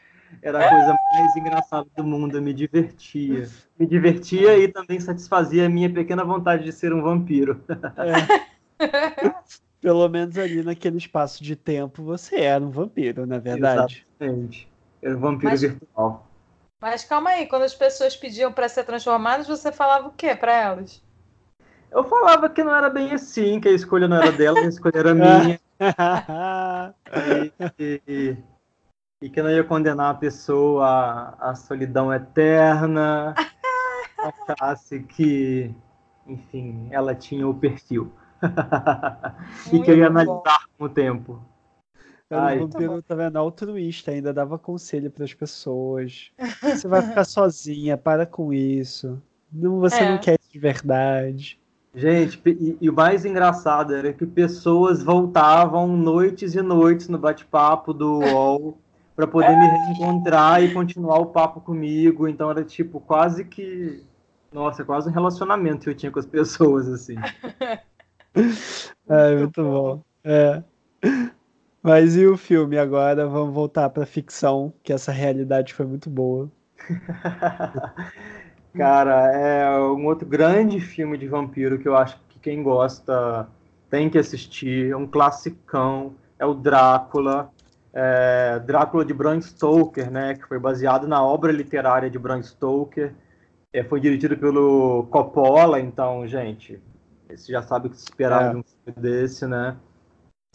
Era 0.43 0.66
a 0.66 0.70
coisa 0.70 0.99
mais 1.12 1.37
engraçada 1.37 1.87
do 1.97 2.05
mundo, 2.05 2.37
eu 2.37 2.43
me 2.43 2.53
divertia. 2.55 3.49
Me 3.78 3.87
divertia 3.87 4.57
e 4.59 4.68
também 4.68 4.99
satisfazia 5.01 5.66
a 5.66 5.68
minha 5.68 5.93
pequena 5.93 6.24
vontade 6.24 6.64
de 6.64 6.72
ser 6.72 6.93
um 6.93 7.03
vampiro. 7.03 7.62
É. 7.97 8.51
Pelo 9.81 10.09
menos 10.09 10.37
ali 10.37 10.62
naquele 10.62 10.99
espaço 10.99 11.43
de 11.43 11.57
tempo 11.57 12.03
você 12.03 12.41
era 12.41 12.62
um 12.62 12.70
vampiro, 12.70 13.26
na 13.26 13.37
é 13.37 13.41
verdade. 13.41 14.07
Exatamente. 14.20 14.68
Era 15.03 15.16
um 15.16 15.20
vampiro 15.20 15.51
Mas- 15.51 15.61
virtual. 15.62 16.26
Mas 16.81 17.05
calma 17.05 17.31
aí, 17.31 17.47
quando 17.47 17.62
as 17.62 17.74
pessoas 17.74 18.16
pediam 18.16 18.51
pra 18.53 18.66
ser 18.66 18.85
transformadas, 18.85 19.47
você 19.47 19.70
falava 19.70 20.09
o 20.09 20.12
quê 20.12 20.35
pra 20.35 20.55
elas? 20.55 21.03
Eu 21.91 22.05
falava 22.05 22.49
que 22.49 22.64
não 22.64 22.74
era 22.74 22.89
bem 22.89 23.12
assim, 23.12 23.61
que 23.61 23.68
a 23.68 23.72
escolha 23.72 24.09
não 24.09 24.16
era 24.16 24.33
dela, 24.33 24.61
a 24.61 24.64
escolha 24.66 24.97
era 24.97 25.12
minha. 25.14 25.61
e, 27.78 28.01
e- 28.09 28.37
e 29.23 29.29
que 29.29 29.43
não 29.43 29.51
ia 29.51 29.62
condenar 29.62 30.11
a 30.12 30.18
pessoa 30.18 30.87
à, 31.39 31.51
à 31.51 31.55
solidão 31.55 32.12
eterna, 32.12 33.35
achasse 34.49 35.01
que, 35.01 35.75
enfim, 36.27 36.89
ela 36.91 37.14
tinha 37.14 37.47
o 37.47 37.55
perfil. 37.55 38.11
e 39.73 39.81
que 39.81 39.91
eu 39.91 39.99
ia 39.99 40.09
Muito 40.11 40.27
bom. 40.27 40.33
analisar 40.43 40.64
com 40.79 40.85
o 40.85 40.89
tempo. 40.89 41.43
Era 42.31 42.45
Ai. 42.45 42.59
um 42.59 42.68
vampiro, 42.68 43.03
tá 43.03 43.14
vendo? 43.14 43.37
Altruísta, 43.37 44.12
ainda 44.12 44.33
dava 44.33 44.57
conselho 44.59 45.11
para 45.11 45.25
as 45.25 45.35
pessoas. 45.35 46.31
Você 46.62 46.89
vai 46.89 47.03
ficar 47.03 47.25
sozinha, 47.25 47.99
para 47.99 48.25
com 48.25 48.53
isso. 48.53 49.21
Não, 49.53 49.81
você 49.81 49.97
É. 50.03 50.11
não 50.12 50.18
quer 50.18 50.39
isso 50.41 50.51
de 50.51 50.59
verdade. 50.59 51.61
Gente, 51.93 52.41
e, 52.47 52.79
e 52.81 52.89
o 52.89 52.93
mais 52.95 53.25
engraçado 53.25 53.93
era 53.95 54.12
que 54.12 54.25
pessoas 54.25 55.03
voltavam 55.03 55.89
noites 55.89 56.55
e 56.55 56.62
noites 56.62 57.09
no 57.09 57.18
bate-papo 57.18 57.93
do 57.93 58.21
UOL 58.21 58.79
para 59.21 59.27
poder 59.27 59.55
me 59.55 59.66
reencontrar 59.66 60.62
e 60.62 60.73
continuar 60.73 61.18
o 61.18 61.27
papo 61.27 61.61
comigo. 61.61 62.27
Então 62.27 62.51
era 62.51 62.64
tipo 62.64 62.99
quase 63.01 63.45
que. 63.45 64.03
Nossa, 64.51 64.83
quase 64.83 65.11
um 65.11 65.12
relacionamento 65.12 65.85
que 65.85 65.91
eu 65.91 65.95
tinha 65.95 66.11
com 66.11 66.18
as 66.18 66.27
pessoas, 66.27 66.89
assim. 66.89 67.16
é, 69.09 69.37
muito 69.37 69.62
bom. 69.62 70.03
É. 70.25 70.62
Mas 71.83 72.16
e 72.16 72.27
o 72.27 72.37
filme 72.37 72.79
agora? 72.79 73.27
Vamos 73.27 73.55
voltar 73.55 73.91
para 73.91 74.07
ficção, 74.07 74.73
que 74.83 74.93
essa 74.93 75.12
realidade 75.12 75.75
foi 75.75 75.85
muito 75.85 76.09
boa. 76.09 76.51
Cara, 78.75 79.33
é 79.33 79.81
um 79.81 80.07
outro 80.07 80.27
grande 80.27 80.81
filme 80.81 81.18
de 81.18 81.29
vampiro 81.29 81.79
que 81.79 81.89
eu 81.89 81.97
acho 81.97 82.18
que 82.29 82.39
quem 82.39 82.62
gosta 82.62 83.47
tem 83.91 84.09
que 84.09 84.18
assistir. 84.18 84.91
É 84.91 84.97
um 84.97 85.07
classicão. 85.07 86.14
É 86.39 86.47
o 86.47 86.55
Drácula. 86.55 87.53
É, 87.93 88.61
Drácula 88.61 89.05
de 89.05 89.12
Bram 89.12 89.41
Stoker, 89.41 90.11
né? 90.11 90.34
Que 90.34 90.47
foi 90.47 90.59
baseado 90.59 91.09
na 91.09 91.22
obra 91.22 91.51
literária 91.51 92.11
de 92.11 92.18
Bram 92.18 92.43
Stoker. 92.43 93.14
É, 93.72 93.84
foi 93.84 94.01
dirigido 94.01 94.36
pelo 94.36 95.07
Coppola, 95.11 95.80
então, 95.80 96.26
gente, 96.26 96.80
você 97.28 97.53
já 97.53 97.62
sabe 97.62 97.86
o 97.86 97.91
que 97.91 97.97
se 97.97 98.05
esperar 98.05 98.47
é. 98.47 98.51
de 98.51 98.57
um 98.57 98.62
filme 98.62 99.01
desse, 99.01 99.47
né? 99.47 99.76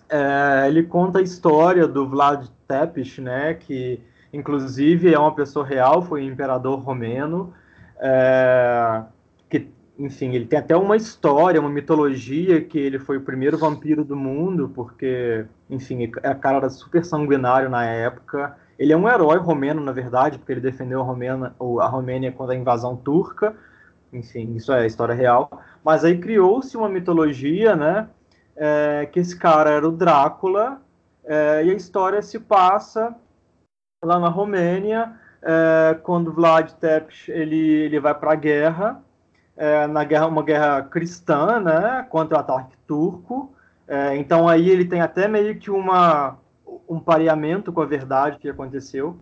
É, 0.09 0.67
ele 0.67 0.83
conta 0.83 1.19
a 1.19 1.21
história 1.21 1.88
do 1.88 2.07
Vlad 2.07 2.47
Tepes, 2.67 3.17
né? 3.17 3.53
Que 3.53 4.01
inclusive 4.33 5.13
é 5.13 5.17
uma 5.17 5.33
pessoa 5.33 5.65
real, 5.65 6.01
foi 6.01 6.23
um 6.23 6.31
imperador 6.31 6.79
romeno. 6.79 7.53
É, 7.99 9.03
que, 9.49 9.69
enfim, 9.97 10.33
ele 10.33 10.45
tem 10.45 10.59
até 10.59 10.75
uma 10.75 10.95
história, 10.95 11.59
uma 11.59 11.69
mitologia 11.69 12.61
que 12.61 12.77
ele 12.77 12.99
foi 12.99 13.17
o 13.17 13.21
primeiro 13.21 13.57
vampiro 13.57 14.03
do 14.03 14.15
mundo, 14.15 14.69
porque, 14.75 15.45
enfim, 15.69 16.11
é 16.21 16.29
a 16.29 16.35
cara 16.35 16.57
era 16.57 16.69
super 16.69 17.05
sanguinário 17.05 17.69
na 17.69 17.85
época. 17.85 18.57
Ele 18.77 18.91
é 18.91 18.97
um 18.97 19.07
herói 19.07 19.37
romeno, 19.37 19.81
na 19.81 19.93
verdade, 19.93 20.37
porque 20.37 20.51
ele 20.51 20.61
defendeu 20.61 21.01
a, 21.01 21.83
a 21.83 21.87
Romênia 21.87 22.31
contra 22.31 22.53
a 22.53 22.57
invasão 22.57 22.95
turca. 22.95 23.55
Enfim, 24.11 24.53
isso 24.55 24.73
é 24.73 24.85
história 24.85 25.15
real. 25.15 25.49
Mas 25.83 26.03
aí 26.03 26.17
criou-se 26.17 26.75
uma 26.75 26.89
mitologia, 26.89 27.75
né? 27.75 28.09
É, 28.57 29.07
que 29.11 29.19
esse 29.19 29.37
cara 29.37 29.69
era 29.69 29.87
o 29.87 29.91
Drácula, 29.91 30.81
é, 31.25 31.65
e 31.65 31.71
a 31.71 31.73
história 31.73 32.21
se 32.21 32.39
passa 32.39 33.15
lá 34.03 34.19
na 34.19 34.29
Romênia, 34.29 35.13
é, 35.41 35.95
quando 36.03 36.31
Vlad 36.31 36.71
Tepes 36.73 37.27
ele, 37.27 37.57
ele 37.57 37.99
vai 37.99 38.13
para 38.13 38.33
a 38.33 38.35
guerra, 38.35 39.03
é, 39.57 39.87
na 39.87 40.03
guerra 40.03 40.27
uma 40.27 40.43
guerra 40.43 40.83
cristã, 40.83 41.59
né, 41.59 42.05
contra 42.09 42.37
o 42.37 42.39
ataque 42.39 42.75
turco. 42.87 43.53
É, 43.87 44.15
então 44.17 44.47
aí 44.47 44.69
ele 44.69 44.85
tem 44.85 45.01
até 45.01 45.27
meio 45.27 45.57
que 45.57 45.69
uma 45.69 46.37
um 46.87 46.99
pareamento 46.99 47.71
com 47.71 47.81
a 47.81 47.85
verdade 47.85 48.37
que 48.37 48.49
aconteceu. 48.49 49.17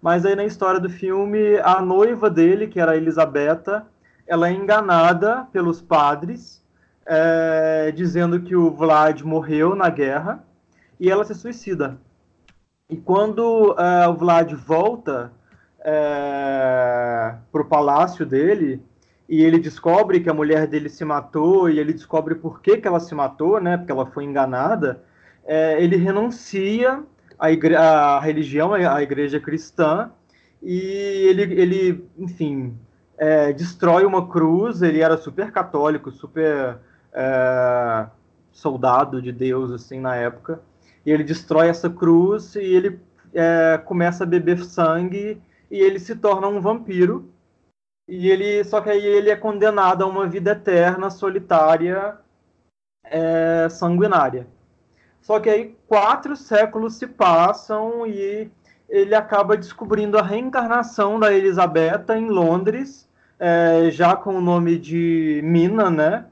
Mas 0.00 0.24
aí 0.24 0.36
na 0.36 0.44
história 0.44 0.78
do 0.78 0.88
filme, 0.88 1.58
a 1.58 1.80
noiva 1.80 2.30
dele, 2.30 2.68
que 2.68 2.80
era 2.80 2.92
a 2.92 2.96
Elisabetta, 2.96 3.86
ela 4.26 4.48
é 4.48 4.52
enganada 4.52 5.46
pelos 5.52 5.82
padres, 5.82 6.64
é, 7.04 7.90
dizendo 7.92 8.40
que 8.40 8.54
o 8.54 8.70
Vlad 8.70 9.22
morreu 9.22 9.74
na 9.74 9.88
guerra, 9.88 10.44
e 11.00 11.10
ela 11.10 11.24
se 11.24 11.34
suicida. 11.34 11.98
E 12.88 12.96
quando 12.96 13.74
é, 13.78 14.06
o 14.08 14.14
Vlad 14.14 14.52
volta 14.52 15.32
é, 15.80 17.34
para 17.50 17.62
o 17.62 17.64
palácio 17.64 18.24
dele 18.24 18.82
e 19.28 19.42
ele 19.42 19.58
descobre 19.58 20.20
que 20.20 20.30
a 20.30 20.34
mulher 20.34 20.66
dele 20.66 20.88
se 20.88 21.04
matou 21.04 21.68
e 21.68 21.78
ele 21.78 21.92
descobre 21.92 22.34
por 22.34 22.62
que, 22.62 22.78
que 22.78 22.88
ela 22.88 22.98
se 22.98 23.14
matou, 23.14 23.60
né? 23.60 23.76
Porque 23.76 23.92
ela 23.92 24.06
foi 24.06 24.24
enganada. 24.24 25.04
É, 25.44 25.82
ele 25.82 25.96
renuncia 25.96 27.02
à, 27.38 27.50
igre 27.50 27.76
à 27.76 28.18
religião, 28.18 28.72
à 28.72 29.02
igreja 29.02 29.38
cristã 29.38 30.10
e 30.62 30.80
ele, 31.28 31.42
ele 31.42 32.08
enfim, 32.16 32.74
é, 33.18 33.52
destrói 33.52 34.06
uma 34.06 34.26
cruz. 34.26 34.80
Ele 34.80 35.00
era 35.00 35.18
super 35.18 35.52
católico, 35.52 36.10
super 36.10 36.78
é, 37.12 38.06
soldado 38.50 39.20
de 39.20 39.30
Deus 39.30 39.70
assim 39.72 40.00
na 40.00 40.16
época. 40.16 40.62
E 41.04 41.10
ele 41.10 41.22
destrói 41.22 41.68
essa 41.68 41.90
cruz 41.90 42.54
e 42.54 42.60
ele 42.60 42.98
é, 43.34 43.78
começa 43.84 44.24
a 44.24 44.26
beber 44.26 44.64
sangue 44.64 45.38
e 45.70 45.78
ele 45.78 45.98
se 45.98 46.16
torna 46.16 46.48
um 46.48 46.62
vampiro. 46.62 47.30
E 48.08 48.30
ele, 48.30 48.64
só 48.64 48.80
que 48.80 48.88
aí 48.88 49.04
ele 49.04 49.28
é 49.30 49.36
condenado 49.36 50.02
a 50.02 50.06
uma 50.06 50.26
vida 50.26 50.52
eterna, 50.52 51.10
solitária, 51.10 52.16
é, 53.04 53.68
sanguinária. 53.68 54.46
Só 55.20 55.38
que 55.38 55.50
aí 55.50 55.76
quatro 55.86 56.34
séculos 56.34 56.94
se 56.94 57.06
passam 57.06 58.06
e 58.06 58.50
ele 58.88 59.14
acaba 59.14 59.58
descobrindo 59.58 60.16
a 60.16 60.22
reencarnação 60.22 61.20
da 61.20 61.34
Elisabetta 61.34 62.16
em 62.16 62.28
Londres, 62.28 63.06
é, 63.38 63.90
já 63.90 64.16
com 64.16 64.34
o 64.36 64.40
nome 64.40 64.78
de 64.78 65.42
Mina, 65.44 65.90
né? 65.90 66.24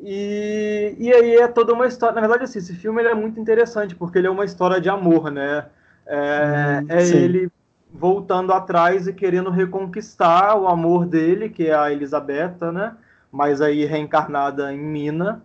E, 0.00 0.96
e 0.98 1.12
aí 1.12 1.36
é 1.36 1.46
toda 1.46 1.74
uma 1.74 1.86
história. 1.86 2.14
Na 2.14 2.22
verdade, 2.22 2.44
assim, 2.44 2.58
esse 2.58 2.74
filme 2.74 3.02
é 3.02 3.14
muito 3.14 3.38
interessante 3.38 3.94
porque 3.94 4.16
ele 4.16 4.26
é 4.26 4.30
uma 4.30 4.46
história 4.46 4.80
de 4.80 4.88
amor, 4.88 5.30
né? 5.30 5.66
É, 6.06 6.80
hum, 6.82 6.86
é 6.88 7.06
ele 7.08 7.50
voltando 7.92 8.52
atrás 8.52 9.06
e 9.06 9.12
querendo 9.12 9.50
reconquistar 9.50 10.56
o 10.56 10.66
amor 10.66 11.06
dele, 11.06 11.48
que 11.48 11.68
é 11.68 11.74
a 11.74 11.92
Elisabetta, 11.92 12.72
né? 12.72 12.96
Mas 13.30 13.60
aí 13.60 13.84
reencarnada 13.84 14.72
em 14.72 14.78
Mina. 14.78 15.42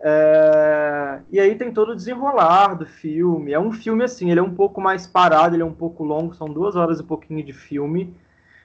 É... 0.00 1.20
E 1.30 1.38
aí 1.38 1.54
tem 1.56 1.72
todo 1.72 1.92
o 1.92 1.96
desenrolar 1.96 2.74
do 2.74 2.86
filme. 2.86 3.52
É 3.52 3.60
um 3.60 3.72
filme 3.72 4.04
assim, 4.04 4.30
ele 4.30 4.40
é 4.40 4.42
um 4.42 4.54
pouco 4.54 4.80
mais 4.80 5.06
parado, 5.06 5.54
ele 5.54 5.62
é 5.62 5.66
um 5.66 5.74
pouco 5.74 6.04
longo, 6.04 6.34
são 6.34 6.48
duas 6.48 6.76
horas 6.76 7.00
e 7.00 7.04
pouquinho 7.04 7.44
de 7.44 7.52
filme. 7.52 8.14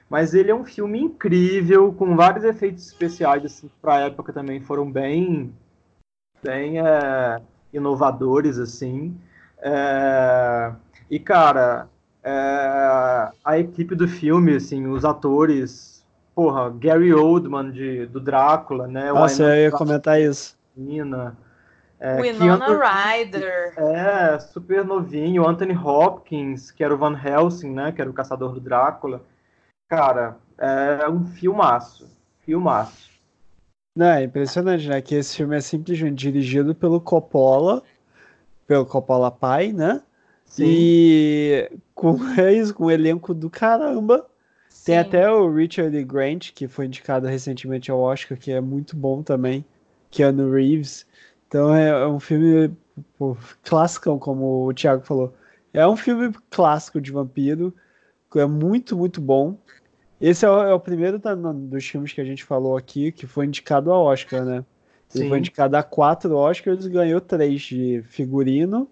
Mas 0.08 0.34
ele 0.34 0.50
é 0.50 0.54
um 0.54 0.64
filme 0.64 1.00
incrível, 1.00 1.92
com 1.92 2.16
vários 2.16 2.44
efeitos 2.44 2.86
especiais, 2.86 3.44
assim, 3.44 3.70
para 3.80 3.94
a 3.94 4.00
época 4.00 4.32
também 4.32 4.60
foram 4.60 4.90
bem, 4.90 5.54
bem 6.42 6.80
é, 6.80 7.40
inovadores, 7.72 8.58
assim. 8.58 9.16
É... 9.62 10.72
E, 11.08 11.18
cara, 11.20 11.88
é, 12.22 13.30
a 13.44 13.58
equipe 13.58 13.94
do 13.94 14.06
filme, 14.06 14.56
assim, 14.56 14.86
os 14.86 15.04
atores, 15.04 16.04
porra, 16.34 16.70
Gary 16.70 17.12
Oldman 17.12 17.70
de, 17.70 18.06
do 18.06 18.20
Drácula, 18.20 18.86
né? 18.86 19.12
Nossa, 19.12 19.42
eu 19.42 19.64
ia 19.64 19.70
comentar 19.70 20.20
isso. 20.20 20.58
Nina, 20.76 21.36
é, 22.00 22.20
Winona 22.20 22.64
Keanu, 22.64 22.80
Ryder. 22.80 23.74
É, 23.76 24.38
super 24.38 24.84
novinho. 24.84 25.46
Anthony 25.46 25.76
Hopkins, 25.76 26.70
que 26.70 26.82
era 26.82 26.94
o 26.94 26.98
Van 26.98 27.14
Helsing, 27.14 27.70
né? 27.72 27.92
Que 27.92 28.00
era 28.00 28.08
o 28.08 28.14
caçador 28.14 28.54
do 28.54 28.60
Drácula. 28.60 29.22
Cara, 29.86 30.36
é 30.56 31.08
um 31.08 31.26
filmaço. 31.26 32.08
Filmaço. 32.40 33.10
Não, 33.94 34.06
é 34.06 34.24
impressionante, 34.24 34.88
né? 34.88 35.02
Que 35.02 35.16
esse 35.16 35.36
filme 35.36 35.56
é 35.56 35.60
simplesmente 35.60 36.14
dirigido 36.14 36.74
pelo 36.74 37.00
Coppola, 37.00 37.82
pelo 38.66 38.86
Coppola 38.86 39.30
pai, 39.30 39.72
né? 39.72 40.00
Sim. 40.50 40.64
E 40.66 41.70
com 41.94 42.18
é 42.38 42.52
isso, 42.52 42.74
com 42.74 42.86
um 42.86 42.90
elenco 42.90 43.32
do 43.32 43.48
caramba. 43.48 44.26
Sim. 44.68 44.84
Tem 44.86 44.98
até 44.98 45.30
o 45.30 45.52
Richard 45.52 46.04
Grant, 46.04 46.50
que 46.52 46.66
foi 46.66 46.86
indicado 46.86 47.26
recentemente 47.26 47.90
ao 47.90 48.00
Oscar, 48.00 48.36
que 48.36 48.50
é 48.50 48.60
muito 48.60 48.96
bom 48.96 49.22
também. 49.22 49.64
Keanu 50.10 50.50
Reeves. 50.50 51.06
Então 51.46 51.74
é, 51.74 51.88
é 51.88 52.06
um 52.06 52.18
filme 52.18 52.74
pô, 53.16 53.36
clássico, 53.62 54.18
como 54.18 54.66
o 54.66 54.74
Thiago 54.74 55.04
falou. 55.04 55.32
É 55.72 55.86
um 55.86 55.96
filme 55.96 56.34
clássico 56.50 57.00
de 57.00 57.12
vampiro. 57.12 57.72
É 58.34 58.44
muito, 58.44 58.96
muito 58.96 59.20
bom. 59.20 59.56
Esse 60.20 60.44
é 60.44 60.50
o, 60.50 60.62
é 60.62 60.74
o 60.74 60.80
primeiro 60.80 61.18
da, 61.18 61.34
dos 61.34 61.86
filmes 61.86 62.12
que 62.12 62.20
a 62.20 62.24
gente 62.24 62.44
falou 62.44 62.76
aqui 62.76 63.12
que 63.12 63.26
foi 63.26 63.46
indicado 63.46 63.92
ao 63.92 64.04
Oscar, 64.04 64.44
né? 64.44 64.64
Ele 65.14 65.24
Sim. 65.24 65.28
foi 65.28 65.38
indicado 65.38 65.76
a 65.76 65.82
quatro 65.82 66.36
Oscars 66.36 66.84
e 66.84 66.90
ganhou 66.90 67.20
três 67.20 67.62
de 67.62 68.02
figurino, 68.08 68.88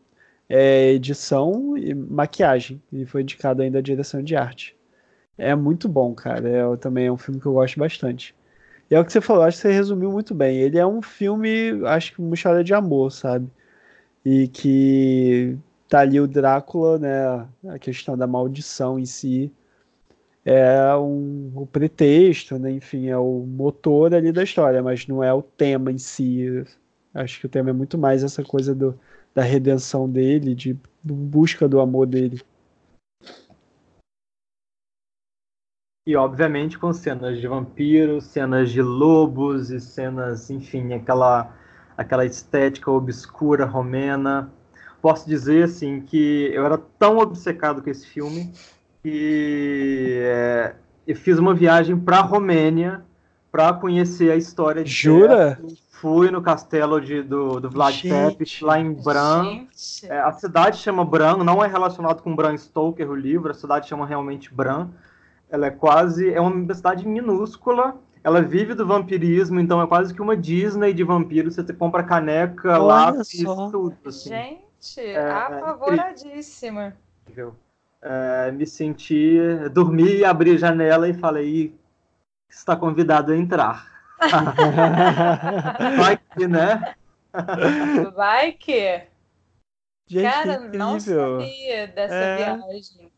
é, 0.48 0.92
edição 0.92 1.76
e 1.76 1.94
maquiagem. 1.94 2.82
E 2.92 3.04
foi 3.06 3.22
indicado 3.22 3.62
ainda 3.62 3.78
a 3.78 3.82
direção 3.82 4.22
de 4.22 4.36
arte. 4.36 4.76
É 5.36 5.54
muito 5.54 5.88
bom, 5.88 6.14
cara. 6.14 6.48
É, 6.48 6.76
também 6.76 7.06
é 7.06 7.12
um 7.12 7.16
filme 7.18 7.40
que 7.40 7.46
eu 7.46 7.52
gosto 7.54 7.78
bastante. 7.78 8.34
E 8.90 8.94
é 8.94 9.00
o 9.00 9.04
que 9.04 9.12
você 9.12 9.20
falou, 9.20 9.44
acho 9.44 9.58
que 9.58 9.62
você 9.62 9.72
resumiu 9.72 10.10
muito 10.10 10.34
bem. 10.34 10.58
Ele 10.58 10.78
é 10.78 10.86
um 10.86 11.02
filme, 11.02 11.84
acho 11.86 12.14
que 12.14 12.20
uma 12.20 12.34
história 12.34 12.64
de 12.64 12.74
amor, 12.74 13.12
sabe? 13.12 13.48
E 14.24 14.48
que 14.48 15.56
tá 15.88 16.00
ali 16.00 16.20
o 16.20 16.28
Drácula, 16.28 16.98
né? 16.98 17.46
A 17.68 17.78
questão 17.78 18.16
da 18.16 18.26
maldição 18.26 18.98
em 18.98 19.06
si. 19.06 19.52
É 20.44 20.96
um, 20.96 21.52
o 21.54 21.66
pretexto, 21.66 22.58
né? 22.58 22.70
Enfim, 22.72 23.08
é 23.08 23.18
o 23.18 23.40
motor 23.46 24.14
ali 24.14 24.32
da 24.32 24.42
história, 24.42 24.82
mas 24.82 25.06
não 25.06 25.22
é 25.22 25.32
o 25.32 25.42
tema 25.42 25.92
em 25.92 25.98
si. 25.98 26.64
Acho 27.14 27.40
que 27.40 27.46
o 27.46 27.48
tema 27.48 27.70
é 27.70 27.72
muito 27.72 27.98
mais 27.98 28.24
essa 28.24 28.42
coisa 28.42 28.74
do, 28.74 28.98
da 29.34 29.42
redenção 29.42 30.08
dele, 30.08 30.54
de, 30.54 30.74
de 30.74 31.12
busca 31.12 31.68
do 31.68 31.80
amor 31.80 32.06
dele. 32.06 32.40
E 36.06 36.16
obviamente 36.16 36.78
com 36.78 36.92
cenas 36.92 37.38
de 37.38 37.46
vampiros, 37.46 38.24
cenas 38.24 38.70
de 38.70 38.80
lobos 38.80 39.70
e 39.70 39.78
cenas, 39.78 40.48
enfim, 40.50 40.94
aquela 40.94 41.54
aquela 41.98 42.24
estética 42.24 42.90
obscura 42.90 43.64
romena. 43.64 44.50
posso 45.02 45.28
dizer 45.28 45.64
assim 45.64 46.00
que 46.00 46.48
eu 46.54 46.64
era 46.64 46.78
tão 46.78 47.18
obcecado 47.18 47.82
com 47.82 47.90
esse 47.90 48.06
filme 48.06 48.52
que 49.02 50.20
é, 50.22 50.74
eu 51.06 51.16
fiz 51.16 51.38
uma 51.38 51.54
viagem 51.54 51.98
para 51.98 52.18
a 52.18 52.22
Romênia 52.22 53.04
para 53.50 53.72
conhecer 53.72 54.30
a 54.30 54.36
história 54.36 54.84
de 54.84 54.90
Jura? 54.90 55.60
Fui 56.00 56.30
no 56.30 56.40
castelo 56.40 57.00
de, 57.00 57.22
do, 57.22 57.58
do 57.58 57.68
Vlad 57.68 58.02
Tepes, 58.02 58.60
lá 58.60 58.78
em 58.78 58.92
Bran. 58.92 59.66
É, 60.04 60.20
a 60.20 60.32
cidade 60.32 60.78
chama 60.78 61.04
Bran, 61.04 61.38
não 61.38 61.64
é 61.64 61.66
relacionado 61.66 62.22
com 62.22 62.36
Bram 62.36 62.56
Stoker, 62.56 63.10
o 63.10 63.16
livro, 63.16 63.50
a 63.50 63.54
cidade 63.54 63.88
chama 63.88 64.06
realmente 64.06 64.54
Bran. 64.54 64.88
Ela 65.50 65.66
é 65.66 65.70
quase, 65.70 66.32
é 66.32 66.40
uma 66.40 66.72
cidade 66.72 67.06
minúscula, 67.06 67.96
ela 68.22 68.40
vive 68.40 68.74
do 68.74 68.86
vampirismo, 68.86 69.58
então 69.58 69.82
é 69.82 69.86
quase 69.88 70.14
que 70.14 70.22
uma 70.22 70.36
Disney 70.36 70.92
de 70.92 71.02
vampiros. 71.02 71.56
Você 71.56 71.72
compra 71.72 72.04
caneca, 72.04 72.78
lápis, 72.78 73.42
tudo. 73.72 73.96
Assim. 74.06 74.28
Gente, 74.28 75.00
é, 75.00 75.30
apavoradíssima. 75.30 76.94
É, 78.00 78.52
me 78.52 78.66
senti, 78.66 79.36
dormi, 79.72 80.24
abri 80.24 80.52
a 80.52 80.56
janela 80.56 81.08
e 81.08 81.14
falei, 81.14 81.74
está 82.48 82.76
convidado 82.76 83.32
a 83.32 83.36
entrar. 83.36 83.97
Vai 85.96 86.16
que, 86.16 86.46
né? 86.46 86.94
Vai 88.14 88.52
que. 88.52 89.02
Gente, 90.06 90.22
cara, 90.22 90.70
que 90.70 90.76
não 90.76 90.98
sabia 90.98 91.86
dessa 91.88 92.14
é... 92.14 92.36
viagem. 92.36 93.12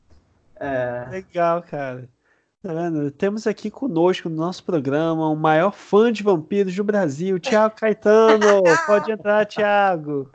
É... 0.57 1.07
Legal, 1.11 1.63
cara. 1.63 2.09
Tá 2.63 2.75
vendo? 2.75 3.11
Temos 3.13 3.47
aqui 3.47 3.71
conosco 3.71 4.29
no 4.29 4.37
nosso 4.37 4.63
programa 4.65 5.29
o 5.29 5.37
maior 5.37 5.73
fã 5.73 6.13
de 6.13 6.23
vampiros 6.23 6.75
do 6.75 6.85
Brasil, 6.85 7.41
Thiago 7.41 7.75
Caetano. 7.77 8.63
Pode 8.87 9.11
entrar, 9.11 9.47
Thiago. 9.47 10.31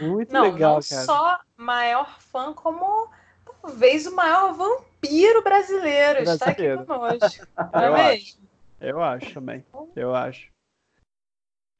Muito 0.00 0.32
não, 0.32 0.42
legal, 0.42 0.74
não 0.74 0.88
cara. 0.88 1.04
só 1.04 1.40
maior 1.56 2.20
fã, 2.20 2.52
como 2.52 3.08
talvez 3.44 4.06
o 4.06 4.14
maior 4.14 4.54
vampiro 4.54 5.42
brasileiro, 5.42 6.22
brasileiro. 6.22 6.30
está 6.30 6.50
aqui 6.50 6.76
conosco. 6.84 7.46
Não 7.72 7.96
é 7.96 8.08
mesmo? 8.10 8.45
Eu 8.80 9.02
acho 9.02 9.34
também. 9.34 9.64
Eu 9.94 10.14
acho. 10.14 10.50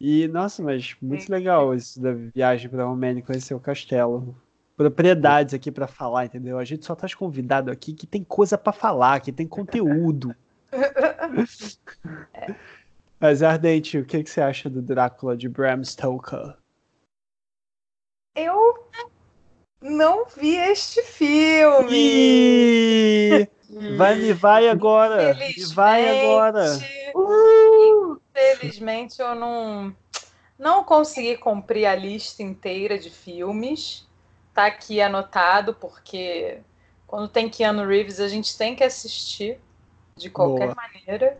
E, 0.00 0.28
nossa, 0.28 0.62
mas 0.62 0.94
muito 1.00 1.30
legal 1.30 1.74
isso 1.74 2.00
da 2.00 2.12
viagem 2.12 2.68
para 2.68 2.82
a 2.82 2.86
Romênia 2.86 3.22
conhecer 3.22 3.54
o 3.54 3.60
castelo 3.60 4.36
propriedades 4.76 5.54
aqui 5.54 5.72
para 5.72 5.86
falar, 5.86 6.26
entendeu? 6.26 6.58
A 6.58 6.64
gente 6.64 6.84
só 6.84 6.94
tá 6.94 7.06
convidado 7.16 7.70
aqui 7.70 7.94
que 7.94 8.06
tem 8.06 8.22
coisa 8.22 8.58
para 8.58 8.74
falar, 8.74 9.20
que 9.20 9.32
tem 9.32 9.46
conteúdo. 9.46 10.36
Mas, 13.18 13.42
Ardente, 13.42 13.96
o 13.98 14.04
que, 14.04 14.22
que 14.22 14.28
você 14.28 14.42
acha 14.42 14.68
do 14.68 14.82
Drácula 14.82 15.34
de 15.36 15.48
Bram 15.48 15.82
Stoker? 15.82 16.54
Eu 18.34 18.86
não 19.80 20.26
vi 20.26 20.56
este 20.56 21.02
filme. 21.02 21.88
E... 21.90 23.48
Vai, 23.96 24.14
me 24.16 24.32
vai 24.32 24.68
agora. 24.68 25.34
Me 25.34 25.64
vai 25.66 26.24
agora. 26.24 26.78
Uh! 27.14 28.20
Infelizmente, 28.30 29.20
eu 29.20 29.34
não, 29.34 29.94
não 30.58 30.84
consegui 30.84 31.36
cumprir 31.36 31.86
a 31.86 31.94
lista 31.94 32.42
inteira 32.42 32.98
de 32.98 33.10
filmes 33.10 34.06
tá 34.56 34.66
aqui 34.66 35.02
anotado, 35.02 35.74
porque 35.74 36.58
quando 37.06 37.28
tem 37.28 37.48
Keanu 37.50 37.86
Reeves, 37.86 38.18
a 38.18 38.26
gente 38.26 38.56
tem 38.56 38.74
que 38.74 38.82
assistir 38.82 39.60
de 40.16 40.30
qualquer 40.30 40.74
Boa. 40.74 40.76
maneira. 40.76 41.38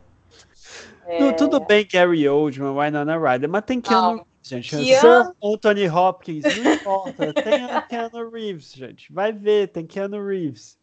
É... 1.06 1.32
Tudo 1.32 1.58
bem, 1.58 1.88
Gary 1.90 2.28
Oldman, 2.28 2.74
Winona 2.78 3.18
Ryder, 3.18 3.48
mas 3.48 3.64
tem 3.64 3.80
Keanu 3.80 4.16
Reeves, 4.16 4.26
gente. 4.42 4.68
Keanu... 4.68 5.34
Anthony 5.42 5.88
Hopkins, 5.88 6.44
não 6.44 6.74
importa. 6.74 7.32
tem 7.32 7.62
Keanu 7.88 8.30
Reeves, 8.30 8.72
gente. 8.74 9.10
Vai 9.10 9.32
ver, 9.32 9.68
tem 9.68 9.86
Keanu 9.86 10.24
Reeves. 10.24 10.78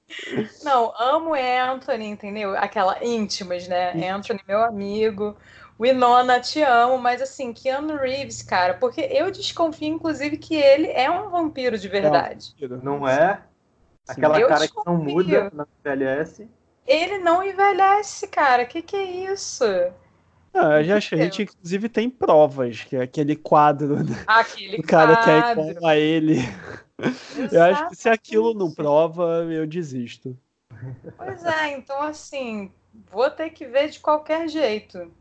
Não, 0.64 0.94
amo 0.98 1.34
Anthony, 1.34 2.08
entendeu? 2.08 2.58
Aquela 2.58 3.04
íntimas, 3.04 3.68
né? 3.68 4.10
Anthony, 4.10 4.42
meu 4.48 4.64
amigo. 4.64 5.36
Winona, 5.80 6.40
te 6.40 6.62
amo, 6.62 6.98
mas 6.98 7.22
assim, 7.22 7.52
Keanu 7.52 7.98
Reeves, 7.98 8.42
cara, 8.42 8.76
porque 8.76 9.02
eu 9.02 9.32
desconfio, 9.32 9.88
inclusive, 9.88 10.38
que 10.38 10.56
ele 10.56 10.88
é 10.88 11.10
um 11.10 11.30
vampiro 11.30 11.78
de 11.78 11.88
verdade. 11.88 12.56
Não 12.82 13.08
é? 13.08 13.44
Aquela 14.08 14.40
eu 14.40 14.48
cara 14.48 14.62
desconfio. 14.62 14.84
que 14.84 14.90
não 14.90 14.98
muda, 14.98 15.52
não 15.54 15.68
envelhece. 15.80 16.50
Ele 16.86 17.18
não 17.20 17.44
envelhece, 17.44 18.28
cara. 18.28 18.66
Que 18.66 18.82
que 18.82 18.96
é 18.96 19.04
isso? 19.32 19.64
Não, 20.54 20.72
eu 20.78 20.84
já 20.84 20.98
acho, 20.98 21.16
a 21.16 21.18
gente 21.18 21.42
inclusive 21.44 21.90
tem 21.90 22.10
provas, 22.10 22.84
que 22.84 22.96
é 22.96 23.02
aquele 23.02 23.36
quadro 23.36 23.98
aquele 24.28 24.78
o 24.78 24.84
cara 24.84 25.18
quadro. 25.18 25.24
quer 25.24 25.58
igual 25.58 25.88
a 25.88 25.98
ele. 25.98 26.38
Exatamente. 27.00 27.56
Eu 27.56 27.64
acho 27.64 27.90
que 27.90 27.96
se 27.96 28.10
aquilo 28.10 28.54
não 28.54 28.72
prova, 28.72 29.46
eu 29.50 29.66
desisto. 29.66 30.38
Pois 31.18 31.44
é, 31.46 31.72
então 31.72 32.02
assim, 32.02 32.72
vou 33.12 33.30
ter 33.30 33.50
que 33.50 33.66
ver 33.66 33.90
de 33.90 34.00
qualquer 34.00 34.48
jeito. 34.48 35.12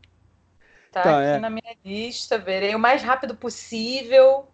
Tá, 0.91 1.03
tá 1.03 1.19
aqui 1.19 1.37
é. 1.37 1.39
na 1.39 1.49
minha 1.49 1.75
lista, 1.83 2.37
verei 2.37 2.75
o 2.75 2.79
mais 2.79 3.01
rápido 3.01 3.35
possível. 3.35 4.47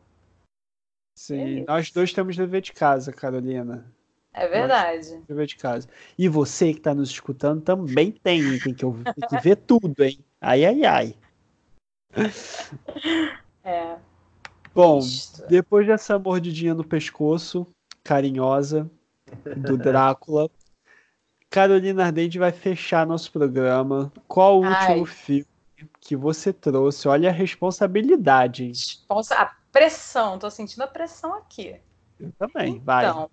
Sim, 1.16 1.62
é 1.62 1.66
nós 1.66 1.92
dois 1.92 2.14
temos 2.14 2.38
dever 2.38 2.62
de 2.62 2.72
casa, 2.72 3.12
Carolina. 3.12 3.94
É 4.34 4.48
verdade. 4.48 5.22
Dever 5.28 5.48
de 5.48 5.58
casa. 5.58 5.90
E 6.18 6.30
você 6.30 6.72
que 6.72 6.80
está 6.80 6.94
nos 6.94 7.10
escutando 7.10 7.62
também 7.62 8.12
tem, 8.12 8.58
tem 8.60 8.74
que, 8.74 8.86
ouvir, 8.86 9.04
tem 9.04 9.28
que 9.28 9.38
ver 9.42 9.58
tudo, 9.58 10.02
hein? 10.02 10.24
Ai, 10.40 10.66
ai, 10.66 10.86
ai. 10.86 11.16
É. 13.62 13.98
Bom, 14.82 15.02
depois 15.50 15.86
dessa 15.86 16.18
mordidinha 16.18 16.74
no 16.74 16.86
pescoço, 16.86 17.68
carinhosa, 18.02 18.90
do 19.58 19.76
Drácula, 19.78 20.50
Carolina 21.50 22.06
Ardente 22.06 22.40
vai 22.40 22.54
fechar 22.54 23.06
nosso 23.06 23.30
programa. 23.30 24.10
Qual 24.26 24.62
o 24.62 24.66
último 24.66 25.06
Ai. 25.06 25.06
filme 25.06 25.46
que 26.00 26.16
você 26.16 26.54
trouxe. 26.54 27.08
Olha 27.08 27.30
a 27.30 27.34
responsabilidade. 27.34 28.72
A 29.10 29.46
pressão, 29.72 30.40
tô 30.40 30.50
sentindo 30.50 30.84
a 30.84 30.88
pressão 30.88 31.34
aqui. 31.34 31.76
Eu 32.20 32.32
também, 32.38 32.76
então, 32.76 32.84
vai. 32.84 33.28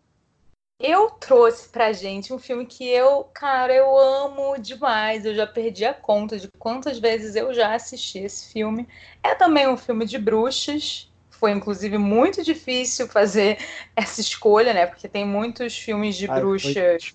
Eu 0.78 1.10
trouxe 1.10 1.68
pra 1.68 1.92
gente 1.92 2.32
um 2.32 2.38
filme 2.38 2.66
que 2.66 2.86
eu, 2.86 3.24
cara, 3.32 3.72
eu 3.72 3.96
amo 3.96 4.58
demais. 4.58 5.24
Eu 5.24 5.34
já 5.34 5.46
perdi 5.46 5.84
a 5.84 5.94
conta 5.94 6.38
de 6.38 6.48
quantas 6.58 6.98
vezes 6.98 7.34
eu 7.34 7.54
já 7.54 7.74
assisti 7.74 8.18
esse 8.18 8.52
filme. 8.52 8.86
É 9.22 9.34
também 9.34 9.68
um 9.68 9.76
filme 9.76 10.04
de 10.04 10.18
bruxas. 10.18 11.08
Foi, 11.38 11.52
inclusive, 11.52 11.98
muito 11.98 12.42
difícil 12.42 13.06
fazer 13.08 13.58
essa 13.94 14.20
escolha, 14.20 14.72
né? 14.72 14.86
Porque 14.86 15.08
tem 15.08 15.24
muitos 15.26 15.76
filmes 15.76 16.16
de 16.16 16.30
Ai, 16.30 16.40
bruxas 16.40 17.14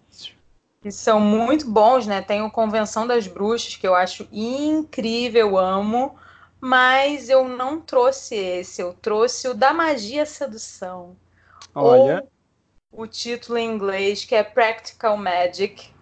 que 0.81 0.91
são 0.91 1.19
muito 1.19 1.69
bons, 1.69 2.07
né? 2.07 2.21
Tem 2.21 2.41
o 2.41 2.49
Convenção 2.49 3.05
das 3.05 3.27
Bruxas, 3.27 3.75
que 3.75 3.87
eu 3.87 3.93
acho 3.93 4.27
incrível, 4.31 5.55
amo, 5.55 6.15
mas 6.59 7.29
eu 7.29 7.47
não 7.47 7.79
trouxe 7.79 8.35
esse, 8.35 8.81
eu 8.81 8.93
trouxe 8.93 9.47
o 9.47 9.53
da 9.53 9.73
Magia 9.73 10.25
Sedução. 10.25 11.15
Olha. 11.73 12.27
Ou 12.91 13.03
o 13.03 13.07
título 13.07 13.59
em 13.59 13.71
inglês, 13.71 14.25
que 14.25 14.33
é 14.33 14.43
Practical 14.43 15.15
Magic, 15.15 15.93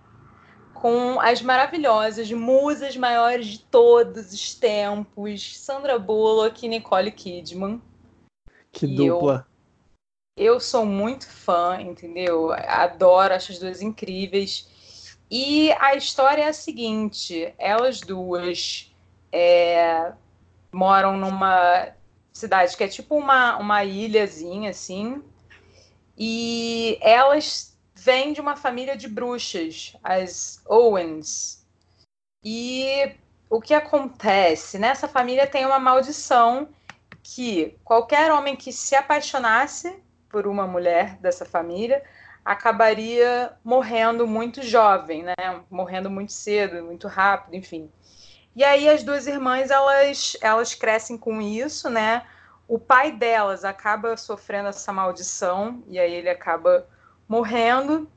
com 0.74 1.20
as 1.20 1.42
maravilhosas 1.42 2.32
musas 2.32 2.96
maiores 2.96 3.48
de 3.48 3.60
todos 3.60 4.32
os 4.34 4.56
tempos, 4.56 5.58
Sandra 5.58 6.00
Bullock 6.00 6.66
e 6.66 6.70
Nicole 6.70 7.12
Kidman. 7.12 7.82
Que 8.72 8.86
e 8.86 8.96
dupla. 8.96 9.48
Eu, 10.36 10.54
eu 10.54 10.60
sou 10.60 10.86
muito 10.86 11.28
fã, 11.28 11.82
entendeu? 11.82 12.52
Adoro, 12.52 13.34
acho 13.34 13.52
as 13.52 13.60
duas 13.60 13.82
incríveis. 13.82 14.68
E 15.30 15.72
a 15.74 15.96
história 15.96 16.44
é 16.44 16.48
a 16.48 16.54
seguinte: 16.54 17.54
elas 17.58 18.00
duas 18.00 18.92
é, 19.32 20.14
moram 20.72 21.18
numa 21.18 21.90
cidade 22.34 22.76
que 22.76 22.84
é 22.84 22.88
tipo 22.88 23.16
uma, 23.16 23.58
uma 23.58 23.84
ilhazinha, 23.84 24.70
assim, 24.70 25.22
e 26.18 26.98
elas 27.02 27.78
vêm 27.96 28.34
de 28.34 28.42
uma 28.42 28.56
família 28.56 28.96
de 28.96 29.08
bruxas, 29.08 29.94
as 30.04 30.62
Owens. 30.66 31.66
E 32.44 33.12
o 33.50 33.60
que 33.60 33.74
acontece? 33.74 34.80
Nessa 34.80 35.08
família 35.08 35.46
tem 35.46 35.66
uma 35.66 35.80
maldição 35.80 36.70
que 37.36 37.78
qualquer 37.84 38.32
homem 38.32 38.56
que 38.56 38.74
se 38.74 38.96
apaixonasse 38.96 40.02
por 40.30 40.48
uma 40.48 40.66
mulher 40.66 41.18
dessa 41.18 41.46
família 41.46 42.04
acabaria 42.44 43.54
morrendo 43.64 44.26
muito 44.26 44.64
jovem, 44.64 45.24
né? 45.24 45.36
Morrendo 45.70 46.10
muito 46.10 46.34
cedo, 46.34 46.84
muito 46.84 47.08
rápido, 47.08 47.56
enfim. 47.56 47.92
E 48.56 48.64
aí 48.64 48.90
as 48.90 49.04
duas 49.04 49.28
irmãs 49.28 49.70
elas 49.70 50.38
elas 50.42 50.74
crescem 50.74 51.18
com 51.18 51.40
isso, 51.40 51.88
né? 51.88 52.26
O 52.68 52.80
pai 52.80 53.12
delas 53.12 53.64
acaba 53.64 54.18
sofrendo 54.18 54.70
essa 54.70 54.92
maldição 54.92 55.84
e 55.88 56.00
aí 56.00 56.14
ele 56.14 56.30
acaba 56.30 56.88
morrendo. 57.28 58.10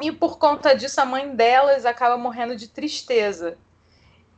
E 0.00 0.12
por 0.12 0.38
conta 0.38 0.76
disso 0.76 1.00
a 1.00 1.04
mãe 1.04 1.34
delas 1.34 1.84
acaba 1.84 2.16
morrendo 2.16 2.54
de 2.54 2.68
tristeza. 2.68 3.58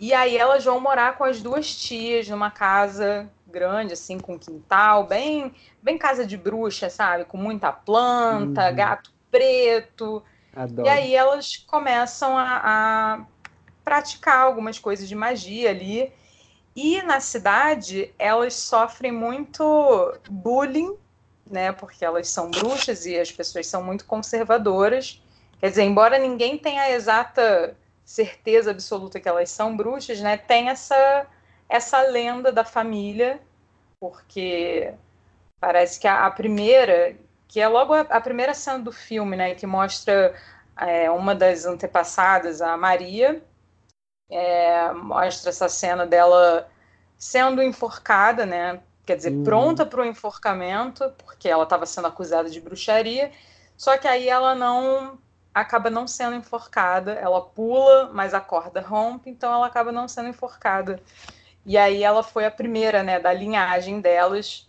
E 0.01 0.15
aí 0.15 0.37
elas 0.39 0.65
vão 0.65 0.81
morar 0.81 1.19
com 1.19 1.25
as 1.25 1.43
duas 1.43 1.75
tias 1.75 2.29
numa 2.29 2.51
casa 2.51 3.31
grande, 3.47 3.93
assim, 3.93 4.19
com 4.19 4.39
quintal, 4.39 5.07
bem, 5.07 5.55
bem 5.83 5.97
casa 5.97 6.27
de 6.27 6.37
bruxa, 6.37 6.91
sabe? 6.91 7.25
Com 7.25 7.37
muita 7.37 7.73
planta, 7.73 8.69
uhum. 8.69 8.77
gato 8.77 9.13
preto. 9.31 10.23
Adoro. 10.55 10.87
E 10.87 10.91
aí 10.91 11.15
elas 11.15 11.57
começam 11.57 12.37
a, 12.37 12.61
a 12.65 13.27
praticar 13.85 14.41
algumas 14.41 14.79
coisas 14.79 15.09
de 15.09 15.15
magia 15.15 15.71
ali. 15.71 16.13
E 16.75 17.01
na 17.03 17.21
cidade 17.21 18.13
elas 18.19 18.55
sofrem 18.55 19.13
muito 19.13 20.15
bullying, 20.29 20.97
né? 21.49 21.73
Porque 21.73 22.05
elas 22.05 22.29
são 22.29 22.51
bruxas 22.51 23.07
e 23.07 23.19
as 23.19 23.31
pessoas 23.31 23.67
são 23.67 23.83
muito 23.83 24.05
conservadoras. 24.05 25.23
Quer 25.61 25.71
dizer, 25.71 25.85
embora 25.85 26.19
ninguém 26.19 26.59
tenha 26.59 26.83
a 26.83 26.91
exata 26.91 27.77
certeza 28.05 28.71
absoluta 28.71 29.19
que 29.19 29.29
elas 29.29 29.51
são 29.51 29.77
bruxas, 29.77 30.21
né? 30.21 30.37
Tem 30.37 30.69
essa 30.69 31.27
essa 31.69 32.01
lenda 32.03 32.53
da 32.53 32.65
família, 32.65 33.41
porque 34.01 34.93
parece 35.61 35.99
que 35.99 36.07
a, 36.07 36.27
a 36.27 36.31
primeira, 36.31 37.17
que 37.49 37.61
é 37.61 37.69
logo 37.69 37.93
a, 37.95 38.01
a, 38.01 38.21
primeira 38.21 38.55
cena 38.55 38.79
do 38.79 38.93
filme, 38.93 39.37
né? 39.37 39.55
Que 39.55 39.67
mostra 39.67 40.35
é, 40.79 41.11
uma 41.11 41.35
das 41.35 41.65
antepassadas, 41.65 42.61
a 42.61 42.77
Maria, 42.77 43.43
é, 44.31 44.93
mostra 44.93 45.51
essa 45.51 45.69
cena 45.69 46.07
dela 46.07 46.69
sendo 47.19 47.63
enforcada, 47.63 48.45
né? 48.45 48.81
Quer 49.05 49.17
dizer, 49.17 49.33
uhum. 49.33 49.45
pronta 49.45 49.87
para 49.87 50.03
o 50.03 50.05
enforcamento, 50.05 51.13
porque 51.19 51.49
ela 51.49 51.63
estava 51.63 51.87
sendo 51.87 52.09
acusada 52.09 52.51
de 52.51 52.61
bruxaria. 52.61 53.31
Só 53.77 53.97
que 53.97 54.09
aí 54.09 54.29
ela 54.29 54.55
não 54.55 55.19
acaba 55.55 55.89
não 55.89 56.07
sendo 56.09 56.35
enforcada. 56.35 57.13
Ela 57.13 57.41
pula, 57.41 58.11
mas 58.13 58.35
a 58.35 58.41
corda 58.41 58.81
rompe, 58.81 59.31
então 59.31 59.53
ela 59.53 59.67
acaba 59.67 59.93
não 59.93 60.09
sendo 60.09 60.29
enforcada. 60.29 61.01
E 61.67 61.77
aí 61.77 62.05
ela 62.05 62.23
foi 62.23 62.47
a 62.47 62.51
primeira, 62.51 63.03
né, 63.03 63.19
da 63.19 63.33
linhagem 63.33 64.01
delas. 64.01 64.69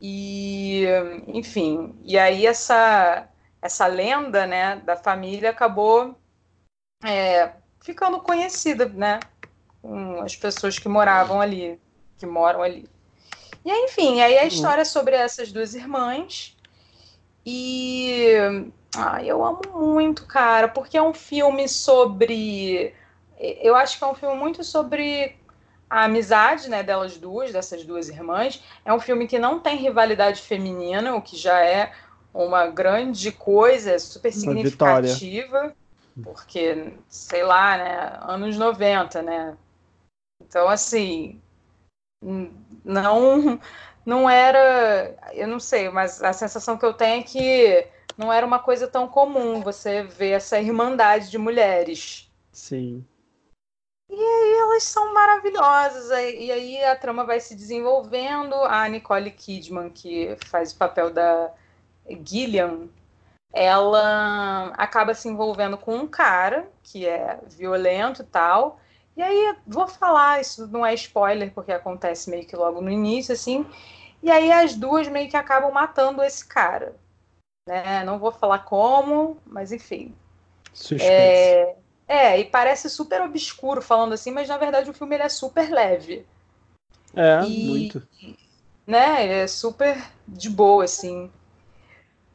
E, 0.00 0.86
enfim, 1.28 1.94
e 2.02 2.18
aí 2.18 2.46
essa 2.46 3.28
essa 3.62 3.86
lenda, 3.86 4.46
né, 4.46 4.76
da 4.76 4.96
família 4.96 5.50
acabou 5.50 6.16
é, 7.04 7.50
ficando 7.82 8.18
conhecida, 8.20 8.86
né, 8.88 9.20
com 9.82 10.22
as 10.22 10.34
pessoas 10.34 10.78
que 10.78 10.88
moravam 10.88 11.42
ali, 11.42 11.78
que 12.16 12.24
moram 12.24 12.62
ali. 12.62 12.88
E 13.62 13.70
aí, 13.70 13.84
enfim, 13.84 14.22
aí 14.22 14.38
a 14.38 14.46
história 14.46 14.80
é 14.80 14.86
sobre 14.86 15.14
essas 15.14 15.52
duas 15.52 15.74
irmãs. 15.74 16.56
E 17.44 18.34
ai, 18.96 19.30
eu 19.30 19.44
amo 19.44 19.60
muito, 19.74 20.24
cara, 20.26 20.68
porque 20.68 20.96
é 20.96 21.02
um 21.02 21.12
filme 21.12 21.68
sobre. 21.68 22.94
Eu 23.38 23.74
acho 23.76 23.98
que 23.98 24.04
é 24.04 24.06
um 24.06 24.14
filme 24.14 24.36
muito 24.36 24.64
sobre 24.64 25.36
a 25.90 26.04
amizade 26.04 26.70
né, 26.70 26.82
delas 26.82 27.16
duas, 27.16 27.52
dessas 27.52 27.84
duas 27.84 28.08
irmãs. 28.08 28.62
É 28.84 28.94
um 28.94 29.00
filme 29.00 29.26
que 29.26 29.38
não 29.38 29.58
tem 29.58 29.76
rivalidade 29.76 30.40
feminina, 30.40 31.16
o 31.16 31.20
que 31.20 31.36
já 31.36 31.60
é 31.60 31.92
uma 32.32 32.68
grande 32.68 33.32
coisa, 33.32 33.98
super 33.98 34.32
significativa, 34.32 35.74
porque, 36.22 36.94
sei 37.08 37.42
lá, 37.42 37.76
né, 37.76 38.18
anos 38.22 38.56
90, 38.56 39.20
né? 39.20 39.56
Então, 40.40 40.68
assim, 40.68 41.40
não 42.84 43.58
não 44.04 44.28
era, 44.28 45.14
eu 45.32 45.46
não 45.46 45.60
sei, 45.60 45.88
mas 45.90 46.22
a 46.22 46.32
sensação 46.32 46.76
que 46.78 46.84
eu 46.84 46.94
tenho 46.94 47.20
é 47.20 47.22
que 47.22 47.86
não 48.16 48.32
era 48.32 48.46
uma 48.46 48.58
coisa 48.58 48.88
tão 48.88 49.06
comum 49.06 49.60
você 49.60 50.02
ver 50.02 50.30
essa 50.30 50.60
irmandade 50.60 51.30
de 51.30 51.38
mulheres. 51.38 52.30
Sim. 52.52 53.04
E 54.10 54.14
aí 54.14 54.54
elas 54.58 54.82
são 54.82 55.14
maravilhosas, 55.14 56.10
e 56.10 56.50
aí 56.50 56.84
a 56.84 56.96
trama 56.96 57.24
vai 57.24 57.38
se 57.38 57.54
desenvolvendo. 57.54 58.54
A 58.64 58.88
Nicole 58.88 59.30
Kidman, 59.30 59.88
que 59.88 60.36
faz 60.46 60.72
o 60.72 60.76
papel 60.76 61.12
da 61.12 61.52
Gillian, 62.24 62.88
ela 63.52 64.72
acaba 64.76 65.14
se 65.14 65.28
envolvendo 65.28 65.78
com 65.78 65.94
um 65.94 66.08
cara 66.08 66.68
que 66.82 67.06
é 67.06 67.38
violento 67.46 68.22
e 68.22 68.24
tal. 68.24 68.80
E 69.16 69.22
aí, 69.22 69.56
vou 69.64 69.86
falar, 69.86 70.40
isso 70.40 70.66
não 70.66 70.84
é 70.84 70.92
spoiler, 70.94 71.52
porque 71.52 71.70
acontece 71.70 72.30
meio 72.30 72.46
que 72.46 72.56
logo 72.56 72.80
no 72.80 72.90
início, 72.90 73.32
assim. 73.32 73.64
E 74.22 74.30
aí 74.30 74.50
as 74.50 74.74
duas 74.74 75.06
meio 75.08 75.30
que 75.30 75.36
acabam 75.36 75.70
matando 75.72 76.22
esse 76.22 76.44
cara. 76.46 76.96
Né? 77.66 78.02
Não 78.04 78.18
vou 78.18 78.32
falar 78.32 78.60
como, 78.60 79.36
mas 79.46 79.70
enfim. 79.70 80.14
Suspense. 80.72 81.04
É, 81.04 81.76
é, 82.10 82.40
e 82.40 82.44
parece 82.44 82.90
super 82.90 83.22
obscuro 83.22 83.80
falando 83.80 84.14
assim, 84.14 84.32
mas 84.32 84.48
na 84.48 84.58
verdade 84.58 84.90
o 84.90 84.92
filme 84.92 85.14
ele 85.14 85.22
é 85.22 85.28
super 85.28 85.70
leve. 85.70 86.26
É, 87.14 87.44
e, 87.46 87.64
muito. 87.64 88.02
Né, 88.84 89.22
ele 89.22 89.32
é 89.34 89.46
super 89.46 89.96
de 90.26 90.50
boa, 90.50 90.82
assim. 90.82 91.30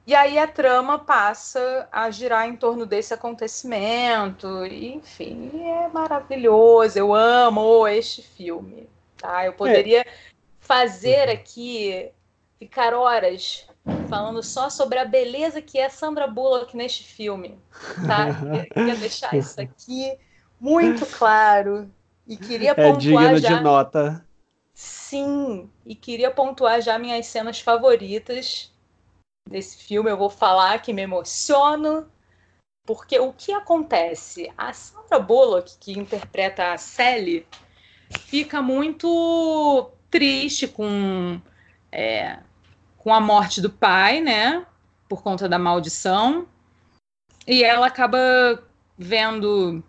E 0.08 0.16
aí 0.16 0.40
a 0.40 0.48
trama 0.48 0.98
passa 0.98 1.90
a 1.92 2.10
girar 2.10 2.48
em 2.48 2.56
torno 2.56 2.86
desse 2.86 3.14
acontecimento, 3.14 4.66
e, 4.66 4.94
enfim, 4.94 5.52
é 5.70 5.90
maravilhoso. 5.90 6.98
Eu 6.98 7.14
amo 7.14 7.86
este 7.86 8.22
filme, 8.22 8.88
tá? 9.18 9.46
Eu 9.46 9.52
poderia 9.52 10.04
é. 10.04 10.14
fazer 10.62 11.28
aqui 11.28 12.10
ficar 12.58 12.94
horas 12.94 13.68
falando 14.10 14.42
só 14.42 14.70
sobre 14.70 14.98
a 14.98 15.06
beleza 15.06 15.62
que 15.62 15.78
é 15.78 15.90
Sandra 15.90 16.28
Bullock 16.28 16.76
neste 16.76 17.04
filme, 17.04 17.60
tá? 18.08 18.28
Eu 18.58 18.66
queria 18.70 18.96
deixar 18.96 19.36
isso 19.36 19.60
aqui 19.60 20.18
muito 20.60 21.06
claro 21.06 21.92
e 22.28 22.38
queria 22.38 22.72
é 22.72 22.74
pontuar 22.74 23.36
digno 23.36 23.38
já... 23.38 23.58
de 23.58 23.64
nota. 23.64 24.26
Sim, 24.74 25.70
e 25.86 25.96
queria 25.96 26.32
pontuar 26.32 26.82
já 26.82 26.98
minhas 27.00 27.28
cenas 27.28 27.60
favoritas 27.62 28.74
desse 29.48 29.78
filme, 29.78 30.10
eu 30.10 30.18
vou 30.18 30.30
falar 30.30 30.82
que 30.82 30.92
me 30.92 31.04
emociono, 31.04 32.08
porque 32.86 33.20
o 33.20 33.32
que 33.32 33.54
acontece? 33.54 34.52
A 34.58 34.74
Sandra 34.74 35.20
Bullock, 35.20 35.78
que 35.80 35.98
interpreta 35.98 36.74
a 36.74 36.78
Sally, 36.78 37.48
fica 38.10 38.62
muito 38.62 39.92
triste 40.10 40.68
com, 40.68 41.40
é, 41.92 42.40
com 43.06 43.14
a 43.14 43.22
morte 43.22 43.62
do 43.62 43.70
pai, 43.70 44.20
né? 44.20 44.66
Por 45.08 45.22
conta 45.22 45.48
da 45.48 45.60
maldição. 45.60 46.48
E 47.46 47.64
ela 47.64 47.86
acaba 47.86 48.18
vendo 48.98 49.84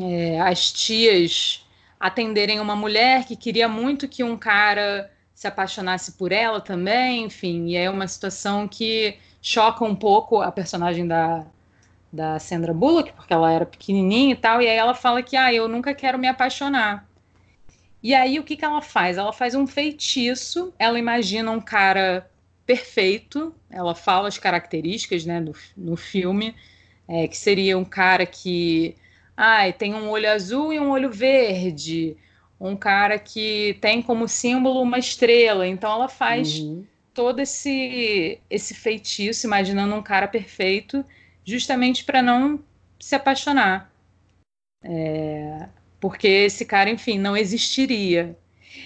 é, 0.00 0.40
as 0.40 0.72
tias 0.72 1.66
atenderem 1.98 2.60
uma 2.60 2.76
mulher 2.76 3.24
que 3.24 3.34
queria 3.34 3.66
muito 3.66 4.06
que 4.06 4.22
um 4.22 4.36
cara 4.36 5.10
se 5.34 5.48
apaixonasse 5.48 6.12
por 6.12 6.30
ela 6.30 6.60
também, 6.60 7.24
enfim, 7.24 7.70
e 7.70 7.76
é 7.76 7.90
uma 7.90 8.06
situação 8.06 8.68
que 8.68 9.18
choca 9.42 9.84
um 9.84 9.96
pouco 9.96 10.40
a 10.40 10.52
personagem 10.52 11.08
da, 11.08 11.44
da 12.12 12.38
Sandra 12.38 12.72
Bullock, 12.72 13.12
porque 13.14 13.32
ela 13.32 13.50
era 13.50 13.66
pequenininha 13.66 14.34
e 14.34 14.36
tal, 14.36 14.62
e 14.62 14.68
aí 14.68 14.76
ela 14.76 14.94
fala 14.94 15.24
que, 15.24 15.36
ah, 15.36 15.52
eu 15.52 15.66
nunca 15.66 15.92
quero 15.92 16.16
me 16.16 16.28
apaixonar. 16.28 17.07
E 18.02 18.14
aí 18.14 18.38
o 18.38 18.44
que, 18.44 18.56
que 18.56 18.64
ela 18.64 18.80
faz? 18.80 19.18
Ela 19.18 19.32
faz 19.32 19.54
um 19.54 19.66
feitiço, 19.66 20.72
ela 20.78 20.98
imagina 20.98 21.50
um 21.50 21.60
cara 21.60 22.30
perfeito, 22.64 23.54
ela 23.70 23.94
fala 23.94 24.28
as 24.28 24.38
características, 24.38 25.24
né, 25.24 25.40
do, 25.40 25.54
no 25.76 25.96
filme, 25.96 26.54
é, 27.08 27.26
que 27.26 27.36
seria 27.36 27.78
um 27.78 27.84
cara 27.84 28.26
que, 28.26 28.94
ah, 29.36 29.70
tem 29.72 29.94
um 29.94 30.08
olho 30.10 30.30
azul 30.30 30.72
e 30.72 30.78
um 30.78 30.90
olho 30.90 31.10
verde, 31.10 32.16
um 32.60 32.76
cara 32.76 33.18
que 33.18 33.76
tem 33.80 34.02
como 34.02 34.28
símbolo 34.28 34.82
uma 34.82 34.98
estrela. 34.98 35.66
Então 35.66 35.90
ela 35.90 36.08
faz 36.08 36.58
uhum. 36.58 36.84
todo 37.14 37.40
esse 37.40 38.38
esse 38.50 38.74
feitiço, 38.74 39.46
imaginando 39.46 39.94
um 39.94 40.02
cara 40.02 40.28
perfeito, 40.28 41.04
justamente 41.44 42.04
para 42.04 42.20
não 42.22 42.60
se 43.00 43.14
apaixonar. 43.14 43.90
É, 44.82 45.68
porque 46.00 46.28
esse 46.28 46.64
cara, 46.64 46.90
enfim, 46.90 47.18
não 47.18 47.36
existiria. 47.36 48.36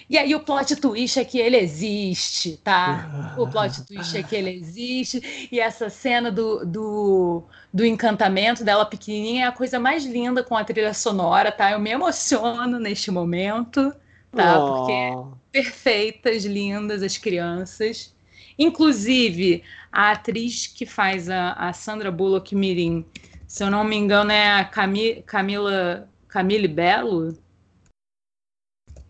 E 0.09 0.19
aí 0.19 0.35
o 0.35 0.41
plot 0.41 0.77
twist 0.77 1.19
é 1.19 1.25
que 1.25 1.39
ele 1.39 1.57
existe, 1.57 2.59
tá? 2.59 3.35
O 3.39 3.47
plot 3.49 3.85
twist 3.87 4.17
é 4.17 4.23
que 4.23 4.37
ele 4.37 4.51
existe. 4.51 5.49
E 5.51 5.59
essa 5.59 5.89
cena 5.89 6.31
do, 6.31 6.65
do, 6.65 7.43
do 7.73 7.85
encantamento 7.85 8.65
dela 8.65 8.85
pequenininha 8.85 9.45
é 9.45 9.49
a 9.49 9.53
coisa 9.53 9.79
mais 9.79 10.05
linda 10.05 10.43
com 10.43 10.57
a 10.57 10.65
trilha 10.65 10.95
sonora, 10.95 11.51
tá? 11.51 11.73
Eu 11.73 11.81
me 11.81 11.91
emociono 11.91 12.79
neste 12.79 13.11
momento, 13.11 13.95
tá? 14.31 14.59
Oh. 14.59 14.77
Porque 14.77 15.03
perfeitas, 15.51 16.45
lindas 16.45 17.03
as 17.03 17.17
crianças. 17.17 18.15
Inclusive, 18.59 19.63
a 19.91 20.13
atriz 20.13 20.67
que 20.67 20.87
faz 20.87 21.29
a, 21.29 21.53
a 21.53 21.73
Sandra 21.73 22.11
Bullock 22.11 22.55
Mirim, 22.55 23.05
se 23.47 23.63
eu 23.63 23.71
não 23.71 23.85
me 23.85 23.97
engano, 23.97 24.31
é 24.31 24.61
a 24.61 24.65
Cami, 24.65 25.23
Camila 25.27 26.09
Camille 26.33 26.67
Belo. 26.67 27.37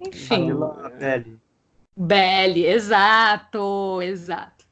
Enfim. 0.01 0.49
Camila 0.49 0.91
Belli. 0.91 1.41
Belli, 1.97 2.67
exato, 2.67 4.03
exato. 4.03 4.67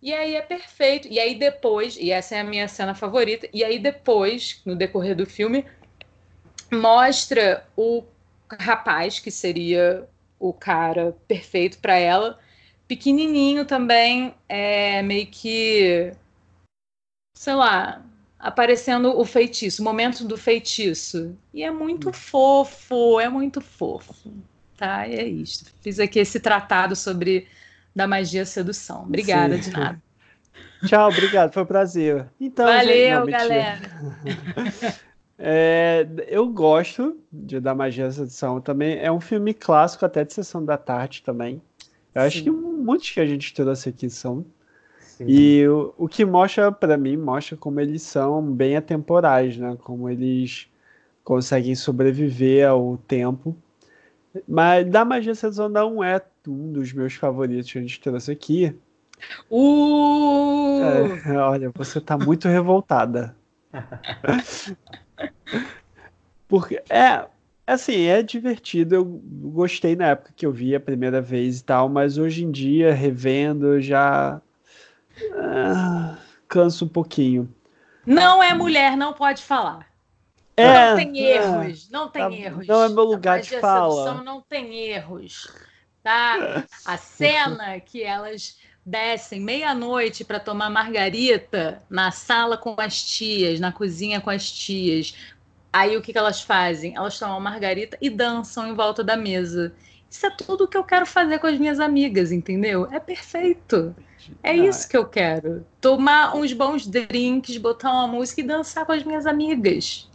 E 0.00 0.14
aí 0.14 0.36
é 0.36 0.42
perfeito. 0.42 1.08
E 1.08 1.18
aí 1.18 1.36
depois, 1.36 1.96
e 1.96 2.12
essa 2.12 2.36
é 2.36 2.40
a 2.40 2.44
minha 2.44 2.68
cena 2.68 2.94
favorita, 2.94 3.48
e 3.52 3.64
aí 3.64 3.80
depois, 3.80 4.62
no 4.64 4.76
decorrer 4.76 5.16
do 5.16 5.26
filme, 5.26 5.66
mostra 6.70 7.66
o 7.76 8.04
rapaz 8.48 9.18
que 9.18 9.32
seria 9.32 10.08
o 10.38 10.52
cara 10.52 11.16
perfeito 11.26 11.80
para 11.80 11.98
ela. 11.98 12.38
Pequenininho 12.86 13.64
também, 13.64 14.36
é 14.48 15.02
meio 15.02 15.26
que, 15.26 16.12
sei 17.34 17.54
lá, 17.54 18.04
aparecendo 18.40 19.18
o 19.18 19.24
feitiço, 19.24 19.82
o 19.82 19.84
momento 19.84 20.24
do 20.24 20.36
feitiço. 20.36 21.36
E 21.52 21.62
é 21.62 21.70
muito 21.70 22.08
hum. 22.08 22.12
fofo, 22.12 23.20
é 23.20 23.28
muito 23.28 23.60
fofo. 23.60 24.14
Tá, 24.76 25.06
e 25.06 25.14
é 25.14 25.28
isso. 25.28 25.66
Fiz 25.82 26.00
aqui 26.00 26.18
esse 26.18 26.40
tratado 26.40 26.96
sobre 26.96 27.46
da 27.94 28.08
magia 28.08 28.46
sedução. 28.46 29.02
Obrigada, 29.02 29.56
Sim. 29.56 29.70
de 29.70 29.76
nada. 29.76 30.02
Tchau, 30.86 31.10
obrigado, 31.10 31.52
foi 31.52 31.62
um 31.62 31.66
prazer. 31.66 32.26
Então, 32.40 32.64
Valeu, 32.66 32.86
gente, 32.86 33.12
não, 33.12 33.26
galera. 33.26 33.80
É, 35.42 36.06
eu 36.28 36.46
gosto 36.46 37.18
de 37.32 37.58
Da 37.60 37.74
Magia 37.74 38.04
da 38.04 38.12
Sedução 38.12 38.60
também. 38.60 38.98
É 38.98 39.10
um 39.10 39.22
filme 39.22 39.54
clássico, 39.54 40.04
até 40.04 40.22
de 40.22 40.34
Sessão 40.34 40.62
da 40.62 40.76
Tarde 40.76 41.22
também. 41.22 41.62
Eu 42.14 42.20
Sim. 42.20 42.26
acho 42.26 42.42
que 42.42 42.50
muitos 42.50 43.10
que 43.10 43.20
a 43.20 43.24
gente 43.24 43.54
trouxe 43.54 43.88
aqui 43.88 44.10
são. 44.10 44.44
Sim. 45.20 45.26
E 45.28 45.68
o, 45.68 45.92
o 45.98 46.08
que 46.08 46.24
mostra 46.24 46.72
para 46.72 46.96
mim, 46.96 47.14
mostra 47.16 47.54
como 47.54 47.78
eles 47.78 48.00
são 48.02 48.42
bem 48.42 48.74
atemporais, 48.76 49.58
né? 49.58 49.76
Como 49.82 50.08
eles 50.08 50.66
conseguem 51.22 51.74
sobreviver 51.74 52.66
ao 52.66 52.96
tempo. 52.96 53.54
Mas 54.48 54.88
Da 54.88 55.04
Magia 55.04 55.34
Sedução 55.34 55.68
não 55.68 56.02
é 56.02 56.22
um 56.48 56.72
dos 56.72 56.92
meus 56.94 57.12
favoritos 57.14 57.70
que 57.70 57.78
a 57.78 57.82
gente 57.82 58.00
trouxe 58.00 58.32
aqui. 58.32 58.74
Uh! 59.50 61.04
É, 61.26 61.36
olha, 61.36 61.70
você 61.76 62.00
tá 62.00 62.16
muito 62.16 62.48
revoltada. 62.48 63.36
Porque 66.48 66.82
é 66.88 67.26
assim, 67.66 68.06
é 68.06 68.22
divertido. 68.22 68.94
Eu 68.94 69.04
gostei 69.04 69.94
na 69.94 70.08
época 70.08 70.32
que 70.34 70.46
eu 70.46 70.52
vi 70.52 70.74
a 70.74 70.80
primeira 70.80 71.20
vez 71.20 71.60
e 71.60 71.64
tal, 71.64 71.90
mas 71.90 72.16
hoje 72.16 72.42
em 72.42 72.50
dia, 72.50 72.94
revendo, 72.94 73.80
já 73.82 74.40
ah, 75.34 76.16
canso 76.48 76.84
um 76.84 76.88
pouquinho. 76.88 77.52
Não 78.06 78.42
é 78.42 78.54
mulher, 78.54 78.96
não 78.96 79.12
pode 79.12 79.42
falar. 79.42 79.86
É, 80.56 80.90
não 80.90 80.96
tem 80.96 81.18
erros, 81.18 81.88
é, 81.88 81.92
não 81.92 82.08
tem 82.08 82.22
tá, 82.22 82.32
erros. 82.32 82.66
Não 82.66 82.82
é 82.82 82.88
meu 82.88 83.04
lugar 83.04 83.40
de 83.40 83.60
fala. 83.60 84.22
Não 84.22 84.40
tem 84.42 84.76
erros, 84.76 85.48
tá? 86.02 86.64
A 86.84 86.96
cena 86.96 87.80
que 87.80 88.02
elas 88.02 88.58
descem 88.84 89.40
meia-noite 89.40 90.24
para 90.24 90.40
tomar 90.40 90.70
margarita 90.70 91.82
na 91.88 92.10
sala 92.10 92.56
com 92.56 92.74
as 92.78 93.02
tias, 93.02 93.60
na 93.60 93.72
cozinha 93.72 94.20
com 94.20 94.30
as 94.30 94.50
tias. 94.50 95.14
Aí 95.72 95.96
o 95.96 96.02
que, 96.02 96.12
que 96.12 96.18
elas 96.18 96.42
fazem? 96.42 96.96
Elas 96.96 97.18
tomam 97.18 97.40
margarita 97.40 97.96
e 98.00 98.10
dançam 98.10 98.66
em 98.66 98.74
volta 98.74 99.04
da 99.04 99.16
mesa. 99.16 99.72
Isso 100.10 100.26
é 100.26 100.30
tudo 100.30 100.66
que 100.66 100.76
eu 100.76 100.82
quero 100.82 101.06
fazer 101.06 101.38
com 101.38 101.46
as 101.46 101.58
minhas 101.58 101.78
amigas, 101.78 102.32
entendeu? 102.32 102.88
É 102.90 102.98
perfeito. 102.98 103.94
É 104.42 104.54
isso 104.54 104.88
que 104.88 104.96
eu 104.96 105.06
quero. 105.06 105.64
Tomar 105.80 106.36
uns 106.36 106.52
bons 106.52 106.86
drinks, 106.86 107.56
botar 107.56 107.92
uma 107.92 108.06
música 108.08 108.40
e 108.40 108.44
dançar 108.44 108.84
com 108.86 108.92
as 108.92 109.04
minhas 109.04 109.26
amigas. 109.26 110.08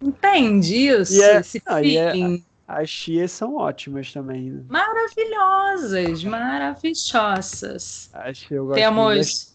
Entende 0.00 0.88
isso? 0.88 1.22
É, 1.22 1.40
esse 1.40 1.60
feeling? 1.60 2.44
As 2.66 2.88
chias 2.88 3.30
são 3.32 3.56
ótimas 3.56 4.12
também. 4.12 4.50
Né? 4.50 4.64
Maravilhosas, 4.68 6.24
maravilhosas. 6.24 8.10
Acho 8.12 8.48
que 8.48 8.54
eu 8.54 8.66
gosto 8.66 8.78
Temos. 8.78 9.52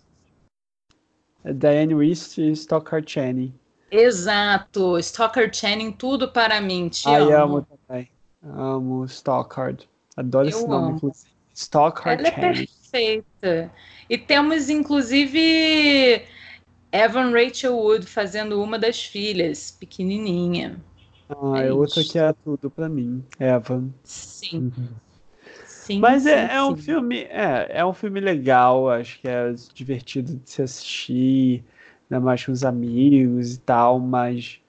É 1.44 1.54
Diane 1.54 1.96
Wist 1.96 2.38
e 2.38 2.52
Stockard 2.52 3.10
Channing. 3.10 3.54
Exato, 3.90 5.00
Stockard 5.00 5.56
Channing, 5.56 5.92
tudo 5.94 6.30
para 6.32 6.60
mim. 6.62 6.90
Te 6.90 7.08
Ai, 7.08 7.22
amo. 7.32 7.58
amo 7.58 7.68
também. 7.88 8.10
Amo 8.44 9.06
Stockard. 9.06 9.88
Adoro 10.16 10.46
eu 10.46 10.50
esse 10.50 10.68
nome, 10.68 10.88
amo. 10.88 10.96
inclusive. 10.98 11.30
Stockard 11.54 12.20
Ela 12.24 12.28
é 12.28 12.36
Channing. 12.36 12.64
é 12.64 12.66
perfeita. 12.98 13.72
E 14.10 14.18
temos, 14.18 14.70
inclusive, 14.70 16.24
Evan 16.92 17.32
Rachel 17.32 17.76
Wood 17.76 18.06
fazendo 18.06 18.62
uma 18.62 18.80
das 18.80 19.04
filhas, 19.04 19.72
pequenininha. 19.72 20.78
Ah, 21.30 21.64
é, 21.64 21.68
é 21.68 21.74
outra 21.74 22.04
que 22.04 22.18
é 22.18 22.34
tudo 22.44 22.70
para 22.70 22.90
mim, 22.90 23.24
Evan. 23.40 23.90
Sim. 24.04 24.72
Uhum. 24.78 24.88
Sim, 25.66 26.00
Mas 26.02 26.24
sim, 26.24 26.30
é, 26.30 26.56
é 26.56 26.64
um 26.64 26.76
filme, 26.76 27.22
é, 27.24 27.80
é 27.80 27.86
um 27.86 27.94
filme 27.94 28.20
legal, 28.20 28.90
acho 28.90 29.20
que 29.22 29.28
é 29.28 29.54
divertido 29.74 30.36
de 30.36 30.50
se 30.50 30.62
assistir, 30.62 31.64
ainda 32.10 32.24
mais 32.24 32.46
com 32.46 32.52
os 32.52 32.66
amigos 32.66 33.56
e 33.56 33.60
tal, 33.60 33.98
mas 33.98 34.60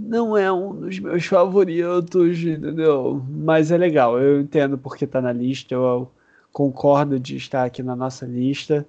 não 0.00 0.36
é 0.36 0.52
um 0.52 0.74
dos 0.74 0.98
meus 0.98 1.26
favoritos, 1.26 2.38
entendeu? 2.40 3.24
Mas 3.28 3.70
é 3.72 3.76
legal, 3.76 4.20
eu 4.20 4.40
entendo 4.40 4.78
porque 4.78 5.06
tá 5.06 5.20
na 5.20 5.32
lista, 5.32 5.74
eu 5.74 6.10
concordo 6.54 7.20
de 7.20 7.36
estar 7.36 7.64
aqui 7.64 7.82
na 7.82 7.94
nossa 7.94 8.24
lista 8.24 8.86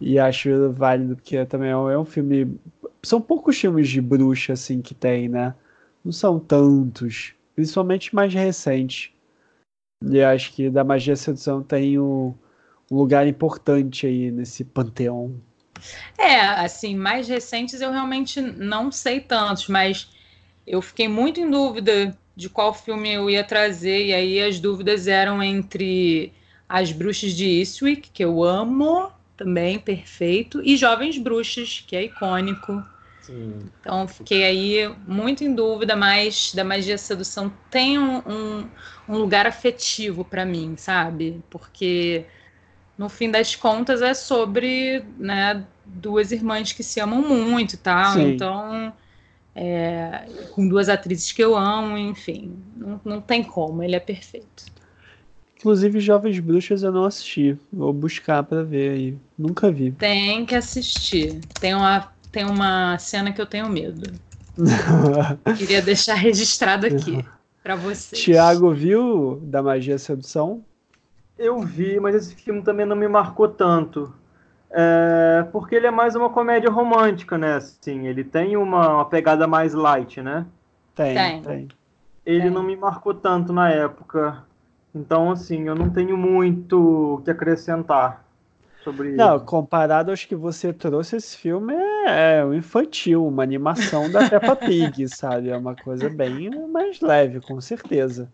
e 0.00 0.18
acho 0.18 0.70
válido 0.72 1.16
porque 1.16 1.44
também 1.46 1.70
é 1.70 1.76
um, 1.76 1.90
é 1.90 1.98
um 1.98 2.04
filme, 2.04 2.56
são 3.02 3.20
poucos 3.20 3.58
filmes 3.58 3.88
de 3.88 4.00
bruxa 4.00 4.52
assim 4.52 4.80
que 4.80 4.94
tem, 4.94 5.28
né? 5.28 5.54
não 6.04 6.12
são 6.12 6.38
tantos, 6.38 7.34
principalmente 7.54 8.14
mais 8.14 8.32
recentes. 8.32 9.10
E 10.04 10.22
acho 10.22 10.52
que 10.52 10.70
da 10.70 10.84
magia 10.84 11.16
sedução 11.16 11.62
tem 11.62 11.98
o, 11.98 12.34
um 12.90 12.96
lugar 12.96 13.26
importante 13.26 14.06
aí 14.06 14.30
nesse 14.30 14.64
panteão. 14.64 15.34
É, 16.16 16.40
assim, 16.40 16.96
mais 16.96 17.28
recentes 17.28 17.80
eu 17.80 17.90
realmente 17.90 18.40
não 18.40 18.92
sei 18.92 19.20
tantos, 19.20 19.68
mas 19.68 20.08
eu 20.66 20.80
fiquei 20.80 21.08
muito 21.08 21.40
em 21.40 21.50
dúvida 21.50 22.16
de 22.36 22.48
qual 22.48 22.72
filme 22.72 23.12
eu 23.12 23.28
ia 23.28 23.42
trazer, 23.42 24.06
e 24.06 24.14
aí 24.14 24.40
as 24.40 24.60
dúvidas 24.60 25.08
eram 25.08 25.42
entre 25.42 26.32
As 26.68 26.92
Bruxas 26.92 27.32
de 27.32 27.46
Eastwick, 27.46 28.10
que 28.10 28.24
eu 28.24 28.44
amo, 28.44 29.10
também, 29.36 29.78
perfeito, 29.78 30.60
e 30.62 30.76
Jovens 30.76 31.16
Bruxas, 31.16 31.82
que 31.86 31.96
é 31.96 32.04
icônico. 32.04 32.84
Sim. 33.22 33.54
Então 33.80 34.08
fiquei 34.08 34.44
aí 34.44 34.94
muito 35.06 35.44
em 35.44 35.54
dúvida, 35.54 35.94
mas 35.94 36.52
da 36.54 36.64
magia 36.64 36.98
sedução 36.98 37.52
tem 37.70 37.98
um, 37.98 38.18
um, 38.18 38.68
um 39.08 39.16
lugar 39.16 39.46
afetivo 39.46 40.24
para 40.24 40.44
mim, 40.44 40.76
sabe? 40.76 41.42
Porque 41.48 42.24
no 42.96 43.08
fim 43.08 43.30
das 43.30 43.54
contas 43.54 44.02
é 44.02 44.12
sobre 44.12 45.04
né, 45.18 45.64
duas 45.84 46.32
irmãs 46.32 46.72
que 46.72 46.82
se 46.82 47.00
amam 47.00 47.22
muito 47.22 47.74
e 47.74 47.78
tal. 47.78 48.14
Sim. 48.14 48.32
Então, 48.32 48.92
é, 49.54 50.26
com 50.52 50.68
duas 50.68 50.88
atrizes 50.88 51.30
que 51.32 51.42
eu 51.42 51.56
amo, 51.56 51.96
enfim, 51.96 52.58
não, 52.76 53.00
não 53.04 53.20
tem 53.20 53.42
como, 53.42 53.82
ele 53.82 53.94
é 53.94 54.00
perfeito. 54.00 54.64
Inclusive, 55.58 56.00
Jovens 56.00 56.38
Bruxas 56.38 56.82
eu 56.82 56.92
não 56.92 57.04
assisti. 57.04 57.58
Vou 57.72 57.92
buscar 57.92 58.42
para 58.44 58.62
ver 58.62 58.90
aí. 58.90 59.18
Nunca 59.36 59.70
vi. 59.70 59.90
Tem 59.98 60.46
que 60.46 60.54
assistir. 60.54 61.40
Tem 61.60 61.74
uma 61.74 62.12
tem 62.30 62.44
uma 62.44 62.98
cena 62.98 63.32
que 63.32 63.40
eu 63.40 63.46
tenho 63.46 63.68
medo. 63.68 64.12
Queria 65.56 65.80
deixar 65.80 66.14
registrado 66.14 66.86
aqui 66.86 67.24
para 67.62 67.74
vocês. 67.74 68.20
Tiago 68.20 68.72
viu 68.72 69.40
da 69.42 69.62
Magia 69.62 69.98
Sedução? 69.98 70.62
Eu 71.38 71.60
vi, 71.60 71.98
mas 72.00 72.14
esse 72.14 72.34
filme 72.34 72.62
também 72.62 72.84
não 72.84 72.96
me 72.96 73.08
marcou 73.08 73.48
tanto. 73.48 74.12
É, 74.70 75.46
porque 75.50 75.74
ele 75.74 75.86
é 75.86 75.90
mais 75.90 76.14
uma 76.14 76.28
comédia 76.28 76.70
romântica, 76.70 77.38
né? 77.38 77.54
Assim, 77.54 78.06
ele 78.06 78.22
tem 78.22 78.56
uma, 78.56 78.96
uma 78.96 79.04
pegada 79.04 79.46
mais 79.46 79.72
light, 79.72 80.20
né? 80.20 80.44
Tem, 80.94 81.14
tem. 81.14 81.42
tem. 81.42 81.68
Ele 82.26 82.42
tem. 82.42 82.50
não 82.50 82.62
me 82.62 82.76
marcou 82.76 83.14
tanto 83.14 83.52
na 83.52 83.70
época. 83.70 84.44
Então, 84.94 85.30
assim, 85.30 85.68
eu 85.68 85.74
não 85.74 85.90
tenho 85.90 86.16
muito 86.16 87.16
o 87.16 87.22
que 87.22 87.30
acrescentar 87.30 88.24
sobre 88.82 89.12
Não, 89.12 89.38
comparado 89.38 90.10
aos 90.10 90.24
que 90.24 90.34
você 90.34 90.72
trouxe, 90.72 91.16
esse 91.16 91.36
filme 91.36 91.74
é, 91.74 92.38
é 92.38 92.44
um 92.44 92.54
infantil, 92.54 93.26
uma 93.26 93.42
animação 93.42 94.10
da 94.10 94.28
Peppa 94.28 94.56
Pig, 94.56 95.08
sabe? 95.08 95.50
É 95.50 95.56
uma 95.56 95.74
coisa 95.74 96.08
bem 96.08 96.50
mais 96.68 97.00
leve, 97.00 97.40
com 97.40 97.60
certeza. 97.60 98.30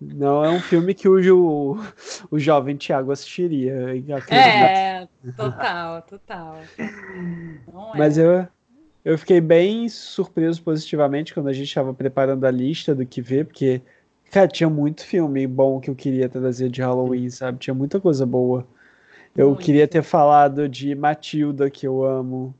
Não 0.00 0.44
é 0.44 0.50
um 0.50 0.60
filme 0.60 0.94
que 0.94 1.08
o, 1.08 1.16
o, 1.36 1.78
o 2.30 2.38
jovem 2.38 2.76
Tiago 2.76 3.10
assistiria. 3.10 3.72
É, 4.30 5.08
total, 5.36 6.02
total. 6.02 6.58
É. 6.78 6.88
Mas 7.96 8.16
eu, 8.16 8.46
eu 9.04 9.18
fiquei 9.18 9.40
bem 9.40 9.88
surpreso 9.88 10.62
positivamente 10.62 11.34
quando 11.34 11.48
a 11.48 11.52
gente 11.52 11.66
estava 11.66 11.92
preparando 11.92 12.44
a 12.44 12.50
lista 12.50 12.94
do 12.94 13.04
que 13.04 13.20
ver, 13.20 13.46
porque, 13.46 13.82
cara, 14.30 14.48
tinha 14.48 14.68
muito 14.68 15.04
filme 15.04 15.46
bom 15.46 15.80
que 15.80 15.90
eu 15.90 15.94
queria 15.94 16.28
trazer 16.28 16.68
de 16.68 16.80
Halloween, 16.80 17.30
sabe? 17.30 17.58
Tinha 17.58 17.74
muita 17.74 18.00
coisa 18.00 18.24
boa. 18.24 18.66
Eu 19.38 19.50
Muito. 19.50 19.62
queria 19.62 19.86
ter 19.86 20.02
falado 20.02 20.68
de 20.68 20.96
Matilda, 20.96 21.70
que 21.70 21.86
eu 21.86 22.04
amo. 22.04 22.52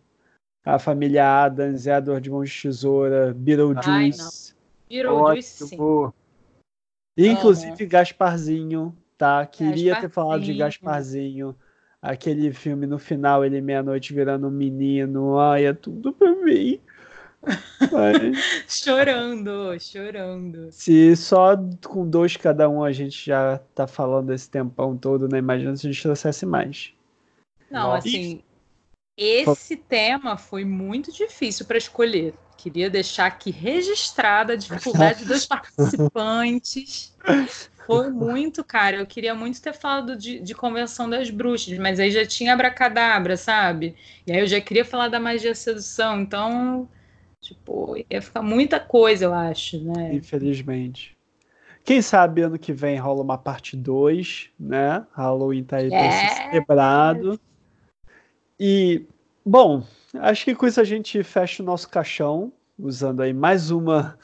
A 0.64 0.79
família 0.79 1.45
Adams, 1.45 1.89
é 1.89 1.95
a 1.95 2.01
Dor 2.01 2.21
de 2.21 2.31
Tesoura, 2.62 3.35
Beetlejuice. 3.35 4.55
Beetlejuice, 4.89 5.66
sim. 5.66 5.79
Inclusive 7.16 7.83
uhum. 7.83 7.89
Gasparzinho, 7.89 8.97
tá? 9.16 9.45
Queria 9.45 9.95
Gasparzinho. 9.95 10.01
ter 10.01 10.09
falado 10.09 10.43
de 10.43 10.55
Gasparzinho. 10.55 11.57
Aquele 12.01 12.53
filme 12.53 12.87
no 12.87 12.99
final, 12.99 13.45
ele 13.45 13.61
meia-noite 13.61 14.14
virando 14.14 14.47
um 14.47 14.53
menino. 14.53 15.37
Ai, 15.39 15.66
é 15.66 15.73
tudo 15.73 16.12
pra 16.12 16.33
mim. 16.33 16.79
Mas... 17.43 18.36
chorando, 18.68 19.78
chorando. 19.80 20.68
Se 20.70 21.16
só 21.16 21.57
com 21.86 22.09
dois 22.09 22.36
cada 22.36 22.68
um 22.68 22.82
a 22.82 22.93
gente 22.93 23.26
já 23.26 23.59
tá 23.74 23.86
falando 23.86 24.32
esse 24.32 24.51
tempão 24.51 24.97
todo, 24.97 25.28
né? 25.28 25.39
Imagina 25.39 25.76
se 25.76 25.86
a 25.86 25.91
gente 25.91 26.03
trouxesse 26.03 26.45
mais. 26.45 26.93
Não, 27.70 27.89
Nossa. 27.89 28.09
assim, 28.09 28.43
esse 29.16 29.76
tema 29.76 30.36
foi 30.36 30.64
muito 30.64 31.12
difícil 31.12 31.66
para 31.66 31.78
escolher. 31.78 32.34
Queria 32.57 32.91
deixar 32.91 33.26
aqui 33.26 33.51
registrada 33.51 34.53
a 34.55 34.57
dificuldade 34.57 35.24
dos 35.24 35.47
participantes. 35.47 37.14
Foi 37.86 38.11
muito, 38.11 38.62
cara. 38.62 38.97
Eu 38.97 39.07
queria 39.07 39.34
muito 39.34 39.62
ter 39.62 39.72
falado 39.72 40.16
de, 40.16 40.41
de 40.41 40.55
Convenção 40.55 41.09
das 41.09 41.30
Bruxas, 41.30 41.78
mas 41.78 41.99
aí 41.99 42.11
já 42.11 42.26
tinha 42.26 42.53
abracadabra, 42.53 43.36
sabe? 43.36 43.97
E 44.26 44.32
aí 44.32 44.41
eu 44.41 44.47
já 44.47 44.61
queria 44.61 44.84
falar 44.84 45.09
da 45.09 45.18
magia 45.18 45.55
sedução, 45.55 46.20
então, 46.20 46.89
tipo, 47.41 47.97
ia 48.11 48.22
ficar 48.22 48.43
muita 48.43 48.80
coisa, 48.80 49.24
eu 49.26 49.34
acho, 49.34 49.82
né? 49.82 50.14
Infelizmente. 50.14 51.16
Quem 51.84 52.03
sabe 52.03 52.43
ano 52.43 52.59
que 52.59 52.72
vem 52.72 52.99
rola 52.99 53.22
uma 53.22 53.39
parte 53.39 53.76
2, 53.76 54.51
né? 54.61 55.07
Halloween 55.12 55.64
tá 55.64 55.78
aí 55.78 55.91
é. 55.93 56.51
quebrado. 56.51 57.41
E, 58.61 59.07
bom, 59.45 59.82
acho 60.14 60.45
que 60.45 60.55
com 60.55 60.66
isso 60.66 60.80
a 60.80 60.84
gente 60.84 61.22
fecha 61.22 61.62
o 61.62 61.66
nosso 61.66 61.89
caixão, 61.89 62.53
usando 62.78 63.22
aí 63.22 63.32
mais 63.32 63.70
uma, 63.70 64.18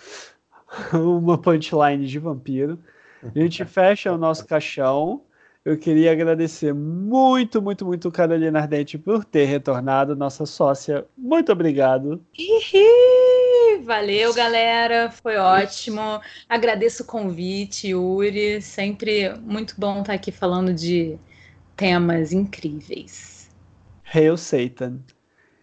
uma 0.92 1.38
punchline 1.38 2.06
de 2.06 2.18
vampiro. 2.18 2.78
A 3.22 3.38
gente 3.38 3.64
fecha 3.64 4.12
o 4.12 4.18
nosso 4.18 4.46
caixão. 4.46 5.22
Eu 5.64 5.78
queria 5.78 6.12
agradecer 6.12 6.74
muito, 6.74 7.62
muito, 7.62 7.86
muito 7.86 8.12
Carolina 8.12 8.60
Ardente 8.60 8.98
por 8.98 9.24
ter 9.24 9.46
retornado, 9.46 10.14
nossa 10.14 10.44
sócia. 10.44 11.06
Muito 11.16 11.50
obrigado. 11.50 12.22
Ihi, 12.36 13.82
valeu, 13.82 14.34
galera. 14.34 15.10
Foi 15.10 15.36
ótimo. 15.36 16.20
Agradeço 16.46 17.02
o 17.02 17.06
convite, 17.06 17.88
Yuri. 17.88 18.60
Sempre 18.60 19.34
muito 19.40 19.74
bom 19.78 20.00
estar 20.00 20.12
aqui 20.12 20.30
falando 20.30 20.74
de 20.74 21.18
temas 21.74 22.30
incríveis. 22.30 23.48
Hail 24.04 24.36
Satan. 24.36 25.00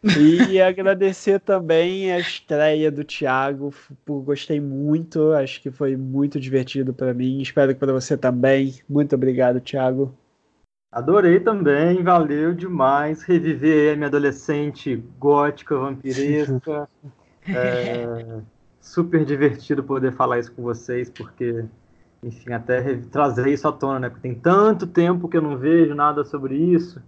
E 0.04 0.60
agradecer 0.60 1.40
também 1.40 2.12
a 2.12 2.20
estreia 2.20 2.92
do 2.92 3.04
Thiago, 3.04 3.72
por, 4.04 4.22
gostei 4.22 4.60
muito, 4.60 5.32
acho 5.34 5.62
que 5.62 5.70
foi 5.70 5.96
muito 5.96 6.40
divertido 6.40 6.92
para 6.92 7.14
mim, 7.14 7.40
espero 7.40 7.74
que 7.74 7.80
para 7.80 7.94
você 7.94 8.18
também. 8.18 8.80
Muito 8.90 9.14
obrigado, 9.14 9.62
Thiago. 9.62 10.12
Adorei 10.92 11.40
também, 11.40 12.04
valeu 12.04 12.54
demais 12.54 13.22
reviver 13.22 13.94
a 13.94 13.96
minha 13.96 14.08
adolescente 14.08 14.96
gótica, 15.20 15.78
vampiresca. 15.78 16.90
é, 17.48 18.42
super 18.82 19.24
divertido 19.24 19.84
poder 19.84 20.12
falar 20.14 20.40
isso 20.40 20.52
com 20.52 20.64
vocês, 20.64 21.12
porque, 21.12 21.64
enfim, 22.24 22.54
até 22.54 22.98
trazer 23.12 23.48
isso 23.50 23.68
à 23.68 23.72
tona, 23.72 24.00
né? 24.00 24.10
Porque 24.10 24.28
tem 24.28 24.36
tanto 24.36 24.88
tempo 24.88 25.30
que 25.30 25.38
eu 25.38 25.42
não 25.42 25.58
vejo 25.58 25.94
nada 25.94 26.26
sobre 26.26 26.56
isso 26.56 27.02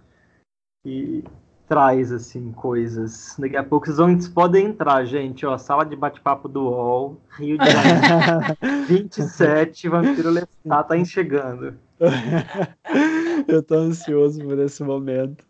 e 0.86 1.24
traz 1.68 2.12
assim 2.12 2.52
coisas. 2.52 3.34
Daqui 3.38 3.56
a 3.56 3.64
pouco 3.64 3.86
vocês, 3.86 3.96
vão, 3.96 4.16
podem 4.32 4.66
entrar, 4.66 5.04
gente, 5.04 5.44
ó, 5.46 5.56
sala 5.58 5.84
de 5.84 5.96
bate-papo 5.96 6.48
do 6.48 6.64
UOL, 6.64 7.20
Rio 7.38 7.58
de 7.58 7.70
Janeiro, 7.70 8.86
27, 8.86 9.88
Vampiro 9.88 10.30
Lestat 10.30 10.88
tá 10.88 11.04
chegando. 11.04 11.74
Eu 13.48 13.62
tô 13.62 13.74
ansioso 13.74 14.42
por 14.42 14.58
esse 14.58 14.82
momento. 14.82 15.44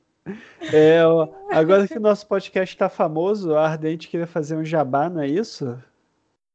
É, 0.72 1.00
agora 1.52 1.86
que 1.86 1.98
o 1.98 2.00
nosso 2.00 2.26
podcast 2.26 2.74
está 2.74 2.88
famoso, 2.88 3.54
a 3.54 3.68
Ardente 3.68 4.08
queria 4.08 4.26
fazer 4.26 4.56
um 4.56 4.64
jabá, 4.64 5.08
não 5.08 5.20
é 5.20 5.28
isso? 5.28 5.76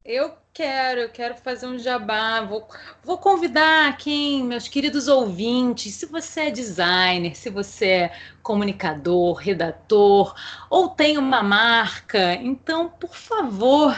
Eu 0.04 0.32
quero, 0.54 1.00
eu 1.00 1.08
quero 1.10 1.34
fazer 1.36 1.66
um 1.66 1.78
jabá. 1.78 2.40
Vou, 2.40 2.66
vou 3.04 3.18
convidar 3.18 3.96
quem, 3.98 4.42
meus 4.42 4.66
queridos 4.66 5.08
ouvintes, 5.08 5.94
se 5.94 6.06
você 6.06 6.42
é 6.42 6.50
designer, 6.50 7.36
se 7.36 7.50
você 7.50 7.86
é 7.86 8.12
comunicador, 8.42 9.34
redator 9.34 10.34
ou 10.70 10.88
tem 10.88 11.18
uma 11.18 11.42
marca, 11.42 12.34
então, 12.34 12.88
por 12.88 13.14
favor, 13.14 13.94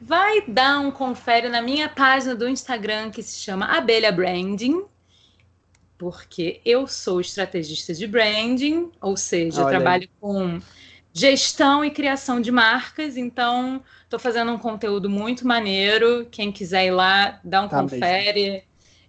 vai 0.00 0.42
dar 0.48 0.80
um 0.80 0.90
confere 0.90 1.48
na 1.48 1.62
minha 1.62 1.88
página 1.88 2.34
do 2.34 2.48
Instagram 2.48 3.10
que 3.10 3.22
se 3.22 3.38
chama 3.38 3.66
Abelha 3.66 4.10
Branding. 4.10 4.84
Porque 5.96 6.60
eu 6.64 6.86
sou 6.86 7.20
estrategista 7.20 7.94
de 7.94 8.06
branding, 8.06 8.90
ou 9.00 9.16
seja, 9.16 9.62
Olha. 9.62 9.66
eu 9.66 9.78
trabalho 9.78 10.08
com 10.20 10.60
gestão 11.16 11.82
e 11.82 11.90
criação 11.90 12.40
de 12.40 12.52
marcas. 12.52 13.16
Então, 13.16 13.82
estou 14.04 14.18
fazendo 14.18 14.52
um 14.52 14.58
conteúdo 14.58 15.08
muito 15.08 15.46
maneiro. 15.46 16.26
Quem 16.30 16.52
quiser 16.52 16.86
ir 16.86 16.90
lá, 16.90 17.40
dá 17.42 17.62
um 17.62 17.68
tá 17.68 17.80
confere. 17.80 18.50
Mesmo. 18.50 18.66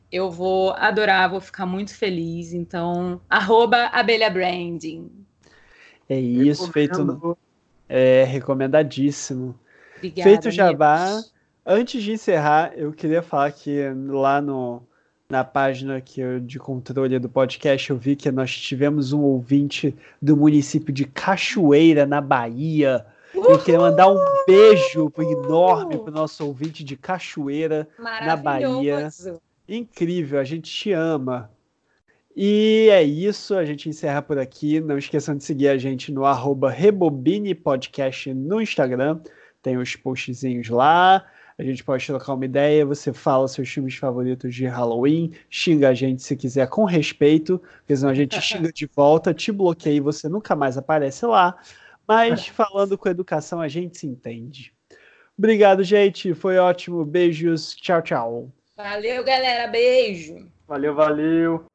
Eu 0.10 0.32
vou 0.32 0.72
adorar, 0.72 1.30
vou 1.30 1.42
ficar 1.42 1.66
muito 1.66 1.94
feliz. 1.94 2.54
Então, 2.54 3.20
arroba 3.30 3.88
abelha 3.88 4.30
branding. 4.30 5.12
É 6.10 6.18
isso, 6.18 6.72
feito. 6.72 7.38
É 7.90 8.24
recomendadíssimo. 8.24 9.60
Obrigada, 9.98 10.30
feito 10.30 10.52
jabá. 10.52 11.22
Antes 11.66 12.02
de 12.02 12.14
encerrar, 12.14 12.72
eu 12.78 12.94
queria 12.94 13.22
falar 13.22 13.52
que 13.52 13.82
lá 14.08 14.40
no, 14.40 14.82
na 15.30 15.44
página 15.44 16.00
que 16.00 16.22
eu, 16.22 16.40
de 16.40 16.58
controle 16.58 17.20
do 17.20 17.28
podcast, 17.28 17.90
eu 17.90 17.98
vi 17.98 18.16
que 18.16 18.32
nós 18.32 18.56
tivemos 18.56 19.12
um 19.12 19.22
ouvinte 19.22 19.94
do 20.22 20.38
município 20.38 20.94
de 20.94 21.06
Cachoeira, 21.06 22.06
na 22.06 22.22
Bahia. 22.22 23.06
Uhul! 23.36 23.52
Eu 23.52 23.60
queria 23.60 23.80
mandar 23.80 24.08
um 24.10 24.24
beijo 24.46 25.12
enorme 25.20 25.98
para 25.98 26.10
o 26.10 26.14
nosso 26.14 26.46
ouvinte 26.46 26.84
de 26.84 26.96
Cachoeira, 26.96 27.88
na 28.00 28.38
Bahia. 28.38 29.10
Incrível, 29.68 30.40
a 30.40 30.46
gente 30.46 30.72
te 30.72 30.94
ama. 30.94 31.52
E 32.34 32.88
é 32.90 33.04
isso, 33.04 33.56
a 33.56 33.66
gente 33.66 33.90
encerra 33.90 34.22
por 34.22 34.38
aqui. 34.38 34.80
Não 34.80 34.98
esqueçam 34.98 35.36
de 35.36 35.44
seguir 35.44 35.68
a 35.68 35.78
gente 35.78 36.12
no 36.12 36.24
arroba 36.24 36.70
Rebobine 36.70 37.54
Podcast 37.54 38.34
no 38.34 38.62
Instagram. 38.62 39.20
Tem 39.62 39.76
os 39.76 39.96
postzinhos 39.96 40.70
lá 40.70 41.26
a 41.58 41.64
gente 41.64 41.84
pode 41.84 42.06
trocar 42.06 42.34
uma 42.34 42.46
ideia, 42.46 42.86
você 42.86 43.12
fala 43.12 43.48
seus 43.48 43.68
filmes 43.68 43.96
favoritos 43.96 44.54
de 44.54 44.68
Halloween, 44.68 45.32
xinga 45.50 45.90
a 45.90 45.94
gente 45.94 46.22
se 46.22 46.36
quiser 46.36 46.68
com 46.68 46.84
respeito, 46.84 47.60
porque 47.80 47.96
senão 47.96 48.12
a 48.12 48.14
gente 48.14 48.40
xinga 48.42 48.72
de 48.72 48.86
volta, 48.86 49.34
te 49.34 49.52
bloqueia 49.52 49.96
e 49.96 50.00
você 50.00 50.30
nunca 50.30 50.56
mais 50.56 50.78
aparece 50.78 51.26
lá. 51.26 51.58
Mas 52.08 52.46
falando 52.48 52.98
com 52.98 53.10
educação, 53.10 53.60
a 53.60 53.68
gente 53.68 53.98
se 53.98 54.06
entende. 54.06 54.72
Obrigado, 55.38 55.84
gente. 55.84 56.34
Foi 56.34 56.58
ótimo. 56.58 57.06
Beijos. 57.06 57.76
Tchau, 57.76 58.02
tchau. 58.02 58.52
Valeu, 58.76 59.24
galera. 59.24 59.68
Beijo. 59.68 60.48
Valeu, 60.68 60.96
valeu. 60.96 61.66